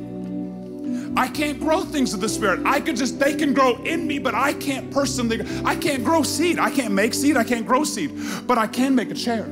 I 1.15 1.27
can't 1.27 1.59
grow 1.59 1.81
things 1.81 2.13
of 2.13 2.21
the 2.21 2.29
Spirit. 2.29 2.61
I 2.65 2.79
could 2.79 2.95
just, 2.95 3.19
they 3.19 3.35
can 3.35 3.53
grow 3.53 3.75
in 3.83 4.07
me, 4.07 4.19
but 4.19 4.35
I 4.35 4.53
can't 4.53 4.91
personally, 4.91 5.41
I 5.65 5.75
can't 5.75 6.03
grow 6.03 6.23
seed. 6.23 6.59
I 6.59 6.69
can't 6.69 6.93
make 6.93 7.13
seed, 7.13 7.37
I 7.37 7.43
can't 7.43 7.65
grow 7.65 7.83
seed, 7.83 8.11
but 8.47 8.57
I 8.57 8.67
can 8.67 8.95
make 8.95 9.11
a 9.11 9.15
chair. 9.15 9.45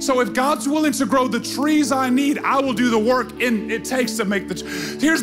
So 0.00 0.20
if 0.20 0.32
God's 0.32 0.68
willing 0.68 0.92
to 0.92 1.06
grow 1.06 1.28
the 1.28 1.38
trees 1.38 1.92
I 1.92 2.10
need, 2.10 2.38
I 2.38 2.60
will 2.60 2.72
do 2.72 2.90
the 2.90 2.98
work 2.98 3.40
in 3.40 3.70
it 3.70 3.84
takes 3.84 4.16
to 4.16 4.24
make 4.24 4.48
the. 4.48 4.54
Here's, 5.00 5.22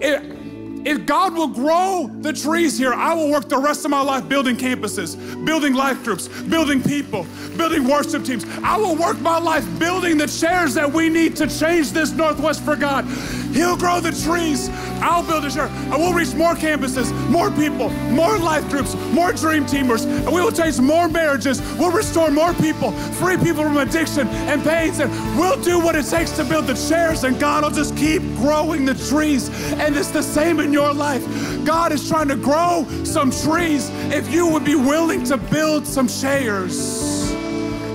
it, 0.00 0.39
if 0.84 1.06
God 1.06 1.34
will 1.34 1.48
grow 1.48 2.10
the 2.20 2.32
trees 2.32 2.78
here, 2.78 2.94
I 2.94 3.14
will 3.14 3.30
work 3.30 3.48
the 3.48 3.58
rest 3.58 3.84
of 3.84 3.90
my 3.90 4.00
life 4.00 4.28
building 4.28 4.56
campuses, 4.56 5.16
building 5.44 5.74
life 5.74 6.02
groups, 6.04 6.28
building 6.28 6.82
people, 6.82 7.26
building 7.56 7.86
worship 7.86 8.24
teams. 8.24 8.44
I 8.62 8.76
will 8.76 8.96
work 8.96 9.20
my 9.20 9.38
life 9.38 9.66
building 9.78 10.16
the 10.18 10.26
chairs 10.26 10.74
that 10.74 10.90
we 10.90 11.08
need 11.08 11.36
to 11.36 11.46
change 11.46 11.90
this 11.92 12.12
Northwest 12.12 12.64
for 12.64 12.76
God. 12.76 13.04
He'll 13.52 13.76
grow 13.76 14.00
the 14.00 14.12
trees. 14.12 14.68
I'll 15.00 15.22
build 15.22 15.44
a 15.44 15.50
chair. 15.50 15.66
And 15.66 15.92
we'll 15.92 16.12
reach 16.12 16.34
more 16.34 16.54
campuses, 16.54 17.12
more 17.28 17.50
people, 17.50 17.90
more 18.10 18.38
life 18.38 18.68
groups, 18.68 18.94
more 19.12 19.32
dream 19.32 19.64
teamers. 19.64 20.04
And 20.04 20.32
we 20.32 20.40
will 20.40 20.52
change 20.52 20.78
more 20.80 21.08
marriages. 21.08 21.60
We'll 21.78 21.90
restore 21.90 22.30
more 22.30 22.54
people, 22.54 22.92
free 22.92 23.36
people 23.36 23.64
from 23.64 23.76
addiction 23.76 24.28
and 24.28 24.62
pains. 24.62 24.98
And 25.00 25.10
we'll 25.38 25.60
do 25.62 25.78
what 25.78 25.96
it 25.96 26.06
takes 26.06 26.32
to 26.32 26.44
build 26.44 26.66
the 26.66 26.74
chairs. 26.74 27.24
And 27.24 27.38
God 27.38 27.64
will 27.64 27.70
just 27.70 27.96
keep 27.96 28.22
growing 28.36 28.84
the 28.84 28.94
trees. 28.94 29.48
And 29.72 29.96
it's 29.96 30.10
the 30.10 30.22
same 30.22 30.60
in 30.60 30.72
your 30.72 30.92
life. 30.92 31.24
God 31.64 31.92
is 31.92 32.08
trying 32.08 32.28
to 32.28 32.36
grow 32.36 32.86
some 33.04 33.30
trees 33.30 33.90
if 34.12 34.32
you 34.32 34.46
would 34.46 34.64
be 34.64 34.74
willing 34.74 35.24
to 35.24 35.36
build 35.36 35.86
some 35.86 36.08
chairs 36.08 37.30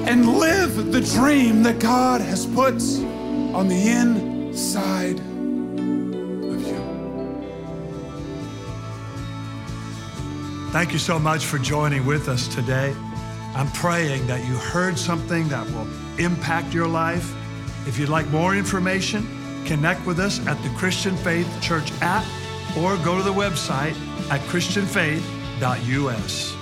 and 0.07 0.37
live 0.37 0.91
the 0.91 1.01
dream 1.01 1.63
that 1.63 1.79
God 1.79 2.21
has 2.21 2.45
put 2.45 2.75
on 3.55 3.67
the 3.67 3.89
inside 3.89 5.19
Thank 10.75 10.91
you 10.91 10.99
so 10.99 11.17
much 11.17 11.45
for 11.45 11.57
joining 11.57 12.05
with 12.05 12.27
us 12.27 12.49
today. 12.49 12.93
I'm 13.55 13.71
praying 13.71 14.27
that 14.27 14.45
you 14.45 14.55
heard 14.55 14.99
something 14.99 15.47
that 15.47 15.65
will 15.71 15.87
impact 16.19 16.73
your 16.73 16.85
life. 16.85 17.33
If 17.87 17.97
you'd 17.97 18.09
like 18.09 18.27
more 18.27 18.57
information, 18.57 19.25
connect 19.63 20.05
with 20.05 20.19
us 20.19 20.45
at 20.47 20.61
the 20.63 20.69
Christian 20.71 21.15
Faith 21.15 21.47
Church 21.61 21.93
app 22.01 22.25
or 22.77 22.97
go 23.05 23.15
to 23.15 23.23
the 23.23 23.31
website 23.31 23.95
at 24.29 24.41
christianfaith.us. 24.49 26.54